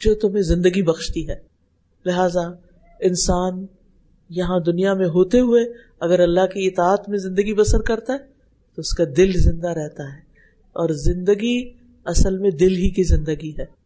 جو 0.00 0.14
تمہیں 0.14 0.42
زندگی 0.42 0.82
بخشتی 0.82 1.28
ہے۔ 1.28 1.36
لہذا 2.06 2.48
انسان 3.00 3.66
یہاں 4.30 4.60
دنیا 4.60 4.94
میں 4.94 5.08
ہوتے 5.08 5.40
ہوئے 5.40 5.64
اگر 6.00 6.20
اللہ 6.20 6.46
کی 6.46 6.66
اطاعت 6.66 7.08
میں 7.08 7.18
زندگی 7.18 7.54
بسر 7.54 7.80
کرتا 7.80 8.12
ہے، 8.12 8.18
تو 8.74 8.80
اس 8.80 8.90
کا 8.90 9.04
دل 9.16 9.32
زندہ 9.32 9.68
رہتا 9.68 10.02
ہے۔ 10.02 10.20
اور 10.72 10.88
زندگی 10.88 11.72
اصل 12.04 12.38
میں 12.38 12.50
دل 12.50 12.76
ہی 12.76 12.90
کی 12.90 13.02
زندگی 13.02 13.52
ہے۔ 13.58 13.85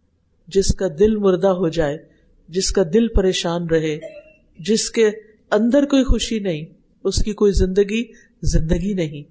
جس 0.52 0.74
کا 0.74 0.86
دل 0.98 1.16
مردہ 1.16 1.48
ہو 1.54 1.68
جائے، 1.70 1.96
جس 2.48 2.70
کا 2.72 2.82
دل 2.94 3.08
پریشان 3.08 3.66
رہے، 3.66 3.98
جس 4.58 4.90
کے 4.90 5.08
اندر 5.52 5.84
کوئی 5.86 6.04
خوشی 6.04 6.38
نہیں، 6.40 6.64
اس 7.04 7.22
کی 7.24 7.32
کوئی 7.32 7.52
زندگی 7.54 8.02
زندگی 8.50 8.92
نہیں۔ 8.94 9.22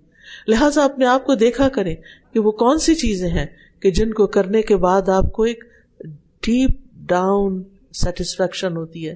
لہذا 0.47 0.84
اپنے 0.84 1.05
آپ 1.05 1.25
کو 1.25 1.36
دیکھا 1.38 1.67
کریں 1.69 1.95
کہ 2.34 2.39
وہ 2.39 2.51
کون 2.58 2.79
سی 2.79 2.95
چیزیں 2.95 3.29
ہیں 3.29 3.45
کہ 3.82 3.91
جن 3.91 4.13
کو 4.13 4.27
کرنے 4.27 4.62
کے 4.62 4.75
بعد 4.77 5.10
آپ 5.10 5.32
کو 5.34 5.43
ایک 5.43 5.63
ڈیپ 6.43 6.77
ڈاؤن 7.10 7.62
سیٹسفیکشن 7.93 8.77
ہوتی 8.77 9.08
ہے، 9.08 9.15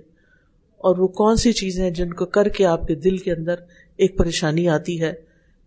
اور 0.81 0.97
وہ 0.97 1.07
کون 1.15 1.35
سی 1.35 1.51
چیزیں 1.53 1.83
ہیں 1.83 1.91
جن 1.91 2.13
کو 2.13 2.25
کر 2.27 2.47
کے 2.49 2.65
آپ 2.65 2.87
کے 2.87 2.95
دل 2.97 3.17
کے 3.17 3.31
اندر 3.31 3.55
ایک 3.99 4.17
پریشانی 4.17 4.67
آتی 4.69 4.99
ہے۔ 5.01 5.13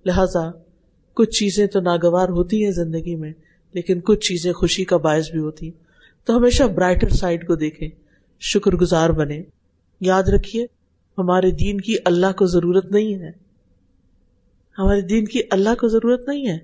لہذا 0.05 0.51
کچھ 1.17 1.31
چیزیں 1.31 1.67
تو 1.67 1.81
ناگوار 1.81 2.29
ہوتی 2.29 2.65
ہیں 2.65 2.71
زندگی 2.73 3.15
میں، 3.17 3.33
لیکن 3.75 4.01
کچھ 4.01 4.21
چیزیں 4.21 4.53
خوشی 4.53 4.85
کا 4.85 4.97
باعث 4.99 5.31
بھی 5.31 5.41
ہوتی۔ 5.41 5.71
تو 6.27 6.37
ہمیشہ 6.37 6.65
برائٹر 6.65 7.09
سائڈ 7.09 7.47
کو 7.47 7.55
دیکھیں 7.55 7.89
شکر 8.41 8.71
گزار 8.71 9.11
بنے 9.11 9.43
یاد 10.01 10.23
رکھیے، 10.23 10.67
ہمارے 11.19 11.51
دین 11.51 11.81
کی 11.81 11.97
اللہ 12.05 12.27
کو 12.37 12.47
ضرورت 12.47 12.85
نہیں 12.85 13.15
ہے۔ 13.15 13.31
ہمارے 14.79 15.01
دین 15.01 15.25
کی 15.25 15.41
اللہ 15.51 15.75
کو 15.81 15.89
ضرورت 15.89 16.29
نہیں 16.29 16.49
ہے۔ 16.49 16.59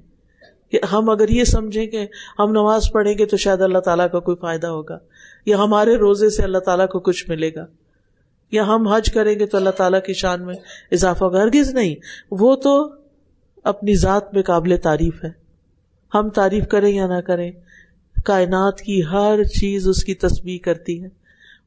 کہ 0.71 0.79
ہم 0.93 1.11
اگر 1.11 1.29
یہ 1.29 1.45
سمجھیں 1.45 1.87
کہ 1.87 2.07
ہم 2.39 2.51
نماز 2.51 2.83
پڑھیں 2.93 3.19
گے 3.19 3.27
تو 3.27 3.37
شاید 3.37 3.61
اللہ 3.61 3.79
تعالیٰ 3.79 4.11
کا 4.13 4.21
کوئی 4.21 4.37
فائدہ 4.37 4.67
ہوگا، 4.67 4.99
یا 5.47 5.57
ہمارے 5.57 5.97
روزے 5.97 6.31
سے 6.31 6.43
اللہ 6.43 6.59
تعالیٰ 6.59 6.89
کو 6.89 7.01
کچھ 7.01 7.31
ملے 7.31 7.55
گا۔ 7.55 7.67
یا 8.51 8.67
ہم 8.67 8.89
حج 8.89 9.13
کریں 9.13 9.39
گے 9.39 9.47
تو 9.47 9.57
اللہ 9.57 9.71
تعالیٰ 9.71 10.03
کی 10.03 10.15
شان 10.15 10.47
میں 10.47 10.55
اضافہ 10.93 11.25
ہوگا۔ 11.25 11.43
ہرگز 11.43 11.75
نہیں، 11.75 11.95
وہ 12.31 12.57
تو 12.57 12.95
اپنی 13.65 13.95
ذات 13.95 14.35
میں 14.35 14.43
قابل 14.43 14.77
تعریف 14.83 15.25
ہے۔ 15.25 15.31
ہم 16.15 16.29
تعریف 16.29 16.69
کریں 16.69 16.95
یا 16.95 17.07
نہ 17.07 17.21
کریں 17.21 17.53
کائنات 18.25 18.81
کی 18.81 19.03
ہر 19.05 19.45
چیز 19.45 19.89
اس 19.89 20.05
کی 20.05 20.15
تصویر 20.15 20.59
کرتی 20.63 21.03
ہے۔ 21.03 21.09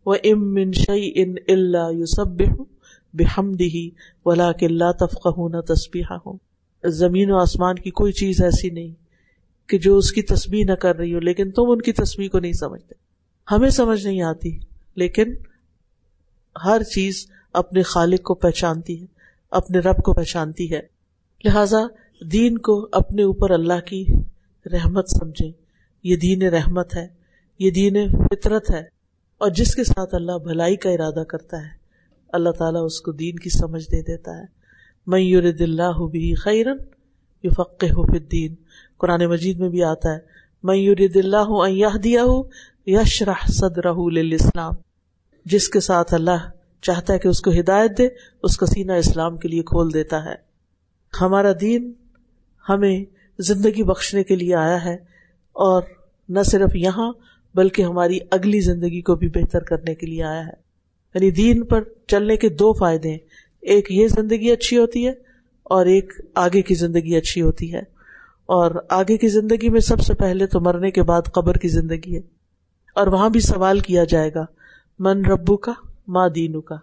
وہ 0.05 0.15
ام 0.23 0.53
من 0.53 0.71
شعی 0.71 1.11
ان 1.15 1.35
اللہ 1.47 1.91
یو 1.91 2.05
سب 2.05 2.27
بےحم 2.27 3.51
دہی 3.51 3.89
ولا 4.25 4.51
کے 4.51 4.65
اللہ 4.65 4.91
تفقہ 4.91 5.29
نہ 5.37 5.61
تصبیح 5.61 6.03
ہو 6.11 6.37
زمین 6.89 7.31
و 7.31 7.37
آسمان 7.37 7.75
کی 7.75 7.91
کوئی 7.91 8.13
چیز 8.13 8.41
ایسی 8.41 8.69
نہیں 8.69 8.93
کہ 9.69 9.77
جو 9.77 9.97
اس 9.97 10.11
کی 10.11 10.21
تصویر 10.21 10.65
نہ 10.65 10.71
کر 10.71 10.95
رہی 10.95 11.13
ہو، 11.13 11.19
لیکن 11.19 11.51
تم 11.51 11.63
ان 11.67 11.81
کی 11.81 11.93
تصویر 11.93 12.29
کو 12.29 12.39
نہیں 12.39 12.53
سمجھتے۔ 12.53 12.95
ہمیں 13.51 13.69
سمجھ 13.69 14.05
نہیں 14.05 14.21
آتی، 14.21 14.59
لیکن 14.95 15.33
ہر 16.65 16.83
چیز 16.83 17.27
اپنے 17.53 17.81
خالق 17.81 18.21
کو 18.23 18.33
پہچانتی 18.33 19.01
ہے، 19.01 19.05
اپنے 19.51 19.79
رب 19.79 19.97
کو 19.97 20.13
پہچانتی 20.13 20.73
ہے۔ 20.73 20.81
لہذا 21.45 21.77
دین 22.31 22.57
کو 22.57 22.87
اپنے 22.91 23.23
اوپر 23.23 23.49
اللہ 23.49 23.79
کی 23.85 24.05
رحمت 24.71 25.09
سمجھے 25.09 25.64
یہ 26.05 26.15
دین 26.15 26.41
رحمت 26.43 26.95
ہے، 26.95 27.07
یہ 27.59 27.71
دین 27.71 27.95
فطرت 28.25 28.69
ہے، 28.71 28.83
اور 29.41 29.49
جس 29.51 29.75
کے 29.75 29.83
ساتھ 29.83 30.15
اللہ 30.15 30.37
بھلائی 30.43 30.75
کا 30.75 30.89
ارادہ 30.89 31.23
کرتا 31.23 31.57
ہے، 31.57 31.69
اللہ 32.33 32.49
تعالیٰ 32.49 32.85
اس 32.85 33.01
کو 33.01 33.11
دین 33.11 33.35
کی 33.35 33.49
سمجھ 33.49 33.83
دے 33.91 34.01
دیتا 34.01 34.37
ہے۔ 34.37 34.45
میں 35.07 35.51
دلہ 35.51 35.91
بھی 36.11 36.33
خیرن 36.35 36.77
یو 37.43 37.51
فقے 37.51 37.87
ہو 37.87 38.05
دین 38.31 38.55
قرآن 38.97 39.25
مجید 39.25 39.59
میں 39.59 39.69
بھی 39.69 39.83
آتا 39.83 40.13
ہے 40.13 40.19
میں 40.63 40.75
یور 40.75 41.07
دلہ 41.13 41.37
ہوں 41.37 41.69
یہ 41.69 41.97
دیا 42.03 42.23
ہوں 42.23 42.43
یش 42.87 43.21
رح 43.21 43.45
صدر 43.51 43.87
اسلام 43.87 44.73
جس 45.45 45.67
کے 45.69 45.79
ساتھ 45.79 46.13
اللہ 46.13 46.49
چاہتا 46.83 47.13
ہے 47.13 47.19
کہ 47.19 47.27
اس 47.27 47.41
کو 47.41 47.51
ہدایت 47.51 47.97
دے، 47.97 48.07
اس 48.43 48.57
کا 48.57 48.65
سینہ 48.65 48.93
اسلام 48.93 49.37
کے 49.37 49.47
لیے 49.47 49.63
کھول 49.63 49.93
دیتا 49.93 50.23
ہے۔ 50.25 50.35
ہمارا 51.13 51.51
دین 51.61 51.91
ہمیں 52.65 53.05
زندگی 53.39 53.83
بخشنے 53.83 54.23
کے 54.23 54.35
لیے 54.35 54.55
آیا 54.55 54.83
ہے 54.85 54.97
اور 55.55 55.81
نہ 56.29 56.39
صرف 56.45 56.75
یہاں 56.75 57.13
بلکہ 57.55 57.81
ہماری 57.81 58.19
اگلی 58.31 58.59
زندگی 58.59 59.01
کو 59.01 59.15
بھی 59.15 59.27
بہتر 59.27 59.59
کرنے 59.59 59.95
کے 59.95 60.07
لیے 60.07 60.23
آیا 60.23 60.45
ہے۔ 60.45 60.51
یعنی 61.15 61.31
دین 61.31 61.65
پر 61.65 61.83
چلنے 62.07 62.37
کے 62.37 62.49
دو 62.49 62.73
فائدے 62.73 63.11
ہیں۔ 63.11 63.17
ایک 63.61 63.91
یہ 63.91 64.07
زندگی 64.07 64.51
اچھی 64.51 64.77
ہوتی 64.77 65.05
ہے 65.05 65.11
اور 65.63 65.85
ایک 65.85 66.13
آگے 66.35 66.61
کی 66.61 66.75
زندگی 66.75 67.15
اچھی 67.15 67.41
ہوتی 67.41 67.73
ہے۔ 67.73 67.79
اور 68.45 68.71
آگے 68.89 69.17
کی 69.17 69.27
زندگی 69.27 69.69
میں 69.69 69.79
سب 69.79 70.01
سے 70.01 70.13
پہلے 70.13 70.45
تو 70.45 70.59
مرنے 70.59 70.91
کے 70.91 71.03
بعد 71.03 71.21
قبر 71.33 71.57
کی 71.57 71.67
زندگی 71.67 72.15
ہے۔ 72.15 72.21
اور 72.95 73.07
وہاں 73.07 73.29
بھی 73.29 73.39
سوال 73.39 73.79
کیا 73.79 74.03
جائے 74.03 74.33
گا، 74.35 74.45
من 74.99 75.25
ربو 75.25 75.57
کا 75.57 75.71
ماں 76.07 76.29
دینو 76.29 76.61
کا 76.61 76.75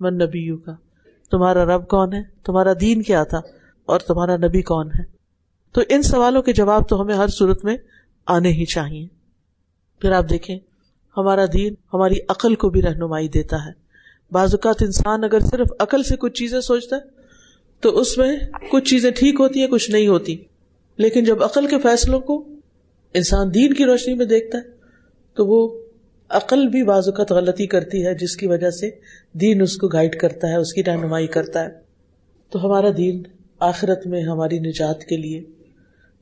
من 0.00 0.14
نبیو 0.14 0.56
کا 0.56 0.72
تمہارا 1.30 1.64
رب 1.64 1.88
کون 1.88 2.12
ہے؟ 2.12 2.22
تمہارا 2.44 2.72
دین 2.80 3.02
کیا 3.02 3.24
تھا؟ 3.24 3.38
اور 3.86 4.00
تمہارا 4.00 4.36
نبی 4.36 4.62
کون 4.62 4.88
ہے؟ 4.98 5.16
تو 5.72 5.80
ان 5.88 6.02
سوالوں 6.02 6.42
کے 6.42 6.52
جواب 6.52 6.88
تو 6.88 7.02
ہمیں 7.02 7.14
ہر 7.14 7.28
صورت 7.28 7.64
میں 7.64 7.76
آنے 8.26 8.48
ہی 8.48 8.64
چاہیے۔ 8.64 9.06
پھر 10.00 10.12
آپ 10.12 10.30
دیکھیں، 10.30 10.58
ہمارا 11.16 11.44
دین 11.52 11.74
ہماری 11.94 12.14
عقل 12.28 12.54
کو 12.54 12.70
بھی 12.70 12.82
رہنمائی 12.82 13.28
دیتا 13.28 13.56
ہے۔ 13.66 13.72
بعض 14.32 14.54
اوقات 14.54 14.82
انسان 14.82 15.24
اگر 15.24 15.40
صرف 15.40 15.66
عقل 15.78 16.02
سے 16.02 16.16
کچھ 16.16 16.32
چیزیں 16.32 16.60
سوچتا 16.60 16.96
ہے، 16.96 17.00
تو 17.80 17.98
اس 17.98 18.18
میں 18.18 18.36
کچھ 18.70 18.90
چیزیں 18.90 19.10
ٹھیک 19.10 19.40
ہوتی 19.40 19.60
ہیں، 19.60 19.66
کچھ 19.66 19.90
نہیں 19.90 20.08
ہوتی۔ 20.08 20.44
لیکن 20.96 21.24
جب 21.24 21.42
عقل 21.42 21.66
کے 21.66 21.78
فیصلوں 21.78 22.20
کو 22.20 22.48
انسان 23.14 23.54
دین 23.54 23.72
کی 23.72 23.84
روشنی 23.84 24.14
میں 24.14 24.26
دیکھتا 24.26 24.58
ہے، 24.58 24.62
تو 25.34 25.46
وہ 25.46 25.82
عقل 26.28 26.68
بھی 26.68 26.84
بعض 26.84 27.08
اوقات 27.08 27.32
غلطی 27.32 27.66
کرتی 27.66 28.06
ہے، 28.06 28.14
جس 28.14 28.36
کی 28.36 28.46
وجہ 28.46 28.70
سے 28.70 28.90
دین 29.32 29.62
اس 29.62 29.76
کو 29.76 29.88
گائڈ 29.88 30.16
کرتا 30.16 30.48
ہے، 30.48 30.56
اس 30.56 30.72
کی 30.72 30.84
رہنمائی 30.84 31.26
کرتا 31.26 31.64
ہے۔ 31.64 31.68
تو 32.50 32.66
ہمارا 32.66 32.88
دین 32.96 33.22
آخرت 33.58 34.06
میں 34.06 34.22
ہماری 34.22 34.58
نجات 34.58 35.04
کے 35.04 35.16
لیے 35.16 35.44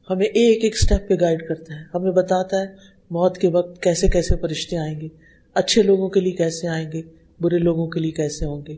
ہمیں 0.09 0.27
ایک 0.27 0.65
ایک 0.65 0.75
اسٹیپ 0.75 1.09
پہ 1.09 1.15
گائڈ 1.21 1.47
کرتا 1.49 1.75
ہے۔ 1.75 1.83
ہمیں 1.95 2.11
بتاتا 2.13 2.61
ہے 2.61 2.67
موت 3.11 3.39
کے 3.39 3.49
وقت 3.49 3.83
کیسے 3.83 4.09
کیسے 4.09 4.37
فرشتے 4.37 4.77
آئیں 4.79 5.01
گے، 5.01 5.09
اچھے 5.57 5.83
لوگوں 5.83 6.09
کے 6.09 6.21
لیے 6.21 6.33
کیسے 6.33 6.69
آئیں 6.69 6.91
گے، 6.93 7.03
برے 7.41 7.59
لوگوں 7.59 7.87
کے 7.87 8.01
لیے 8.01 8.11
کیسے 8.13 8.45
ہوں 8.45 8.63
گے، 8.69 8.77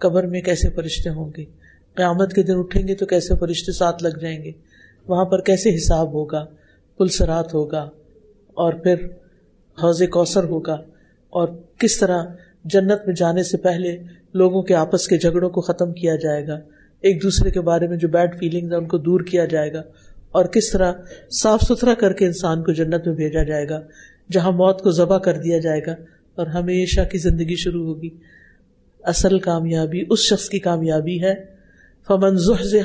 قبر 0.00 0.26
میں 0.26 0.40
کیسے 0.40 0.70
فرشتے 0.70 1.10
ہوں 1.10 1.30
گے، 1.36 1.44
قیامت 1.96 2.32
کے 2.32 2.42
دن 2.42 2.58
اٹھیں 2.58 2.86
گے 2.88 2.94
تو 2.94 3.06
کیسے 3.06 3.34
فرشتے 3.36 3.72
ساتھ 3.72 4.02
لگ 4.02 4.18
جائیں 4.20 4.42
گے، 4.44 4.52
وہاں 5.08 5.24
پر 5.24 5.40
کیسے 5.40 5.74
حساب 5.76 6.12
ہوگا 6.12 6.44
پلسرات 7.00 7.54
ہوگا، 7.54 7.88
اور 8.56 8.72
پھر 8.72 9.06
حوض 9.78 10.02
کوثر 10.10 10.44
ہوگا، 10.44 10.76
اور 11.32 11.48
کس 11.78 11.98
طرح 11.98 12.24
جنت 12.64 13.06
میں 13.06 13.14
جانے 13.14 13.42
سے 13.42 13.56
پہلے 13.56 13.96
لوگوں 14.34 14.62
کے 14.62 14.74
آپس 14.74 15.06
کے 15.08 15.18
جھگڑوں 15.18 15.50
کو 15.50 15.60
ختم 15.60 15.92
کیا 15.92 16.16
جائے 16.16 16.46
گا، 16.46 16.58
ایک 17.04 17.22
دوسرے 17.22 17.50
کے 17.50 17.60
بارے 17.60 17.86
میں 17.88 17.96
جو 17.96 18.08
بیڈ 18.08 18.38
فیلنگ 18.38 18.70
ہے 18.70 18.76
ان 18.76 18.86
کو 18.86 18.98
دور 18.98 19.20
کیا 19.20 19.44
جائے 19.44 19.72
گا۔ 19.72 19.82
اور 20.32 20.44
کس 20.44 20.70
طرح 20.70 20.92
صاف 21.30 21.62
ستھرا 21.62 21.94
کر 21.94 22.12
کے 22.12 22.26
انسان 22.26 22.62
کو 22.62 22.72
جنت 22.72 23.06
میں 23.06 23.14
بھیجا 23.14 23.42
جائے 23.42 23.68
گا، 23.68 23.80
جہاں 24.32 24.52
موت 24.52 24.82
کو 24.82 24.90
ذبح 24.90 25.18
کر 25.18 25.38
دیا 25.38 25.58
جائے 25.58 25.80
گا، 25.86 25.92
اور 26.34 26.46
ہمیشہ 26.46 27.00
کی 27.12 27.18
زندگی 27.18 27.56
شروع 27.56 27.86
ہوگی۔ 27.86 28.10
اصل 29.02 29.38
کامیابی 29.38 30.04
اس 30.10 30.18
شخص 30.18 30.48
کی 30.48 30.58
کامیابی 30.58 31.22
ہے۔ 31.22 31.34
فمن 32.06 32.36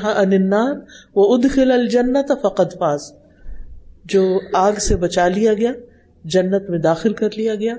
النار 0.04 0.74
وہ 1.14 1.36
ادخل 1.36 1.70
الجنت 1.70 2.32
فقط 2.42 2.78
فاز۔ 2.78 3.12
جو 4.04 4.40
آگ 4.52 4.72
سے 4.72 4.96
بچا 4.96 5.28
لیا 5.28 5.54
گیا، 5.54 5.72
جنت 6.24 6.70
میں 6.70 6.78
داخل 6.78 7.12
کر 7.12 7.28
لیا 7.36 7.54
گیا، 7.54 7.74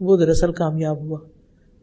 وہ 0.00 0.16
دراصل 0.16 0.52
کامیاب 0.52 1.00
ہوا۔ 1.00 1.18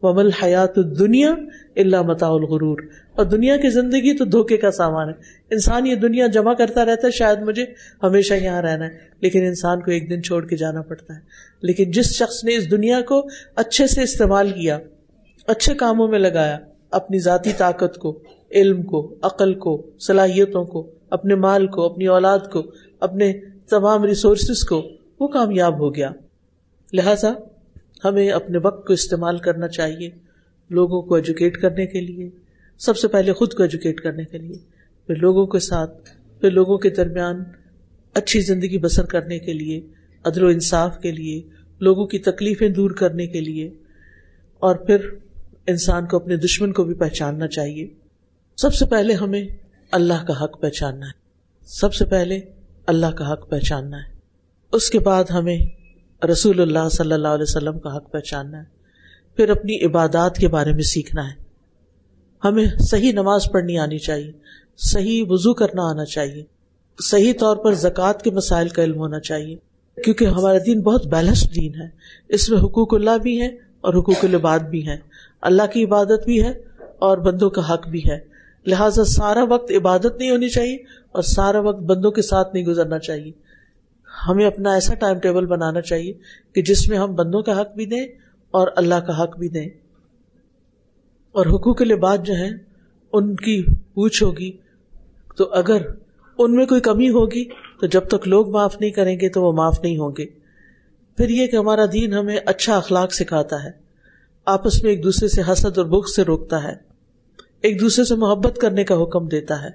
ومل 0.02 0.30
حیات 0.32 0.76
دنیا 0.76 1.34
اللہ 1.76 2.02
متا 2.02 2.26
الغرور۔ 2.26 2.78
اور 3.12 3.24
دنیا 3.24 3.56
کی 3.56 3.70
زندگی 3.70 4.16
تو 4.16 4.24
دھوکے 4.24 4.56
کا 4.56 4.70
سامان 4.70 5.08
ہے۔ 5.08 5.14
انسان 5.50 5.86
یہ 5.86 5.94
دنیا 5.94 6.26
جمع 6.26 6.54
کرتا 6.54 6.84
رہتا 6.84 7.06
ہے، 7.06 7.12
شاید 7.12 7.38
مجھے 7.38 7.64
ہمیشہ 8.02 8.34
یہاں 8.34 8.62
رہنا 8.62 8.84
ہے، 8.84 8.90
لیکن 9.20 9.44
انسان 9.44 9.80
کو 9.80 9.90
ایک 9.90 10.10
دن 10.10 10.22
چھوڑ 10.22 10.46
کے 10.46 10.56
جانا 10.56 10.82
پڑتا 10.82 11.14
ہے۔ 11.14 11.20
لیکن 11.62 11.90
جس 11.90 12.06
شخص 12.06 12.44
نے 12.44 12.56
اس 12.56 12.70
دنیا 12.70 13.00
کو 13.00 13.26
اچھے 13.56 13.86
سے 13.86 14.02
استعمال 14.02 14.50
کیا، 14.50 14.78
اچھے 15.46 15.74
کاموں 15.74 16.08
میں 16.08 16.18
لگایا، 16.18 16.58
اپنی 16.90 17.18
ذاتی 17.18 17.52
طاقت 17.56 17.98
کو، 17.98 18.18
علم 18.50 18.82
کو، 18.82 19.14
عقل 19.22 19.54
کو، 19.54 19.90
صلاحیتوں 20.00 20.64
کو، 20.64 20.90
اپنے 21.10 21.34
مال 21.34 21.66
کو، 21.66 21.82
اپنی 21.82 22.06
اولاد 22.06 22.38
کو، 22.52 22.62
اپنے 23.00 23.32
تمام 23.70 24.04
ریسورسز 24.04 24.64
کو، 24.64 24.82
وہ 25.20 25.28
کامیاب 25.28 25.78
ہو 25.78 25.94
گیا۔ 25.94 26.10
لہذا 26.92 27.32
ہمیں 28.04 28.30
اپنے 28.30 28.58
وقت 28.58 28.86
کو 28.86 28.92
استعمال 28.92 29.38
کرنا 29.38 29.68
چاہیے، 29.68 30.10
لوگوں 30.70 31.02
کو 31.02 31.14
ایجوکیٹ 31.14 31.60
کرنے 31.60 31.86
کے 31.86 32.00
لیے، 32.00 32.30
سب 32.78 32.98
سے 32.98 33.08
پہلے 33.08 33.32
خود 33.32 33.52
کو 33.52 33.62
ایجوکیٹ 33.62 34.00
کرنے 34.00 34.24
کے 34.24 34.38
لیے، 34.38 34.58
پھر 35.06 35.16
لوگوں 35.16 35.46
کے 35.46 35.58
ساتھ، 35.58 36.10
پھر 36.40 36.50
لوگوں 36.50 36.78
کے 36.78 36.90
درمیان 36.90 37.44
اچھی 38.14 38.40
زندگی 38.40 38.78
بسر 38.78 39.04
کرنے 39.04 39.38
کے 39.38 39.52
لیے، 39.52 39.80
عدل 40.24 40.42
و 40.42 40.46
انصاف 40.46 40.98
کے 40.98 41.12
لیے، 41.12 41.42
لوگوں 41.80 42.06
کی 42.06 42.18
تکلیفیں 42.18 42.68
دور 42.68 42.90
کرنے 42.90 43.26
کے 43.26 43.40
لیے، 43.40 43.70
اور 44.58 44.76
پھر 44.76 44.96
انسان 45.66 46.06
کو 46.06 46.16
اپنے 46.16 46.36
دشمن 46.36 46.72
کو 46.72 46.84
بھی 46.84 46.94
پہچاننا 46.94 47.46
چاہیے۔ 47.46 47.86
سب 48.56 48.74
سے 48.74 48.86
پہلے 48.86 49.14
ہمیں 49.14 49.48
اللہ 49.90 50.24
کا 50.26 50.44
حق 50.44 50.60
پہچاننا 50.60 51.06
ہے۔ 51.06 51.12
سب 51.62 51.94
سے 51.94 52.04
پہلے 52.04 52.40
اللہ 52.86 53.06
کا 53.06 53.32
حق 53.32 53.50
پہچاننا 53.50 53.96
ہے۔ 53.96 54.12
اس 54.72 54.90
کے 54.90 54.98
بعد 54.98 55.24
ہمیں 55.24 55.58
رسول 56.22 56.60
اللہ 56.60 56.88
صلی 56.88 57.12
اللہ 57.12 57.28
علیہ 57.28 57.42
وسلم 57.42 57.78
کا 57.78 57.96
حق 57.96 58.12
پہچاننا 58.12 58.58
ہے، 58.58 58.64
پھر 59.36 59.50
اپنی 59.50 59.84
عبادات 59.84 60.36
کے 60.36 60.48
بارے 60.48 60.72
میں 60.72 60.82
سیکھنا 60.82 61.30
ہے۔ 61.30 61.34
ہمیں 62.44 62.66
صحیح 62.78 63.12
نماز 63.12 63.44
پڑھنی 63.52 63.78
آنی 63.78 63.98
چاہیے، 63.98 64.32
صحیح 64.76 65.24
وضو 65.28 65.54
کرنا 65.54 65.90
آنا 65.90 66.04
چاہیے، 66.04 66.44
صحیح 67.02 67.32
طور 67.40 67.56
پر 67.56 67.74
زکوٰۃ 67.74 68.22
کے 68.24 68.30
مسائل 68.30 68.68
کا 68.68 68.84
علم 68.84 68.98
ہونا 68.98 69.20
چاہیے۔ 69.20 69.56
کیونکہ 70.04 70.24
ہمارا 70.24 70.58
دین 70.66 70.82
بہت 70.82 71.06
بیلنسڈ 71.06 71.56
دین 71.56 71.74
ہے، 71.74 71.88
اس 72.28 72.50
میں 72.50 72.58
حقوق 72.58 72.94
اللہ 72.94 73.18
بھی 73.22 73.40
ہے 73.40 73.46
اور 73.80 73.94
حقوق 73.94 74.24
العباد 74.24 74.58
بھی 74.58 74.86
ہے 74.86 74.96
اللہ 75.40 75.62
کی 75.72 75.84
عبادت 75.84 76.24
بھی 76.24 76.44
ہے 76.44 76.52
اور 76.98 77.18
بندوں 77.18 77.50
کا 77.50 77.74
حق 77.74 77.88
بھی 77.88 78.10
ہے۔ 78.10 78.18
لہٰذا 78.66 79.04
سارا 79.04 79.44
وقت 79.48 79.70
عبادت 79.70 80.18
نہیں 80.18 80.30
ہونی 80.30 80.48
چاہیے 80.48 80.76
اور 81.12 81.22
سارا 81.22 81.60
وقت 81.60 81.80
بندوں 81.82 82.10
کے 82.10 82.22
ساتھ 82.22 82.54
نہیں 82.54 82.64
گزرنا 82.64 82.98
چاہیے۔ 82.98 83.47
ہمیں 84.28 84.46
اپنا 84.46 84.72
ایسا 84.72 84.94
ٹائم 84.94 85.18
ٹیبل 85.18 85.46
بنانا 85.46 85.80
چاہیے 85.80 86.12
کہ 86.52 86.62
جس 86.62 86.88
میں 86.88 86.98
ہم 86.98 87.14
بندوں 87.14 87.42
کا 87.42 87.60
حق 87.60 87.74
بھی 87.74 87.86
دیں 87.86 88.06
اور 88.50 88.68
اللہ 88.76 88.94
کا 88.94 89.22
حق 89.22 89.38
بھی 89.38 89.48
دیں۔ 89.48 89.68
اور 91.32 91.46
حقوق 91.46 91.82
لباس 91.82 92.22
جو 92.22 92.34
ہے 92.34 92.48
ان 93.12 93.36
کی 93.36 93.64
پوچھ 93.94 94.22
ہوگی۔ 94.22 94.52
تو 95.36 95.52
اگر 95.52 95.82
ان 96.38 96.54
میں 96.54 96.66
کوئی 96.66 96.80
کمی 96.80 97.10
ہوگی، 97.10 97.44
تو 97.80 97.86
جب 97.86 98.04
تک 98.04 98.28
لوگ 98.28 98.50
معاف 98.50 98.80
نہیں 98.80 98.90
کریں 98.90 99.20
گے، 99.20 99.28
تو 99.28 99.42
وہ 99.42 99.52
معاف 99.52 99.80
نہیں 99.82 99.98
ہوں 99.98 100.10
گے۔ 100.18 100.26
پھر 101.16 101.28
یہ 101.28 101.46
کہ 101.46 101.56
ہمارا 101.56 101.84
دین 101.92 102.12
ہمیں 102.12 102.38
اچھا 102.46 102.76
اخلاق 102.76 103.12
سکھاتا 103.12 103.64
ہے۔ 103.64 103.70
آپس 104.44 104.82
میں 104.82 104.90
ایک 104.90 105.04
دوسرے 105.04 105.28
سے 105.28 105.42
حسد 105.52 105.78
اور 105.78 105.86
بخ 105.86 106.08
سے 106.08 106.22
روکتا 106.22 106.62
ہے۔ 106.62 106.74
ایک 107.62 107.80
دوسرے 107.80 108.04
سے 108.04 108.14
محبت 108.14 108.58
کرنے 108.58 108.84
کا 108.84 109.02
حکم 109.02 109.28
دیتا 109.28 109.62
ہے۔ 109.62 109.68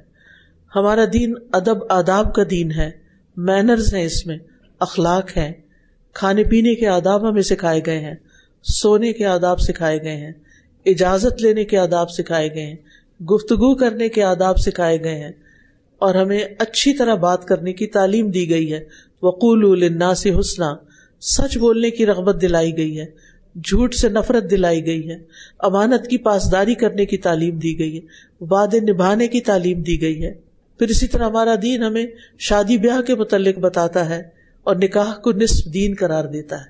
ہمارا 0.76 1.06
دین 1.14 1.34
ادب، 1.54 1.78
آداب 1.90 2.36
کا 2.36 2.44
دین 2.50 2.72
ہے۔ 2.72 3.03
مینرز 3.38 3.94
ہیں 3.94 4.06
اس 4.06 4.26
میں، 4.26 4.38
اخلاق 4.82 5.38
ہے 5.38 5.52
کھانے 6.16 6.44
پینے 6.44 6.74
کے 6.76 6.88
آداب 6.88 7.30
ہمیں 7.30 7.42
سکھائے 7.42 7.82
گئے 7.86 8.00
ہیں، 8.00 8.16
سونے 8.66 9.14
کے 9.14 9.26
آداب 9.26 9.60
سکھائے 9.60 10.02
گئے 10.04 10.16
ہیں، 10.16 10.32
اجازت 10.86 11.42
لینے 11.42 11.66
کے 11.66 11.78
آداب 11.78 12.12
سکھائے 12.12 12.54
گئے 12.54 12.66
ہیں، 12.66 12.76
گفتگو 13.26 13.74
کرنے 13.76 14.10
کے 14.10 14.24
آداب 14.24 14.60
سکھائے 14.60 15.04
گئے 15.04 15.18
ہیں، 15.20 15.32
اور 16.02 16.16
ہمیں 16.16 16.40
اچھی 16.60 16.94
طرح 16.94 17.16
بات 17.16 17.48
کرنے 17.48 17.74
کی 17.74 17.88
تعلیم 17.88 18.30
دی 18.32 18.50
گئی 18.50 18.72
ہے۔ 18.74 18.84
وقول 19.24 19.84
النا 19.84 20.14
سے 20.14 20.32
حسنا، 20.40 20.74
سچ 21.22 21.58
بولنے 21.58 21.92
کی 21.92 22.06
رغبت 22.06 22.42
دلائی 22.42 22.78
گئی 22.78 23.00
ہے، 23.00 23.06
جھوٹ 23.56 23.96
سے 23.96 24.10
نفرت 24.10 24.50
دلائی 24.52 24.86
گئی 24.86 25.10
ہے، 25.10 25.18
امانت 25.60 26.08
کی 26.08 26.18
پاسداری 26.18 26.76
کرنے 26.76 27.06
کی 27.06 27.18
تعلیم 27.18 27.58
دی 27.58 27.78
گئی 27.80 27.96
ہے، 27.98 28.46
وعدے 28.46 28.80
نبھانے 28.82 29.28
کی 29.28 29.42
تعلیم 29.42 29.82
دی 29.82 30.02
گئی 30.02 30.24
ہے۔ 30.26 30.34
پھر 30.84 30.92
اسی 30.92 31.08
طرح 31.08 31.24
ہمارا 31.24 31.56
دین 31.62 31.84
ہمیں 31.84 32.06
شادی 32.40 32.78
بیاہ 32.78 33.02
کے 33.02 33.16
متعلق 33.16 33.60
بتاتا 33.60 34.10
ہے 34.10 34.24
اور 34.64 34.76
نکاح 34.76 35.14
کو 35.14 35.32
نصف 35.32 35.74
دین 35.74 35.96
قرار 36.00 36.26
دیتا 36.26 36.60
ہے۔ 36.60 36.66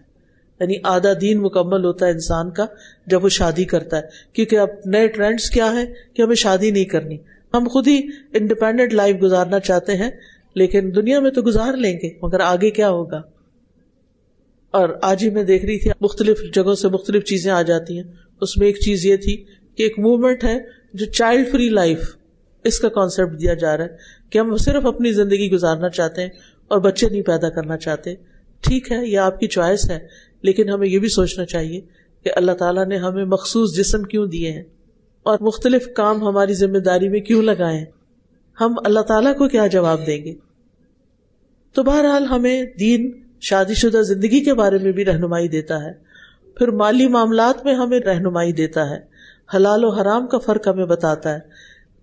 یعنی 0.60 0.74
آدھا 0.84 1.10
دین 1.22 1.42
مکمل 1.42 1.86
ہوتا 1.86 2.06
ہے 2.06 2.12
انسان 2.12 2.52
کا 2.52 2.66
جب 3.08 3.24
وہ 3.24 3.30
شادی 3.30 3.64
کرتا 3.64 3.98
ہے۔ 3.98 4.02
کیونکہ 4.34 4.60
اب 4.60 4.70
نئے 4.86 5.08
ٹرینڈس 5.08 5.50
کیا 5.50 5.72
ہے 5.76 5.86
کہ 6.14 6.22
ہمیں 6.22 6.36
شادی 6.36 6.72
نہیں 6.72 6.84
کرنی۔ 6.84 7.18
ہم 7.54 7.68
خود 7.68 7.88
ہی 7.88 8.02
انڈیپینڈنٹ 8.34 8.94
لائف 8.94 9.16
گزارنا 9.22 9.60
چاہتے 9.60 9.98
ہیں، 9.98 10.12
لیکن 10.56 10.92
دنیا 10.96 11.20
میں 11.20 11.32
تو 11.32 11.42
گزار 11.42 11.78
لیں 11.78 12.00
گے، 12.04 12.10
مگر 12.22 12.40
آگے 12.40 12.70
کیا 12.70 12.90
ہوگا؟ 12.90 13.22
اور 14.72 14.90
آج 15.02 15.24
ہی 15.24 15.30
میں 15.30 15.44
دیکھ 15.44 15.66
رہی 15.66 15.80
تھی، 15.80 15.92
مختلف 16.02 16.40
جگہوں 16.54 16.76
سے 16.76 16.88
مختلف 16.88 17.24
چیزیں 17.24 17.52
آ 17.52 17.62
جاتی 17.62 17.98
ہیں۔ 17.98 18.12
اس 18.42 18.58
میں 18.58 18.68
ایک 18.68 18.80
چیز 18.80 19.06
یہ 19.06 19.16
تھی 19.16 19.46
کہ 19.76 19.84
ایک 19.84 20.00
موومنٹ 20.00 20.44
ہے 20.44 20.60
جو 20.94 21.06
چائلڈ 21.06 21.52
فری 21.52 21.70
لائف 21.70 22.00
اس 22.64 22.80
کا 22.80 22.90
کانسیپٹ 22.90 23.42
دیا 23.42 23.54
جا 23.54 23.78
رہا 23.78 23.84
ہے 23.84 23.90
کہ 24.30 24.38
ہم 24.38 24.58
صرف 24.58 24.86
اپنی 24.86 25.12
زندگی 25.12 25.52
گزارنا 25.52 25.90
چاہتے 25.90 26.22
ہیں 26.22 26.30
اور 26.68 26.80
بچے 26.80 27.10
نہیں 27.10 27.22
پیدا 27.22 27.50
کرنا 27.50 27.78
چاہتے۔ 27.78 28.16
ٹھیک 28.62 28.92
ہے، 28.92 29.06
یہ 29.06 29.20
آپ 29.20 29.40
کی 29.40 29.48
چوائس 29.48 29.90
ہے، 29.90 30.00
لیکن 30.42 30.70
ہمیں 30.70 30.88
یہ 30.88 31.00
بھی 31.00 31.08
سوچنا 31.08 31.46
چاہیے 31.46 31.82
کہ 32.24 32.32
اللہ 32.36 32.52
تعالیٰ 32.52 32.86
نے 32.86 32.98
ہمیں 32.98 33.26
مخصوص 33.26 33.76
جسم 33.76 34.04
کیوں 34.04 34.28
دیے 34.28 34.52
ہیں؟ 34.52 34.64
اور 35.24 35.38
مختلف 35.42 35.88
کام 35.96 36.28
ہماری 36.28 36.54
ذمہ 36.54 36.78
داری 36.78 37.10
میں 37.10 37.20
کیوں 37.20 37.42
لگائے 37.42 37.78
ہیں؟ 37.78 37.86
ہم 38.62 38.76
اللہ 38.86 39.00
تعالیٰ 39.00 39.38
کو 39.38 39.48
کیا 39.48 39.68
جواب 39.68 40.08
دیں 40.08 40.26
گے؟ 40.26 40.36
تو 41.74 41.84
بہرحال 41.84 42.26
ہمیں 42.26 42.64
دین 42.80 43.12
شادی 43.42 43.74
شدہ 43.74 44.02
زندگی 44.02 44.44
کے 44.44 44.54
بارے 44.54 44.78
میں 44.78 44.92
بھی 44.92 45.06
رہنمائی 45.06 45.48
دیتا 45.48 45.84
ہے۔ 45.84 45.92
پھر 46.56 46.68
مالی 46.68 47.08
معاملات 47.08 47.66
میں 47.66 47.76
ہمیں 47.76 48.00
رہنمائی 48.00 48.52
دیتا 48.52 48.90
ہے۔ 48.90 49.00
حلال 49.56 49.86
و 49.86 49.90
حرام 49.90 50.28
کا 50.28 50.38
فرق 50.38 50.68
ہمیں 50.68 50.86
بتاتا 50.86 51.34
ہے۔ 51.34 51.40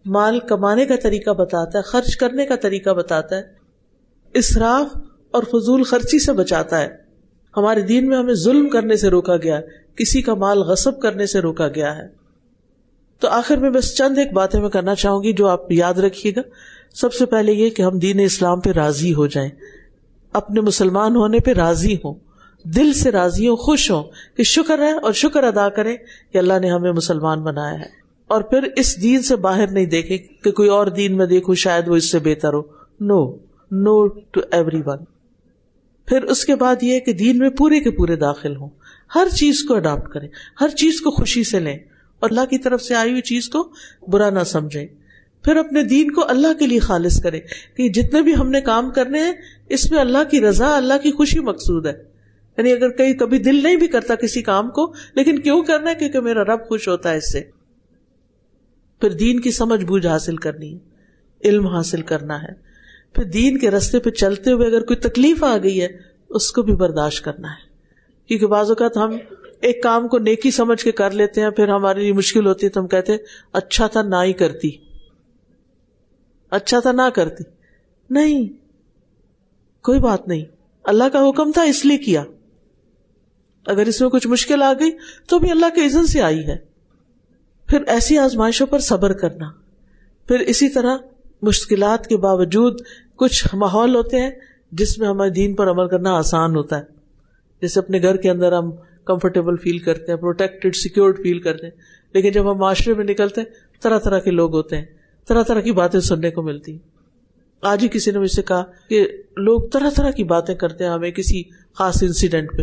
مال 0.05 0.41
کمانے 0.41 0.87
کا 0.87 0.95
طریقہ 1.03 1.31
بتاتا 1.31 1.79
ہے، 1.79 1.83
خرچ 1.83 2.17
کرنے 2.17 2.47
کا 2.47 2.57
طریقہ 2.57 2.91
بتاتا 2.91 3.37
ہے، 3.37 3.43
اسراف 4.35 4.97
اور 5.31 5.43
فضول 5.43 5.83
خرچی 5.83 6.19
سے 6.19 6.33
بچاتا 6.33 6.81
ہے۔ 6.81 6.89
ہمارے 7.57 7.81
دین 7.81 8.09
میں 8.09 8.17
ہمیں 8.17 8.35
ظلم 8.35 8.69
کرنے 8.69 8.97
سے 8.97 9.09
روکا 9.09 9.37
گیا 9.37 9.61
کسی 9.97 10.23
کا 10.23 10.35
مال 10.35 10.59
غصب 10.59 11.01
کرنے 11.01 11.27
سے 11.27 11.41
روکا 11.41 11.69
گیا 11.69 11.97
ہے۔ 11.97 12.09
تو 13.21 13.29
آخر 13.29 13.57
میں 13.57 13.71
بس 13.71 13.97
چند 13.97 14.19
ایک 14.19 14.33
باتیں 14.33 14.61
میں 14.61 14.69
کرنا 14.69 14.95
چاہوں 14.95 15.23
گی 15.23 15.33
جو 15.33 15.49
آپ 15.49 15.73
یاد 15.73 15.95
رکھیے 15.95 16.33
گا۔ 16.37 16.41
سب 16.95 17.15
سے 17.15 17.27
پہلے 17.27 17.53
یہ 17.53 17.71
کہ 17.71 17.83
ہم 17.83 17.99
دین 17.99 18.21
اسلام 18.21 18.61
پہ 18.61 18.71
راضی 18.71 19.15
ہو 19.15 19.27
جائیں۔ 19.27 19.51
اپنے 20.33 20.61
مسلمان 20.61 21.17
ہونے 21.17 21.41
پہ 21.41 21.51
راضی 21.51 21.95
ہوں۔ 21.95 22.15
دل 22.65 22.93
سے 22.93 23.11
راضی 23.11 23.49
ہوں، 23.49 23.57
خوش 23.57 23.91
ہوں 23.91 24.05
کہ 24.37 24.43
شکر 24.43 24.79
ہے 24.79 24.93
اور 24.93 25.13
شکر 25.13 25.45
ادا 25.45 25.69
کریں 25.69 25.97
کہ 26.33 26.39
اللہ 26.39 26.59
نے 26.59 26.71
ہمیں 26.71 26.93
مسلمان 26.93 27.43
بنایا 27.43 27.81
ہے۔ 27.81 28.00
اور 28.31 28.43
پھر 28.43 28.69
اس 28.77 29.03
دین 29.03 29.23
سے 29.23 29.37
باہر 29.37 29.67
نہیں 29.67 29.87
دیکھے 29.87 30.19
کہ 30.19 30.51
کوئی 30.51 30.69
اور 30.69 30.87
دین 30.87 31.17
میں 31.17 31.27
دیکھو 31.27 31.55
شاید 31.55 31.89
وہ 31.89 31.97
اس 31.97 32.11
سے 32.11 32.19
بہتر 32.19 32.53
ہو۔ 32.53 32.63
No 33.01 33.37
no 33.71 34.09
to 34.09 34.41
every 34.51 34.83
one 34.87 34.99
پھر 36.07 36.23
اس 36.23 36.45
کے 36.45 36.55
بعد 36.55 36.77
یہ 36.83 37.01
کہ 37.01 37.13
دین 37.13 37.39
میں 37.39 37.51
پورے 37.51 37.81
کے 37.81 37.91
پورے 37.91 38.17
داخل 38.17 38.57
ہوں۔ 38.57 38.69
ہر 39.15 39.27
چیز 39.37 39.63
کو 39.63 39.75
اڈاپٹ 39.75 40.09
کریں، 40.09 40.29
ہر 40.61 40.69
چیز 40.69 41.01
کو 41.01 41.11
خوشی 41.11 41.45
سے 41.45 41.59
لیں 41.59 41.79
اور 42.21 42.31
اللہ 42.31 42.45
کی 42.51 42.59
طرف 42.59 42.83
سے 42.83 42.95
آئی 42.95 43.11
ہوئی 43.11 43.23
چیز 43.23 43.49
کو 43.49 43.73
برا 44.09 44.31
نہ 44.31 44.45
سمجھیں۔ 44.47 44.87
پھر 45.45 45.57
اپنے 45.57 45.83
دین 45.83 46.11
کو 46.11 46.29
اللہ 46.29 46.59
کے 46.59 46.67
لیے 46.67 46.79
خالص 46.79 47.23
کرے 47.23 47.41
کہ 47.77 47.89
جتنے 47.89 48.23
بھی 48.23 48.37
ہم 48.37 48.51
نے 48.51 48.61
کام 48.61 48.91
کرنے 48.91 49.23
ہیں، 49.23 49.33
اس 49.69 49.91
میں 49.91 49.99
اللہ 49.99 50.31
کی 50.31 50.41
رضا، 50.41 50.77
اللہ 50.77 50.95
کی 51.03 51.11
خوشی 51.11 51.41
مقصود 51.41 51.87
ہے۔ 51.87 52.03
یعنی 52.57 52.73
اگر 52.73 52.89
کہیں 52.89 53.15
کبھی 53.15 53.39
دل 53.39 53.63
نہیں 53.63 53.77
بھی 53.77 53.87
کرتا 53.87 54.15
کسی 54.15 54.43
کام 54.43 54.71
کو، 54.71 54.93
لیکن 55.15 55.39
کیوں 55.39 55.63
کرنا 55.63 55.91
ہے؟ 55.91 55.95
کیونکہ 55.95 56.21
میرا 56.21 56.43
رب 56.43 56.69
خوش 56.69 56.89
ہوتا 56.89 57.13
ہے 57.13 57.17
اس 57.17 57.33
سے۔ 57.33 57.60
پھر 59.01 59.11
دین 59.11 59.41
کی 59.41 59.51
سمجھ 59.51 59.85
بوجھ 59.85 60.07
حاصل 60.07 60.37
کرنی 60.37 60.75
ہے 60.75 60.79
علم 61.45 61.67
حاصل 61.67 62.03
کرنا 62.03 62.43
ہے۔ 62.43 62.71
پھر 63.13 63.25
دین 63.25 63.59
کے 63.59 63.71
رستے 63.71 63.99
پہ 63.99 64.11
چلتے 64.11 64.53
ہوئے 64.53 64.67
اگر 64.67 64.81
کوئی 64.81 64.97
تکلیف 64.97 65.45
آ 65.45 65.57
گئی 65.63 65.83
ہے، 65.83 65.89
اس 66.29 66.53
کو 66.53 66.63
بھی 66.63 66.75
برداشت 66.77 67.25
کرنا 67.25 67.51
ہے۔ 67.51 67.71
کیونکہ 68.27 68.47
بعض 68.47 68.69
اوقات 68.69 68.97
ہم 68.97 69.11
ایک 69.61 69.83
کام 69.83 70.09
کو 70.09 70.19
نیکی 70.19 70.51
سمجھ 70.51 70.85
کے 70.85 70.93
کر 70.93 71.11
لیتے 71.11 71.41
ہیں، 71.41 71.51
پھر 71.51 71.69
ہمارے 71.69 72.01
لیے 72.01 72.13
مشکل 72.13 72.47
ہوتی 72.47 72.67
ہے 72.67 72.71
تو 72.71 72.81
ہم 72.81 72.87
کہتے 72.87 73.17
اچھا 73.53 73.87
تھا 73.87 74.03
نہ 74.03 74.17
ہی 74.25 74.33
کرتی۔ 74.33 74.71
اچھا 76.51 76.81
تھا 76.81 76.93
نہ 76.93 77.09
کرتی۔ 77.15 77.45
نہیں، 78.11 78.49
کوئی 79.83 80.01
بات 80.01 80.29
نہیں۔ 80.29 80.45
اللہ 80.85 81.05
کا 81.13 81.29
حکم 81.29 81.53
تھا 81.53 81.63
اس 81.63 81.85
لیے 81.85 81.99
کیا۔ 81.99 82.25
اگر 83.67 83.87
اس 83.87 84.01
میں 84.01 84.09
کچھ 84.09 84.27
مشکل 84.27 84.63
آ 84.63 84.73
گئی 84.73 84.91
تو 85.27 85.39
بھی 85.39 85.51
اللہ 85.51 85.67
کے 85.75 85.87
عزن 85.87 86.07
سے 86.07 86.23
آئی 86.23 86.47
ہے۔ 86.47 86.70
پھر 87.71 87.83
ایسی 87.87 88.19
آزمائشوں 88.19 88.67
پر 88.67 88.79
صبر 88.79 89.13
کرنا۔ 89.13 89.51
پھر 90.29 90.41
اسی 90.41 90.69
طرح 90.69 90.97
مشکلات 91.43 92.07
کے 92.07 92.17
باوجود 92.17 92.81
کچھ 93.17 93.49
ماحول 93.55 93.95
ہوتے 93.95 94.21
ہیں 94.21 94.31
جس 94.73 94.99
میں 94.99 95.09
ہمارے 95.09 95.31
دین 95.31 95.55
پر 95.55 95.71
عمل 95.71 95.89
کرنا 95.89 96.11
آسان 96.17 96.57
ہوتا 96.57 96.79
ہے۔ 96.79 96.83
جیسے 97.63 97.81
اپنے 97.81 98.03
گھر 98.03 98.17
کے 98.17 98.31
اندر 98.31 98.53
ہم 98.53 98.71
کمفرٹیبل 99.05 99.57
فیل 99.57 99.79
کرتے 99.79 100.13
ہیں 100.13 100.17
پروٹیکٹڈ 100.17 100.77
سیکورڈ 100.77 101.17
فیل 101.23 101.39
کرتے 101.39 101.67
ہیں۔ 101.67 101.75
لیکن 102.15 102.31
جب 102.31 102.53
ہم 102.53 102.59
معاشرے 102.59 102.95
میں 102.95 103.05
نکلتے 103.05 103.41
ہیں، 103.41 103.49
طرح 103.81 103.99
طرح 103.99 104.19
کے 104.19 104.31
لوگ 104.31 104.55
ہوتے 104.55 104.77
ہیں، 104.77 104.85
طرح 105.29 105.43
طرح 105.43 105.61
کی 105.61 105.73
باتیں 105.73 106.01
سننے 106.01 106.31
کو 106.31 106.43
ملتی 106.43 106.79
آج 107.63 107.83
ہی 107.83 107.89
کسی 107.89 108.11
نے 108.11 108.19
مجھ 108.19 108.31
سے 108.31 108.43
کہا 108.43 108.65
کہ 108.89 109.07
لوگ 109.37 109.61
طرح 109.69 109.91
طرح 109.91 110.11
کی 110.11 110.25
باتیں 110.25 110.55
کرتے 110.55 110.85
ہیں 110.85 110.91
ہمیں 110.91 111.11
کسی 111.11 111.43
خاص 111.75 112.03
انسیڈنٹ 112.03 112.57
پہ۔ 112.57 112.63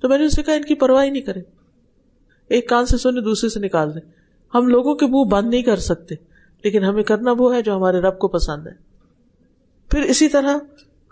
تو 0.00 0.08
میں 0.08 0.18
نے 0.18 0.24
اسے 0.24 0.42
کہا، 0.42 0.54
ان 0.54 0.62
کی 0.62 0.74
پرواہ 0.74 1.06
نہیں 1.06 1.22
کرے 1.22 1.40
ایک 2.48 2.68
کان 2.68 2.86
سے 2.86 2.96
سونے 2.96 3.20
دوسرے 3.20 3.50
سے 3.50 3.60
نکال 3.60 3.94
دیں۔ 3.94 4.19
ہم 4.54 4.66
لوگوں 4.66 4.94
کے 4.94 5.06
منہ 5.06 5.24
بند 5.24 5.50
نہیں 5.50 5.62
کر 5.62 5.76
سکتے، 5.76 6.14
لیکن 6.64 6.84
ہمیں 6.84 7.02
کرنا 7.02 7.34
وہ 7.38 7.54
ہے 7.54 7.62
جو 7.62 7.76
ہمارے 7.76 7.98
رب 7.98 8.18
کو 8.18 8.28
پسند 8.28 8.66
ہے۔ 8.66 8.72
پھر 9.90 10.00
اسی 10.00 10.28
طرح 10.28 10.58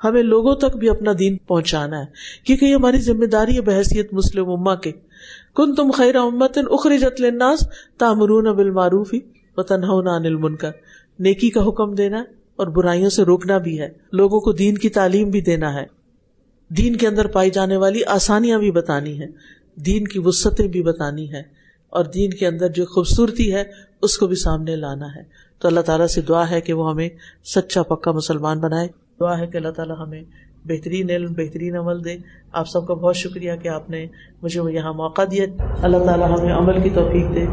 ہمیں 0.05 0.23
لوگوں 0.23 0.55
تک 0.55 0.77
بھی 0.77 0.89
اپنا 0.89 1.13
دین 1.19 1.37
پہنچانا 1.37 2.01
ہے، 2.01 2.07
کیونکہ 2.45 2.65
یہ 2.65 2.75
ہماری 2.75 3.01
ذمہ 3.01 3.25
داری 3.25 3.57
ہے 3.57 3.61
بحثیت 3.61 4.13
مسلم 4.13 4.51
اما 4.51 4.75
کے۔ 4.75 4.93
کن 5.55 5.75
تم 5.75 5.91
خیر 5.91 6.17
امت 6.17 6.59
اخرجت 6.71 7.21
للناس 7.21 7.69
تامرون 7.99 8.57
بالمعروف 8.57 9.15
و 9.57 9.63
تنہون 9.63 10.09
عن 10.09 10.27
المنکر۔ 10.27 10.71
نیکی 11.19 11.51
کا 11.51 11.69
حکم 11.69 11.95
دینا 11.95 12.25
اور 12.57 12.67
برائیوں 12.67 13.11
سے 13.11 13.23
روکنا 13.23 13.59
بھی 13.59 13.81
ہے، 13.81 13.89
لوگوں 14.13 14.41
کو 14.41 14.53
دین 14.53 14.79
کی 14.79 14.89
تعلیم 14.89 15.31
بھی 15.31 15.41
دینا 15.41 15.75
ہے۔ 15.75 15.87
دین 16.69 16.97
کے 16.97 17.09
اندر 17.09 17.27
پائی 17.27 17.51
جانے 17.51 17.77
والی 17.77 18.05
آسانیاں 18.05 18.59
بھی 18.59 18.71
بتانی 18.71 19.21
ہے 19.21 19.27
دین 19.75 20.09
کی 20.09 20.19
وسطیں 20.19 20.69
بھی 20.69 20.83
بتانی 20.83 21.33
ہے 21.33 21.58
اور 21.91 22.05
دین 22.05 22.31
کے 22.31 22.47
اندر 22.47 22.69
جو 22.69 22.85
خوبصورتی 22.85 23.55
ہے، 23.55 23.65
اس 24.03 24.19
کو 24.19 24.27
بھی 24.27 24.37
سامنے 24.37 24.77
لانا 24.77 25.07
ہے۔ 25.07 25.23
تو 25.59 25.69
اللہ 25.69 25.81
تعالیٰ 25.81 26.07
سے 26.07 26.21
دعا 26.21 26.51
ہے 26.51 26.61
کہ 26.61 26.73
وہ 26.73 26.91
ہمیں 26.91 27.09
سچا 27.55 27.83
پکا 27.83 28.13
مسلمان 28.13 28.61
بنائے۔ 28.61 28.89
دعا 29.21 29.39
ہے 29.39 29.47
کہ 29.47 29.57
اللہ 29.57 29.69
تعالیٰ 29.69 29.97
ہمیں 29.99 30.23
بہترین 30.65 31.11
علم، 31.11 31.33
بہترین 31.33 31.77
عمل 31.77 32.05
دے۔ 32.05 32.17
آپ 32.53 32.69
سب 32.69 32.87
کا 32.87 32.95
بہت 32.95 33.17
شکریہ 33.17 33.53
کہ 33.63 33.69
آپ 33.69 33.91
نے 33.91 34.07
مجھے 34.43 34.61
یہاں 34.73 34.93
موقع 34.93 35.23
دیا۔ 35.31 35.45
اللہ 35.83 36.05
تعالیٰ 36.05 36.39
ہمیں 36.39 36.55
عمل 36.55 36.83
کی 36.83 36.91
توفیق 36.91 37.35
دے۔ 37.35 37.47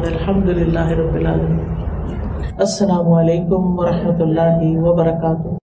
الحمد 0.00 0.48
للہ 0.48 0.86
رب 0.86 1.14
العالمین۔ 1.14 1.60
السلام 2.58 3.12
علیکم 3.12 3.78
و 3.78 3.86
رحمۃ 3.86 4.20
اللہ 4.20 4.58
وبرکاتہ۔ 4.62 5.59